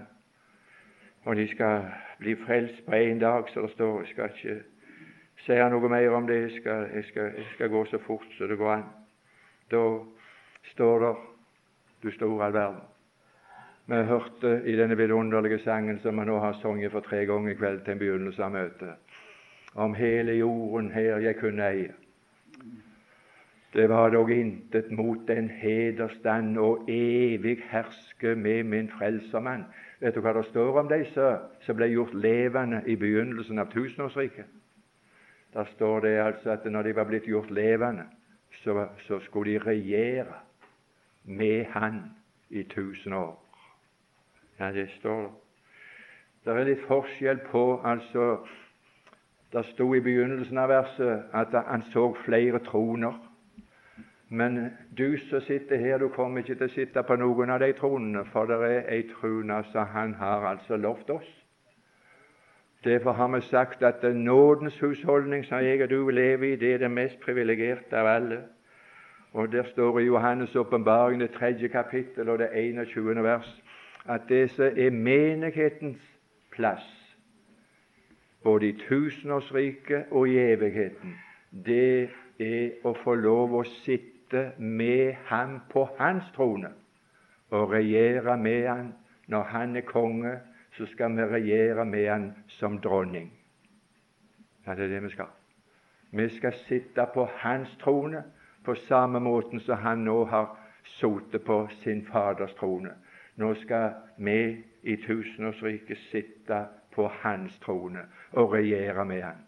Og 1.24 1.36
de 1.36 1.48
skal 1.48 1.84
bli 2.18 2.34
frelst 2.46 2.86
på 2.86 2.92
én 2.92 3.18
dag, 3.18 3.44
så 3.48 3.62
det 3.62 3.70
står. 3.70 4.04
Skal 4.04 4.30
ikke 4.34 4.62
si 5.46 5.58
noe 5.70 5.88
mer 5.88 6.14
om 6.14 6.26
det. 6.26 6.40
Jeg 6.42 6.56
skal, 6.60 6.88
jeg 6.94 7.04
skal, 7.10 7.32
jeg 7.36 7.46
skal 7.54 7.70
gå 7.70 7.84
så 7.90 7.98
fort 8.06 8.26
så 8.38 8.46
det 8.46 8.58
går 8.58 8.72
an. 8.76 8.88
Da 9.70 9.82
står 10.72 11.06
det 11.06 11.14
Du 12.02 12.10
store 12.10 12.44
all 12.44 12.52
verden. 12.52 12.80
Vi 13.86 13.94
hørte 13.94 14.62
i 14.66 14.76
denne 14.76 14.96
vidunderlige 14.96 15.58
sangen 15.58 15.98
som 16.02 16.18
vi 16.18 16.24
nå 16.26 16.38
har 16.38 16.52
sunget 16.52 16.90
for 16.92 17.00
tre 17.00 17.24
ganger 17.26 17.50
i 17.52 17.54
kveld 17.54 17.80
til 17.84 17.92
en 17.92 17.98
begynnelse 17.98 18.42
av 18.42 18.50
møtet, 18.50 18.94
om 19.74 19.94
hele 19.94 20.32
jorden 20.32 20.90
her 20.90 21.18
jeg 21.22 21.36
kunne 21.38 21.66
eie. 21.66 21.92
Det 23.74 23.88
var 23.88 24.10
dog 24.10 24.30
intet 24.30 24.90
mot 24.90 25.18
den 25.28 25.50
hederstand 25.50 26.58
og 26.58 26.90
evig 26.90 27.58
herske 27.70 28.34
med 28.34 28.64
min 28.64 28.90
frelsermann. 28.90 29.64
Vet 30.00 30.14
du 30.14 30.20
hva 30.20 30.34
det 30.36 30.44
står 30.50 30.80
om 30.82 30.90
disse 30.90 31.28
som 31.62 31.76
ble 31.78 31.88
gjort 31.94 32.14
levende 32.14 32.82
i 32.86 32.96
begynnelsen 32.96 33.58
av 33.58 33.70
tusenårsriket? 33.72 34.61
Der 35.52 35.64
står 35.74 36.00
det 36.00 36.18
altså 36.18 36.50
at 36.50 36.64
når 36.64 36.82
de 36.82 36.96
var 36.96 37.04
blitt 37.04 37.28
gjort 37.28 37.50
levende, 37.50 38.04
så, 38.64 38.86
så 38.98 39.20
skulle 39.20 39.52
de 39.52 39.58
regjere 39.58 40.26
med 41.24 41.64
Han 41.64 42.02
i 42.50 42.62
tusen 42.62 43.12
år. 43.12 43.38
Ja, 44.58 44.72
det 44.72 44.90
står 44.98 45.32
Det 46.44 46.52
er 46.52 46.64
litt 46.64 46.86
forskjell 46.88 47.38
på 47.50 47.80
altså 47.84 48.46
Det 49.52 49.64
sto 49.72 49.94
i 49.94 50.00
begynnelsen 50.00 50.58
av 50.58 50.68
verset 50.68 51.28
at 51.32 51.52
han 51.66 51.82
så 51.92 52.14
flere 52.24 52.58
troner. 52.64 53.12
Men 54.28 54.70
du 54.98 55.18
som 55.28 55.40
sitter 55.40 55.76
her, 55.76 55.98
du 55.98 56.08
kommer 56.08 56.40
ikke 56.40 56.54
til 56.54 56.70
å 56.70 56.72
sitte 56.72 57.02
på 57.04 57.16
noen 57.20 57.50
av 57.52 57.60
de 57.60 57.72
tronene, 57.76 58.24
for 58.32 58.48
det 58.48 58.56
er 58.64 58.88
ei 58.88 59.02
trone 59.10 59.58
som 59.72 59.90
han 59.92 60.14
har 60.14 60.46
altså 60.54 60.76
lovt 60.80 61.10
oss. 61.10 61.28
Derfor 62.84 63.12
har 63.12 63.28
vi 63.28 63.40
sagt 63.40 63.82
at 63.82 64.02
den 64.02 64.24
nådens 64.24 64.80
husholdning 64.80 65.44
som 65.44 65.58
jeg 65.58 65.82
og 65.82 65.90
du 65.90 66.08
lever 66.08 66.52
i, 66.52 66.56
det 66.56 66.74
er 66.74 66.78
det 66.78 66.90
mest 66.90 67.20
privilegerte 67.20 67.96
av 67.96 68.06
alle. 68.06 68.38
Og 69.32 69.52
Der 69.52 69.62
står 69.62 69.98
i 69.98 70.08
Johannes' 70.08 70.58
åpenbaring, 70.58 71.20
det 71.20 71.30
tredje 71.30 71.68
kapittel 71.68 72.28
og 72.28 72.38
det 72.38 72.48
21. 72.54 73.22
vers, 73.22 73.62
at 74.08 74.20
det 74.28 74.50
som 74.50 74.64
er 74.76 74.90
menighetens 74.90 76.18
plass, 76.50 77.16
både 78.42 78.68
i 78.68 78.78
tusenårsriket 78.88 80.04
og 80.10 80.28
i 80.28 80.38
evigheten, 80.38 81.14
det 81.66 82.10
er 82.38 82.68
å 82.84 82.94
få 83.04 83.14
lov 83.14 83.54
å 83.54 83.64
sitte 83.64 84.52
med 84.58 85.14
ham 85.24 85.60
på 85.70 85.88
hans 85.98 86.24
trone 86.36 86.72
og 87.50 87.70
regjere 87.70 88.36
med 88.38 88.66
ham 88.68 88.92
når 89.28 89.42
han 89.42 89.76
er 89.76 89.86
konge. 89.86 90.38
Så 90.72 90.86
skal 90.86 91.16
vi 91.16 91.22
regjere 91.22 91.84
med 91.84 92.08
han 92.08 92.32
som 92.48 92.80
dronning. 92.80 93.32
Ja, 94.66 94.74
det 94.74 94.84
er 94.84 94.88
det 94.88 95.02
vi 95.02 95.10
skal. 95.10 95.30
Vi 96.12 96.28
skal 96.28 96.52
sitte 96.52 97.06
på 97.14 97.28
hans 97.36 97.76
trone 97.80 98.22
på 98.64 98.74
samme 98.74 99.20
måten 99.20 99.60
som 99.60 99.78
han 99.78 100.04
nå 100.04 100.24
har 100.24 100.56
sittet 100.84 101.44
på 101.44 101.68
sin 101.82 102.06
faders 102.06 102.54
trone. 102.54 102.90
Nå 103.36 103.54
skal 103.54 103.90
vi 104.18 104.64
i 104.82 104.96
tusenårsriket 104.96 105.98
sitte 105.98 106.64
på 106.94 107.08
hans 107.22 107.58
trone 107.58 108.06
og 108.32 108.52
regjere 108.52 109.04
med 109.04 109.22
han. 109.22 109.40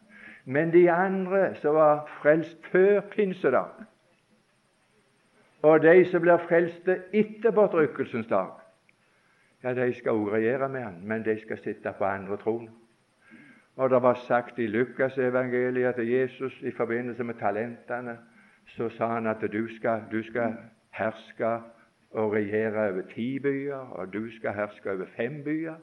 Men 0.44 0.72
de 0.72 0.90
andre 0.90 1.54
som 1.54 1.74
var 1.74 2.08
frelst 2.22 2.66
før 2.72 3.00
pinsedag, 3.00 3.84
og 5.62 5.80
de 5.82 6.04
som 6.04 6.20
blir 6.20 6.42
frelste 6.48 6.98
etter 7.12 7.52
bortrykkelsens 7.56 8.28
dag, 8.28 8.50
ja, 9.64 9.74
de 9.74 9.94
skal 9.94 10.12
også 10.12 10.32
regjere 10.32 10.68
med 10.68 10.82
han, 10.82 11.00
men 11.02 11.24
de 11.24 11.40
skal 11.40 11.58
sitte 11.58 11.94
på 11.98 12.04
andre 12.04 12.36
troner. 12.36 12.72
Og 13.76 13.90
Det 13.90 14.02
var 14.02 14.14
sagt 14.14 14.58
i 14.58 14.66
Lukasevangeliet 14.66 15.86
at 15.98 16.08
Jesus 16.10 16.62
i 16.62 16.70
forbindelse 16.70 17.24
med 17.24 17.34
talentene 17.34 18.18
så 18.66 18.88
sa 18.88 19.06
han 19.06 19.26
at 19.26 19.40
du 19.52 19.76
skal, 19.76 20.02
du 20.12 20.22
skal 20.22 20.54
herske 20.90 21.46
og 22.10 22.32
regjere 22.32 22.90
over 22.90 23.02
ti 23.14 23.38
byer, 23.38 23.74
og 23.76 24.12
du 24.12 24.30
skal 24.36 24.54
herske 24.54 24.90
over 24.92 25.06
fem 25.16 25.44
byer. 25.44 25.74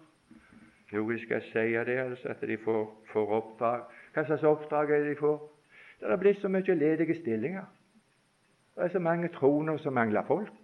Jo, 0.94 1.04
vi 1.04 1.20
skal 1.20 1.42
si 1.42 1.74
det, 1.74 1.98
altså, 2.00 2.28
at 2.28 2.42
de 2.42 2.58
får, 2.58 3.04
får 3.14 3.34
oppdrag. 3.36 3.82
Hva 4.14 4.24
slags 4.24 4.44
oppdrag 4.44 4.92
er 4.92 5.00
det 5.00 5.10
de 5.10 5.20
får? 5.20 5.38
Det 6.00 6.12
er 6.12 6.18
blitt 6.18 6.42
så 6.42 6.48
mye 6.48 6.76
ledige 6.76 7.16
stillinger. 7.20 7.68
Det 8.76 8.84
er 8.84 8.88
så 8.88 9.00
mange 9.00 9.28
troner 9.28 9.78
som 9.78 9.94
mangler 9.94 10.24
folk. 10.28 10.61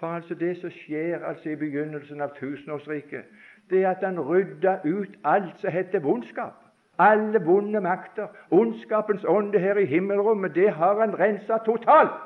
For 0.00 0.06
altså 0.06 0.34
det 0.34 0.56
som 0.60 0.70
skjer 0.70 1.24
altså 1.24 1.48
i 1.48 1.56
begynnelsen 1.56 2.20
av 2.20 2.34
tusenårsriket, 2.38 3.24
det 3.70 3.84
er 3.84 3.90
at 3.90 4.02
han 4.02 4.20
rydder 4.20 4.82
ut 4.84 5.08
alt 5.24 5.60
som 5.60 5.70
heter 5.70 6.02
vondskap. 6.02 6.60
Alle 6.98 7.40
vonde 7.44 7.80
makter. 7.80 8.26
Ondskapens 8.50 9.24
ånde 9.24 9.58
her 9.58 9.76
i 9.76 9.86
himmelrommet, 9.86 10.54
det 10.54 10.70
har 10.70 11.00
han 11.00 11.18
rensa 11.18 11.58
totalt. 11.66 12.20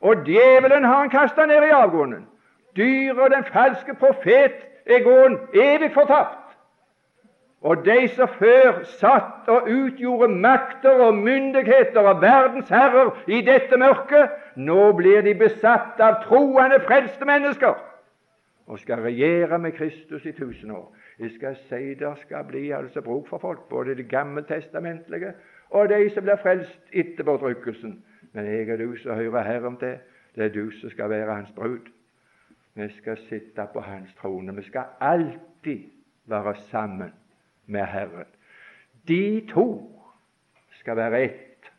Og 0.00 0.24
djevelen 0.26 0.84
har 0.84 0.98
han 1.00 1.10
kasta 1.10 1.46
ned 1.46 1.64
i 1.64 1.74
avgrunnen. 1.74 2.26
Dyret 2.76 3.18
og 3.18 3.30
den 3.30 3.44
falske 3.44 3.94
profet 3.94 4.54
er 4.86 5.02
gåen 5.02 5.38
evig 5.54 5.90
fortapt. 5.94 6.47
Og 7.62 7.84
de 7.84 8.08
som 8.14 8.28
før 8.38 8.84
satt 9.00 9.48
og 9.50 9.66
utgjorde 9.66 10.28
makter 10.30 11.00
og 11.08 11.16
myndigheter 11.18 12.00
og 12.06 12.20
verdens 12.22 12.70
herrer 12.70 13.10
i 13.26 13.40
dette 13.42 13.76
mørket, 13.76 14.30
nå 14.56 14.92
blir 14.98 15.24
de 15.26 15.34
besatt 15.34 15.98
av 16.00 16.20
troende, 16.28 16.78
frelste 16.86 17.26
mennesker 17.26 17.74
og 18.68 18.78
skal 18.78 19.00
regjere 19.00 19.58
med 19.58 19.72
Kristus 19.72 20.26
i 20.28 20.32
tusen 20.32 20.70
år. 20.70 20.92
Jeg 21.18 21.30
skal 21.34 21.54
si 21.56 21.94
det 21.98 22.10
skal 22.20 22.44
bli 22.44 22.70
altså 22.70 23.00
bruk 23.00 23.28
for 23.28 23.38
folk, 23.38 23.68
både 23.68 23.94
det 23.96 24.08
gammeltestamentlige 24.08 25.32
og 25.70 25.88
de 25.88 26.10
som 26.12 26.24
blir 26.24 26.36
frelst 26.42 26.92
etter 26.92 27.24
bortrykkelsen. 27.24 27.96
Men 28.32 28.46
jeg 28.46 28.68
og 28.72 28.78
du 28.78 28.96
som 28.96 29.16
hører 29.16 29.42
Herren 29.42 29.76
til, 29.80 29.96
det 30.36 30.44
er 30.44 30.52
du 30.52 30.70
som 30.70 30.90
skal 30.90 31.10
være 31.10 31.34
Hans 31.34 31.52
brud. 31.56 31.88
Vi 32.74 32.88
skal 33.00 33.18
sitte 33.28 33.66
på 33.72 33.80
Hans 33.80 34.14
trone. 34.20 34.54
Vi 34.56 34.62
skal 34.62 34.92
alltid 35.00 35.88
være 36.26 36.54
sammen 36.68 37.12
med 37.68 37.86
Herren. 37.86 38.26
De 39.08 39.46
to 39.50 39.68
skal 40.80 40.96
være 40.96 41.22
ett. 41.22 41.70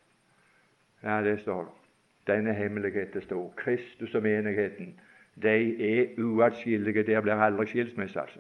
Ja, 1.03 1.21
det 1.23 1.39
står 1.41 1.63
det. 1.63 1.71
Denne 2.33 2.53
hemmeligheten 2.53 3.21
står. 3.21 3.53
Kristus 3.57 4.15
og 4.15 4.23
menigheten 4.23 4.99
de 5.41 5.99
er 6.01 6.05
uatskillelige. 6.17 7.03
Der 7.03 7.21
blir 7.21 7.33
aldri 7.33 7.65
skilsmisse, 7.67 8.21
altså. 8.21 8.39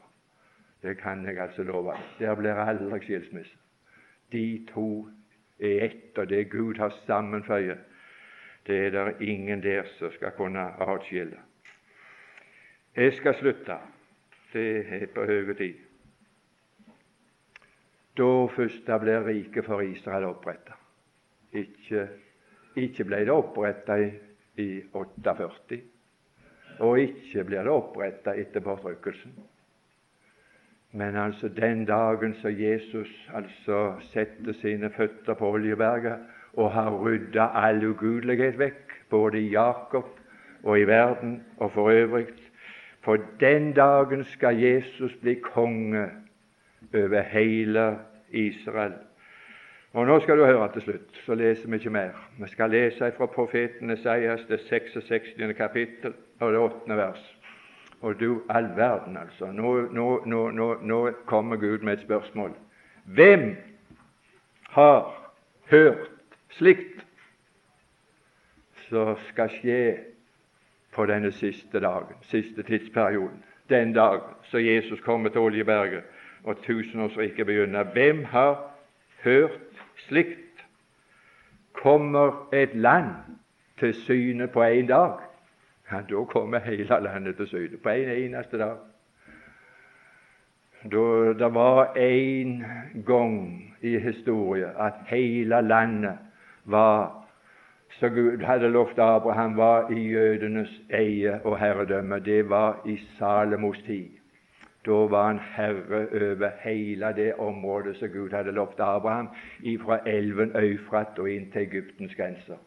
Det 0.83 0.97
kan 0.97 1.25
jeg 1.25 1.39
altså 1.39 1.63
love. 1.63 1.93
Der 2.19 2.35
blir 2.35 2.53
aldri 2.53 2.99
skilsmisse. 2.99 3.57
De 4.31 4.65
to 4.73 5.09
er 5.59 5.85
ett, 5.85 6.17
og 6.17 6.29
det 6.29 6.49
Gud 6.51 6.75
har 6.75 6.89
sammenføyet, 6.89 7.77
det 8.67 8.95
er 8.95 9.05
det 9.05 9.27
ingen 9.27 9.63
der 9.63 9.83
som 9.83 10.11
skal 10.11 10.31
kunne 10.31 10.89
atskille. 10.89 11.37
Jeg 12.95 13.13
skal 13.13 13.35
slutte. 13.35 13.75
Det 14.53 14.85
er 14.89 15.05
på 15.15 15.25
høy 15.25 15.53
tid. 15.53 15.88
Da 18.17 18.47
først 18.55 18.89
ble 19.01 19.19
riket 19.25 19.65
for 19.65 19.81
Israel 19.81 20.25
oppretta. 20.31 20.75
Ikke, 21.53 22.07
ikke 22.75 23.05
ble 23.05 23.23
det 23.25 23.33
oppretta 23.33 23.97
i, 24.01 24.09
i 24.61 24.69
48, 24.93 25.79
og 26.79 26.99
ikke 26.99 27.43
blir 27.43 27.63
det 27.63 27.73
oppretta 27.73 28.35
etter 28.37 28.63
bortrykkelsen. 28.63 29.33
Men 30.91 31.15
altså 31.15 31.47
den 31.47 31.85
dagen 31.85 32.33
som 32.41 32.51
Jesus 32.59 33.29
altså 33.33 33.95
setter 34.01 34.53
sine 34.53 34.89
føtter 34.89 35.33
på 35.33 35.51
Oljeberget 35.53 36.19
og 36.53 36.71
har 36.71 36.95
rydda 36.97 37.51
all 37.53 37.83
ugudelighet 37.85 38.57
vekk, 38.57 38.95
både 39.09 39.41
i 39.41 39.51
Jakob 39.53 40.09
og 40.63 40.79
i 40.79 40.87
verden 40.87 41.43
og 41.57 41.71
for 41.71 41.89
øvrig 41.89 42.27
For 43.01 43.17
den 43.39 43.73
dagen 43.73 44.23
skal 44.23 44.59
Jesus 44.59 45.15
bli 45.21 45.33
konge 45.33 46.09
over 46.93 47.21
hele 47.21 47.99
Israel. 48.29 48.93
Og 49.93 50.05
Nå 50.05 50.19
skal 50.19 50.37
du 50.37 50.45
høre 50.45 50.71
til 50.73 50.81
slutt, 50.81 51.21
så 51.25 51.35
leser 51.35 51.69
vi 51.69 51.75
ikke 51.75 51.89
mer. 51.89 52.17
Vi 52.37 52.47
skal 52.47 52.69
lese 52.69 53.11
fra 53.17 53.25
profeten 53.25 53.89
Esaias, 53.89 54.45
det 54.49 54.59
66. 54.59 55.57
kapittel 55.57 56.13
og 56.39 56.53
det 56.53 56.59
8. 56.59 56.97
vers. 56.97 57.35
Og 58.01 58.19
du 58.19 58.41
all 58.49 58.69
verden, 58.75 59.17
altså. 59.17 59.51
Nå, 59.51 59.81
nå, 59.91 60.25
nå, 60.51 60.75
nå 60.81 61.11
kommer 61.25 61.55
Gud 61.55 61.79
med 61.79 61.93
et 61.93 62.01
spørsmål. 62.01 62.53
Hvem 63.05 63.55
har 64.69 65.31
hørt 65.69 66.09
slikt 66.49 67.05
som 68.89 69.17
skal 69.29 69.49
skje 69.49 69.81
på 70.93 71.05
denne 71.05 71.31
siste 71.31 71.79
dagen, 71.79 72.15
siste 72.21 72.63
tidsperioden, 72.63 73.43
den 73.69 73.93
dag 73.93 74.21
så 74.43 74.57
Jesus 74.57 75.01
kommer 75.01 75.29
til 75.29 75.41
Oljeberget 75.41 76.03
og 76.49 76.61
tusenårsriket 76.61 77.45
begynner. 77.45 77.83
Hvem 77.83 78.23
har 78.23 78.71
hørt 79.23 79.59
slikt? 79.95 80.65
Kommer 81.73 82.49
et 82.53 82.75
land 82.75 83.05
til 83.79 83.93
syne 83.93 84.47
på 84.47 84.63
én 84.63 84.87
dag? 84.87 85.19
Ja, 85.91 86.01
da 86.09 86.23
kommer 86.23 86.59
hele 86.59 86.99
landet 87.01 87.35
til 87.35 87.47
syne 87.47 87.77
på 87.77 87.89
en 87.89 88.09
eneste 88.09 88.57
dag. 88.57 88.77
Da 90.83 91.33
det 91.39 91.53
var 91.53 91.93
en 91.93 92.63
gang 93.05 93.63
i 93.81 93.97
historien 93.99 94.69
at 94.79 94.93
hele 95.07 95.61
landet 95.61 96.17
var 96.65 97.25
så 97.89 98.09
Gud 98.09 98.43
hadde 98.45 98.69
lovt 98.69 98.99
Abraham, 98.99 99.57
var 99.57 99.89
i 99.89 100.07
jødenes 100.09 100.81
eie 100.89 101.41
og 101.43 101.59
herredømme. 101.59 102.19
Det 102.19 102.49
var 102.49 102.81
i 102.85 102.97
Salomos 102.97 103.77
tid. 103.85 104.18
Da 104.85 104.91
var 105.11 105.25
han 105.27 105.39
herre 105.39 106.05
over 106.31 106.51
hele 106.63 107.13
det 107.15 107.33
området 107.33 107.97
som 107.97 108.09
Gud 108.09 108.31
hadde 108.31 108.51
lovt 108.51 108.79
Abraham, 108.79 109.27
fra 109.83 109.99
elven 110.07 110.55
Øyfrat 110.55 111.19
og 111.19 111.29
inn 111.29 111.51
til 111.51 111.61
Egyptens 111.67 112.15
grenser. 112.15 112.57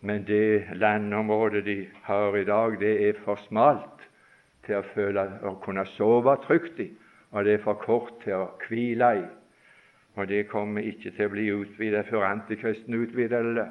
Men 0.00 0.26
det 0.26 0.66
landområdet 0.72 1.64
de 1.64 1.86
har 2.02 2.36
i 2.36 2.44
dag, 2.44 2.80
det 2.80 3.08
er 3.08 3.22
for 3.24 3.40
smalt 3.48 4.04
til 4.66 4.76
å 4.76 4.84
føle 4.92 5.24
å 5.42 5.54
kunne 5.64 5.86
sove 5.96 6.36
trygt 6.44 6.80
i, 6.84 6.90
og 7.32 7.44
det 7.44 7.54
er 7.54 7.64
for 7.64 7.80
kort 7.80 8.12
til 8.24 8.36
å 8.36 8.50
hvile 8.68 9.10
i. 9.22 9.24
Og 10.16 10.28
det 10.28 10.48
kommer 10.48 10.84
ikke 10.84 11.10
til 11.16 11.28
å 11.28 11.32
bli 11.32 11.48
utvidet 11.52 12.06
før 12.10 12.28
antikristen 12.28 12.94
utvider 12.94 13.50
det. 13.56 13.66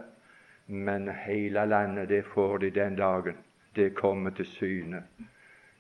Men 0.68 1.08
hele 1.10 1.66
landet, 1.66 2.10
det 2.10 2.26
får 2.34 2.58
de 2.58 2.70
den 2.74 2.98
dagen. 2.98 3.38
Det 3.76 3.94
kommer 3.94 4.34
til 4.34 4.46
syne 4.46 5.04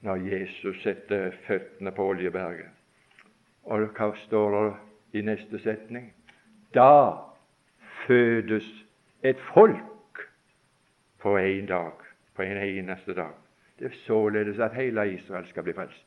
når 0.05 0.15
Jesus 0.15 0.81
setter 0.83 1.31
føttene 1.47 1.91
på 1.91 2.05
Oljeberget. 2.13 2.69
Og 3.65 3.87
hva 3.97 4.11
står 4.25 4.57
det 4.57 5.19
i 5.19 5.23
neste 5.25 5.59
setning? 5.59 6.11
Da 6.73 7.17
fødes 8.05 8.67
et 9.23 9.39
folk 9.53 10.21
på 11.19 11.37
én 11.37 11.65
dag, 11.65 11.97
på 12.35 12.41
en 12.41 12.57
eneste 12.57 13.13
dag. 13.13 13.33
Det 13.79 13.85
er 13.85 13.97
således 14.05 14.59
at 14.59 14.75
hele 14.75 15.13
Israel 15.13 15.47
skal 15.47 15.63
bli 15.63 15.73
frelst 15.73 16.05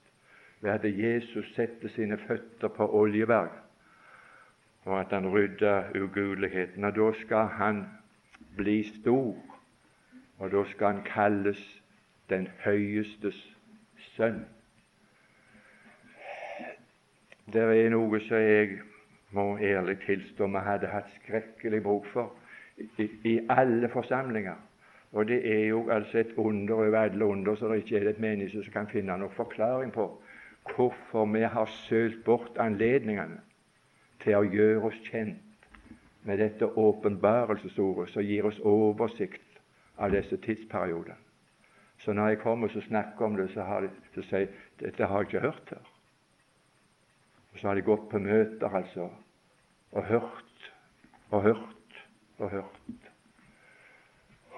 ved 0.61 0.71
at 0.71 0.85
Jesus 0.85 1.55
setter 1.55 1.89
sine 1.89 2.19
føtter 2.19 2.69
på 2.69 2.95
Oljeberget, 3.01 3.63
og 4.85 5.01
at 5.01 5.07
han 5.11 5.29
rydder 5.29 6.03
ugudeligheten. 6.03 6.85
Og 6.85 6.97
da 6.97 7.13
skal 7.21 7.47
han 7.47 7.85
bli 8.57 8.83
stor, 9.01 9.37
og 10.39 10.51
da 10.51 10.65
skal 10.71 10.87
han 10.87 11.03
kalles 11.05 11.83
den 12.31 12.49
høyestes 12.65 13.58
sønn. 14.19 14.45
Det 17.49 17.64
er 17.64 17.91
noe 17.95 18.21
som 18.27 18.43
jeg 18.43 18.81
må 19.33 19.55
ærlig 19.64 19.99
tilstå 20.05 20.49
vi 20.53 20.64
hadde 20.66 20.91
hatt 20.93 21.11
skrekkelig 21.23 21.83
bruk 21.85 22.09
for 22.12 22.35
i, 22.79 23.07
i 23.25 23.39
alle 23.49 23.89
forsamlinger. 23.93 24.59
Og 25.12 25.29
det 25.29 25.39
er 25.49 25.66
jo 25.71 25.87
altså 25.91 26.19
et 26.19 26.35
under 26.37 26.75
over 26.75 26.99
alle 26.99 27.25
under, 27.25 27.55
så 27.57 27.69
det 27.69 27.77
ikke 27.77 27.99
er 27.99 28.11
et 28.11 28.21
menneske 28.21 28.62
som 28.64 28.73
kan 28.73 28.91
finne 28.93 29.16
noen 29.16 29.33
forklaring 29.37 29.93
på 29.95 30.09
hvorfor 30.75 31.25
vi 31.33 31.47
har 31.49 31.71
sølt 31.89 32.25
bort 32.25 32.59
anledningene 32.61 33.41
til 34.25 34.37
å 34.37 34.45
gjøre 34.45 34.91
oss 34.91 34.99
kjent 35.07 35.41
med 36.29 36.43
dette 36.43 36.66
åpenbarelsesordet 36.66 38.12
som 38.12 38.27
gir 38.27 38.45
oss 38.51 38.61
oversikt 38.61 39.62
av 39.97 40.12
disse 40.12 40.37
tidsperiodene. 40.45 41.16
Så 41.99 42.13
når 42.13 42.29
jeg 42.29 42.39
kommer 42.39 42.69
og 42.77 42.83
snakker 42.83 43.25
om 43.27 43.37
det, 43.37 43.51
så, 43.53 43.63
har 43.63 43.89
så 44.15 44.23
sier 44.23 44.45
jeg 44.45 44.51
dette 44.81 45.07
har 45.07 45.25
jeg 45.25 45.29
ikke 45.29 45.47
hørt 45.47 45.63
før. 45.69 45.89
Og 47.53 47.59
så 47.59 47.69
har 47.69 47.75
de 47.75 47.83
gått 47.83 48.11
på 48.11 48.19
møter 48.23 48.75
altså, 48.77 49.09
og 49.93 50.05
hørt 50.05 50.71
og 51.31 51.43
hørt 51.43 52.03
og 52.39 52.51
hørt. 52.51 53.09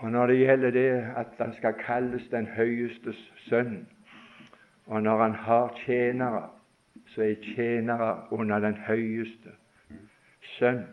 Og 0.00 0.10
Når 0.12 0.26
det 0.26 0.38
gjelder 0.38 0.70
det 0.70 0.90
at 1.16 1.26
han 1.38 1.54
skal 1.56 1.74
kalles 1.80 2.28
den 2.30 2.46
høyestes 2.46 3.32
sønn, 3.48 3.88
og 4.86 5.02
når 5.02 5.22
han 5.22 5.34
har 5.34 5.74
tjenere, 5.84 6.48
så 7.06 7.22
er 7.22 7.34
tjenere 7.54 8.32
under 8.32 8.58
den 8.58 8.76
høyeste 8.86 9.52
sønn, 10.58 10.84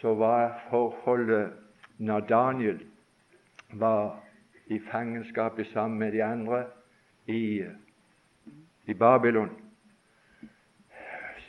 så 0.00 0.14
var 0.14 0.60
forholdet 0.70 1.52
når 1.98 2.20
Daniel 2.20 2.80
var 3.72 4.20
i 4.70 4.78
fangenskapet 4.78 5.66
sammen 5.66 5.98
med 5.98 6.12
de 6.12 6.22
andre 6.24 6.64
i, 7.26 7.64
i 8.86 8.94
Babylon, 8.94 9.50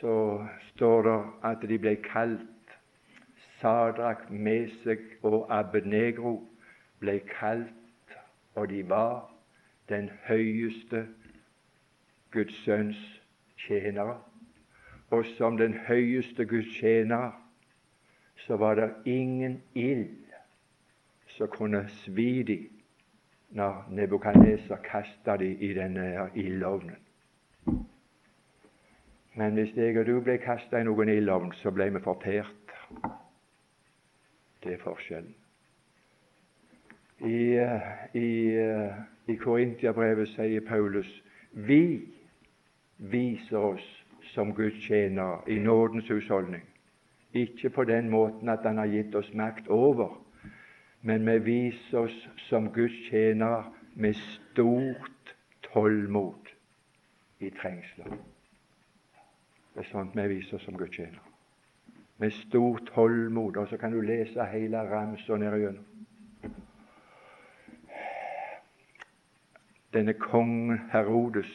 så 0.00 0.46
står 0.74 1.02
det 1.02 1.20
at 1.44 1.68
de 1.68 1.78
ble 1.78 1.96
kalt 1.96 2.48
Sadrak, 3.60 4.30
Mesek 4.30 4.98
og 5.22 5.46
Abednegro 5.54 6.48
ble 6.98 7.20
kalt, 7.38 8.16
og 8.54 8.68
de 8.70 8.82
var 8.88 9.30
den 9.88 10.10
høyeste 10.26 11.06
Guds 12.32 12.64
sønns 12.64 13.22
tjenere. 13.56 14.18
Og 15.10 15.24
som 15.38 15.56
den 15.56 15.74
høyeste 15.86 16.46
Guds 16.46 16.74
tjenere 16.74 17.32
så 18.46 18.56
var 18.56 18.74
det 18.74 18.90
ingen 19.06 19.62
ild 19.74 20.10
som 21.36 21.48
kunne 21.48 21.86
svi 22.02 22.42
dem 22.42 22.81
når 23.52 23.88
Nebukadneser 23.90 24.76
kasta 24.76 25.36
dem 25.36 25.56
i 25.60 25.72
denne 25.74 26.30
ildovnen. 26.34 26.96
Men 29.34 29.52
hvis 29.52 29.76
jeg 29.76 29.98
og 29.98 30.06
du 30.06 30.20
ble 30.20 30.38
kasta 30.38 30.80
i 30.80 30.84
noen 30.84 31.08
ildovn, 31.08 31.52
så 31.60 31.70
ble 31.70 31.88
vi 31.92 32.00
fortært. 32.04 32.74
Det 34.64 34.74
er 34.74 34.82
forskjellen. 34.82 35.34
I, 37.22 37.38
i, 38.18 38.30
i 39.30 39.36
Korintiabrevet 39.38 40.28
sier 40.34 40.64
Paulus 40.66 41.08
vi 41.52 42.02
viser 42.98 43.58
oss 43.58 43.84
som 44.32 44.54
Guds 44.54 44.80
tjenere 44.86 45.40
i 45.46 45.58
nådens 45.58 46.08
husholdning. 46.08 46.64
Ikke 47.32 47.70
på 47.70 47.84
den 47.84 48.10
måten 48.10 48.48
at 48.48 48.64
Han 48.64 48.78
har 48.78 48.86
gitt 48.86 49.14
oss 49.14 49.32
makt 49.34 49.68
over, 49.68 50.21
men 51.02 51.26
vi 51.26 51.38
viser 51.38 51.98
oss 51.98 52.28
som 52.48 52.70
Guds 52.72 52.94
tjenere 53.10 53.64
med 53.94 54.14
stort 54.14 55.34
tålmod 55.62 56.52
i 57.38 57.50
trengsler. 57.50 58.16
Det 59.74 59.82
er 59.82 59.88
sånt 59.90 60.16
vi 60.16 60.28
viser 60.36 60.56
oss 60.58 60.66
som 60.68 60.78
Guds 60.78 60.96
tjenere. 60.96 61.26
Med 62.22 62.30
stort 62.32 62.86
tålmod. 62.94 63.56
Og 63.56 63.68
så 63.68 63.76
kan 63.76 63.92
du 63.92 64.00
lese 64.00 64.44
hele 64.52 64.84
ramsa 64.90 65.36
nedigjennom. 65.36 65.88
Denne 69.92 70.14
kongen 70.16 70.78
Herodes 70.92 71.50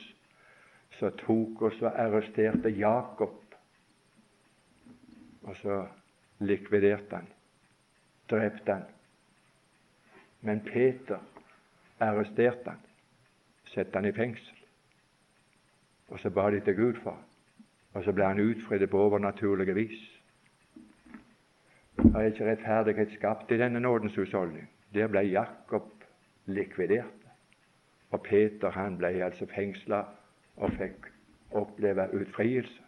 som 0.99 1.13
tok 1.17 1.61
oss 1.61 1.81
og 1.81 1.93
arresterte 1.95 2.69
Jakob 2.69 3.43
og 5.47 5.55
så 5.55 5.85
likviderte 6.43 7.15
han, 7.15 7.27
drepte 8.29 8.73
han. 8.73 8.96
Men 10.47 10.61
Peter 10.63 11.19
arresterte 11.99 12.71
han, 12.71 12.83
satte 13.73 13.99
han 13.99 14.07
i 14.07 14.15
fengsel. 14.15 14.61
Og 16.07 16.21
så 16.23 16.31
ba 16.31 16.47
de 16.53 16.61
til 16.63 16.77
Gud 16.77 17.01
for 17.03 17.17
og 17.97 18.03
så 18.03 18.13
ble 18.13 18.27
han 18.29 18.39
utfridd 18.39 18.85
på 18.91 18.99
overnaturlig 19.07 19.75
vis. 19.75 20.01
Det 21.97 22.11
er 22.13 22.27
ikke 22.29 22.45
rettferdighet 22.51 23.13
skapt 23.15 23.51
i 23.51 23.57
denne 23.57 23.79
nådens 23.81 24.15
husholdning. 24.15 24.67
Der 24.93 25.07
ble 25.09 25.23
Jakob 25.25 26.03
likvidert. 26.45 27.23
Og 28.11 28.21
Peter 28.21 28.69
han 28.69 28.99
ble 29.01 29.09
altså 29.25 29.47
fengsla 29.49 30.03
og 30.57 30.77
fikk 30.77 31.09
oppleve 31.57 32.05
utfrielse. 32.13 32.83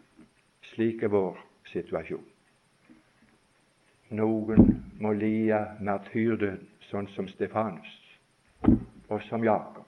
Slik 0.62 1.04
er 1.04 1.10
vår 1.10 1.40
situasjon. 1.72 2.26
Noen 4.14 4.70
må 5.02 5.14
lide 5.14 5.64
martyrdøden, 5.82 6.68
sånn 6.90 7.08
som 7.16 7.28
Stefanus 7.30 7.96
og 9.10 9.22
som 9.30 9.44
Jakob, 9.46 9.86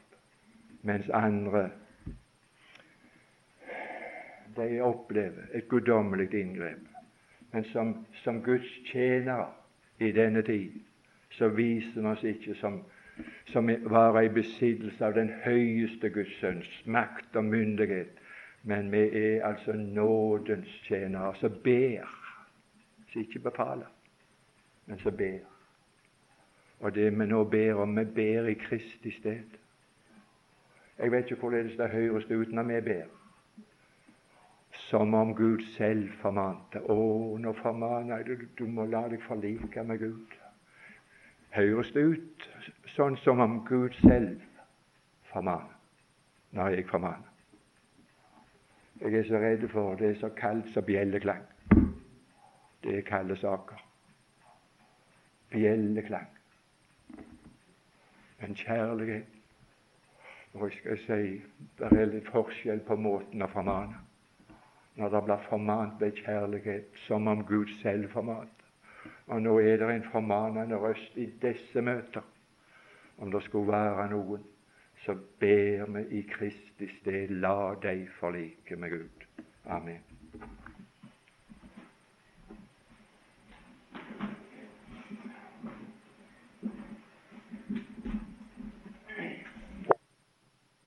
mens 0.87 1.09
andre 1.13 1.69
de 4.55 4.81
opplever 4.83 5.51
et 5.55 5.67
guddommelig 5.69 6.33
inngrep. 6.33 6.87
Men 7.51 7.63
som, 7.71 7.93
som 8.23 8.41
Guds 8.43 8.67
tjenere 8.91 9.47
i 9.99 10.11
denne 10.11 10.41
tid 10.41 10.79
så 11.31 11.47
viser 11.47 12.01
vi 12.01 12.07
oss 12.07 12.23
ikke 12.27 12.55
som, 12.59 12.81
som 13.51 13.69
var 13.91 14.19
i 14.21 14.31
besittelse 14.33 15.05
av 15.05 15.15
den 15.15 15.31
høyeste 15.45 16.09
Guds 16.11 16.33
sønns 16.39 16.71
makt 16.85 17.35
og 17.39 17.47
myndighet, 17.47 18.17
men 18.63 18.91
vi 18.91 19.05
er 19.17 19.45
altså 19.47 19.73
nådens 19.73 20.69
tjenere 20.87 21.35
som 21.39 21.55
ber, 21.63 22.09
som 23.11 23.21
ikke 23.21 23.45
befaler, 23.47 23.89
men 24.85 24.99
som 24.99 25.17
ber. 25.17 25.50
Og 26.81 26.95
det 26.95 27.11
vi 27.19 27.25
nå 27.25 27.43
ber 27.43 27.73
om, 27.83 27.97
vi 27.97 28.05
ber 28.05 28.47
i 28.49 28.53
Kristi 28.53 29.11
sted. 29.11 29.57
Jeg 30.99 31.11
vet 31.11 31.29
ikke 31.29 31.39
hvorledes 31.39 31.77
det 31.77 31.89
høres 31.89 32.25
ut 32.31 32.53
når 32.53 32.63
vi 32.63 32.81
ber. 32.81 33.03
Som 34.71 35.13
om 35.13 35.35
Gud 35.35 35.61
selv 35.77 36.09
formante. 36.21 36.81
Å, 36.81 37.37
nå 37.37 37.53
formaner 37.61 38.17
jeg 38.17 38.27
deg, 38.27 38.47
du 38.57 38.65
må 38.65 38.85
la 38.89 39.03
deg 39.09 39.21
forlike 39.27 39.83
med 39.83 39.99
Gud. 39.99 40.35
Høres 41.51 41.91
det 41.93 42.01
ut 42.01 42.49
sånn 42.95 43.17
som 43.21 43.41
om 43.43 43.61
Gud 43.67 43.93
selv 44.01 44.41
formaner 45.31 45.77
når 46.57 46.75
jeg 46.77 46.89
formaner? 46.89 47.29
Jeg 49.01 49.17
er 49.17 49.25
så 49.29 49.39
redd 49.41 49.63
for 49.71 49.97
det 49.97 50.11
er 50.11 50.19
så 50.21 50.29
kaldt 50.37 50.69
som 50.73 50.85
bjelleklang. 50.85 51.45
Det 52.83 52.97
er 52.97 53.07
kalde 53.07 53.37
saker. 53.37 53.81
Bjelleklang. 55.49 56.29
Men 58.41 58.55
kjærlighet 58.55 59.25
Og 60.53 60.71
jeg 60.85 60.97
si 61.05 61.41
det 61.79 61.91
er 61.91 62.09
litt 62.11 62.27
forskjell 62.27 62.81
på 62.87 62.97
måten 62.99 63.43
å 63.45 63.47
formane. 63.53 64.01
Når 64.99 65.13
det 65.13 65.21
blir 65.23 65.45
formant 65.47 66.01
ved 66.01 66.17
kjærlighet, 66.19 66.89
som 67.07 67.29
om 67.31 67.45
Gud 67.47 67.71
selv 67.79 68.11
formante. 68.11 68.67
Og 69.31 69.41
nå 69.41 69.55
er 69.63 69.79
det 69.79 69.87
en 69.93 70.09
formanende 70.11 70.75
røst 70.75 71.15
i 71.15 71.29
disse 71.41 71.81
møter. 71.81 72.25
Om 73.17 73.31
det 73.31 73.43
skulle 73.47 73.71
være 73.71 74.09
noen, 74.11 74.43
så 75.05 75.15
ber 75.39 75.87
vi 75.95 76.07
i 76.19 76.25
Kristi 76.27 76.91
sted, 76.99 77.31
la 77.31 77.73
deg 77.81 78.09
forlike 78.19 78.75
med 78.75 78.97
Gud. 78.97 79.27
Amen. 79.65 80.10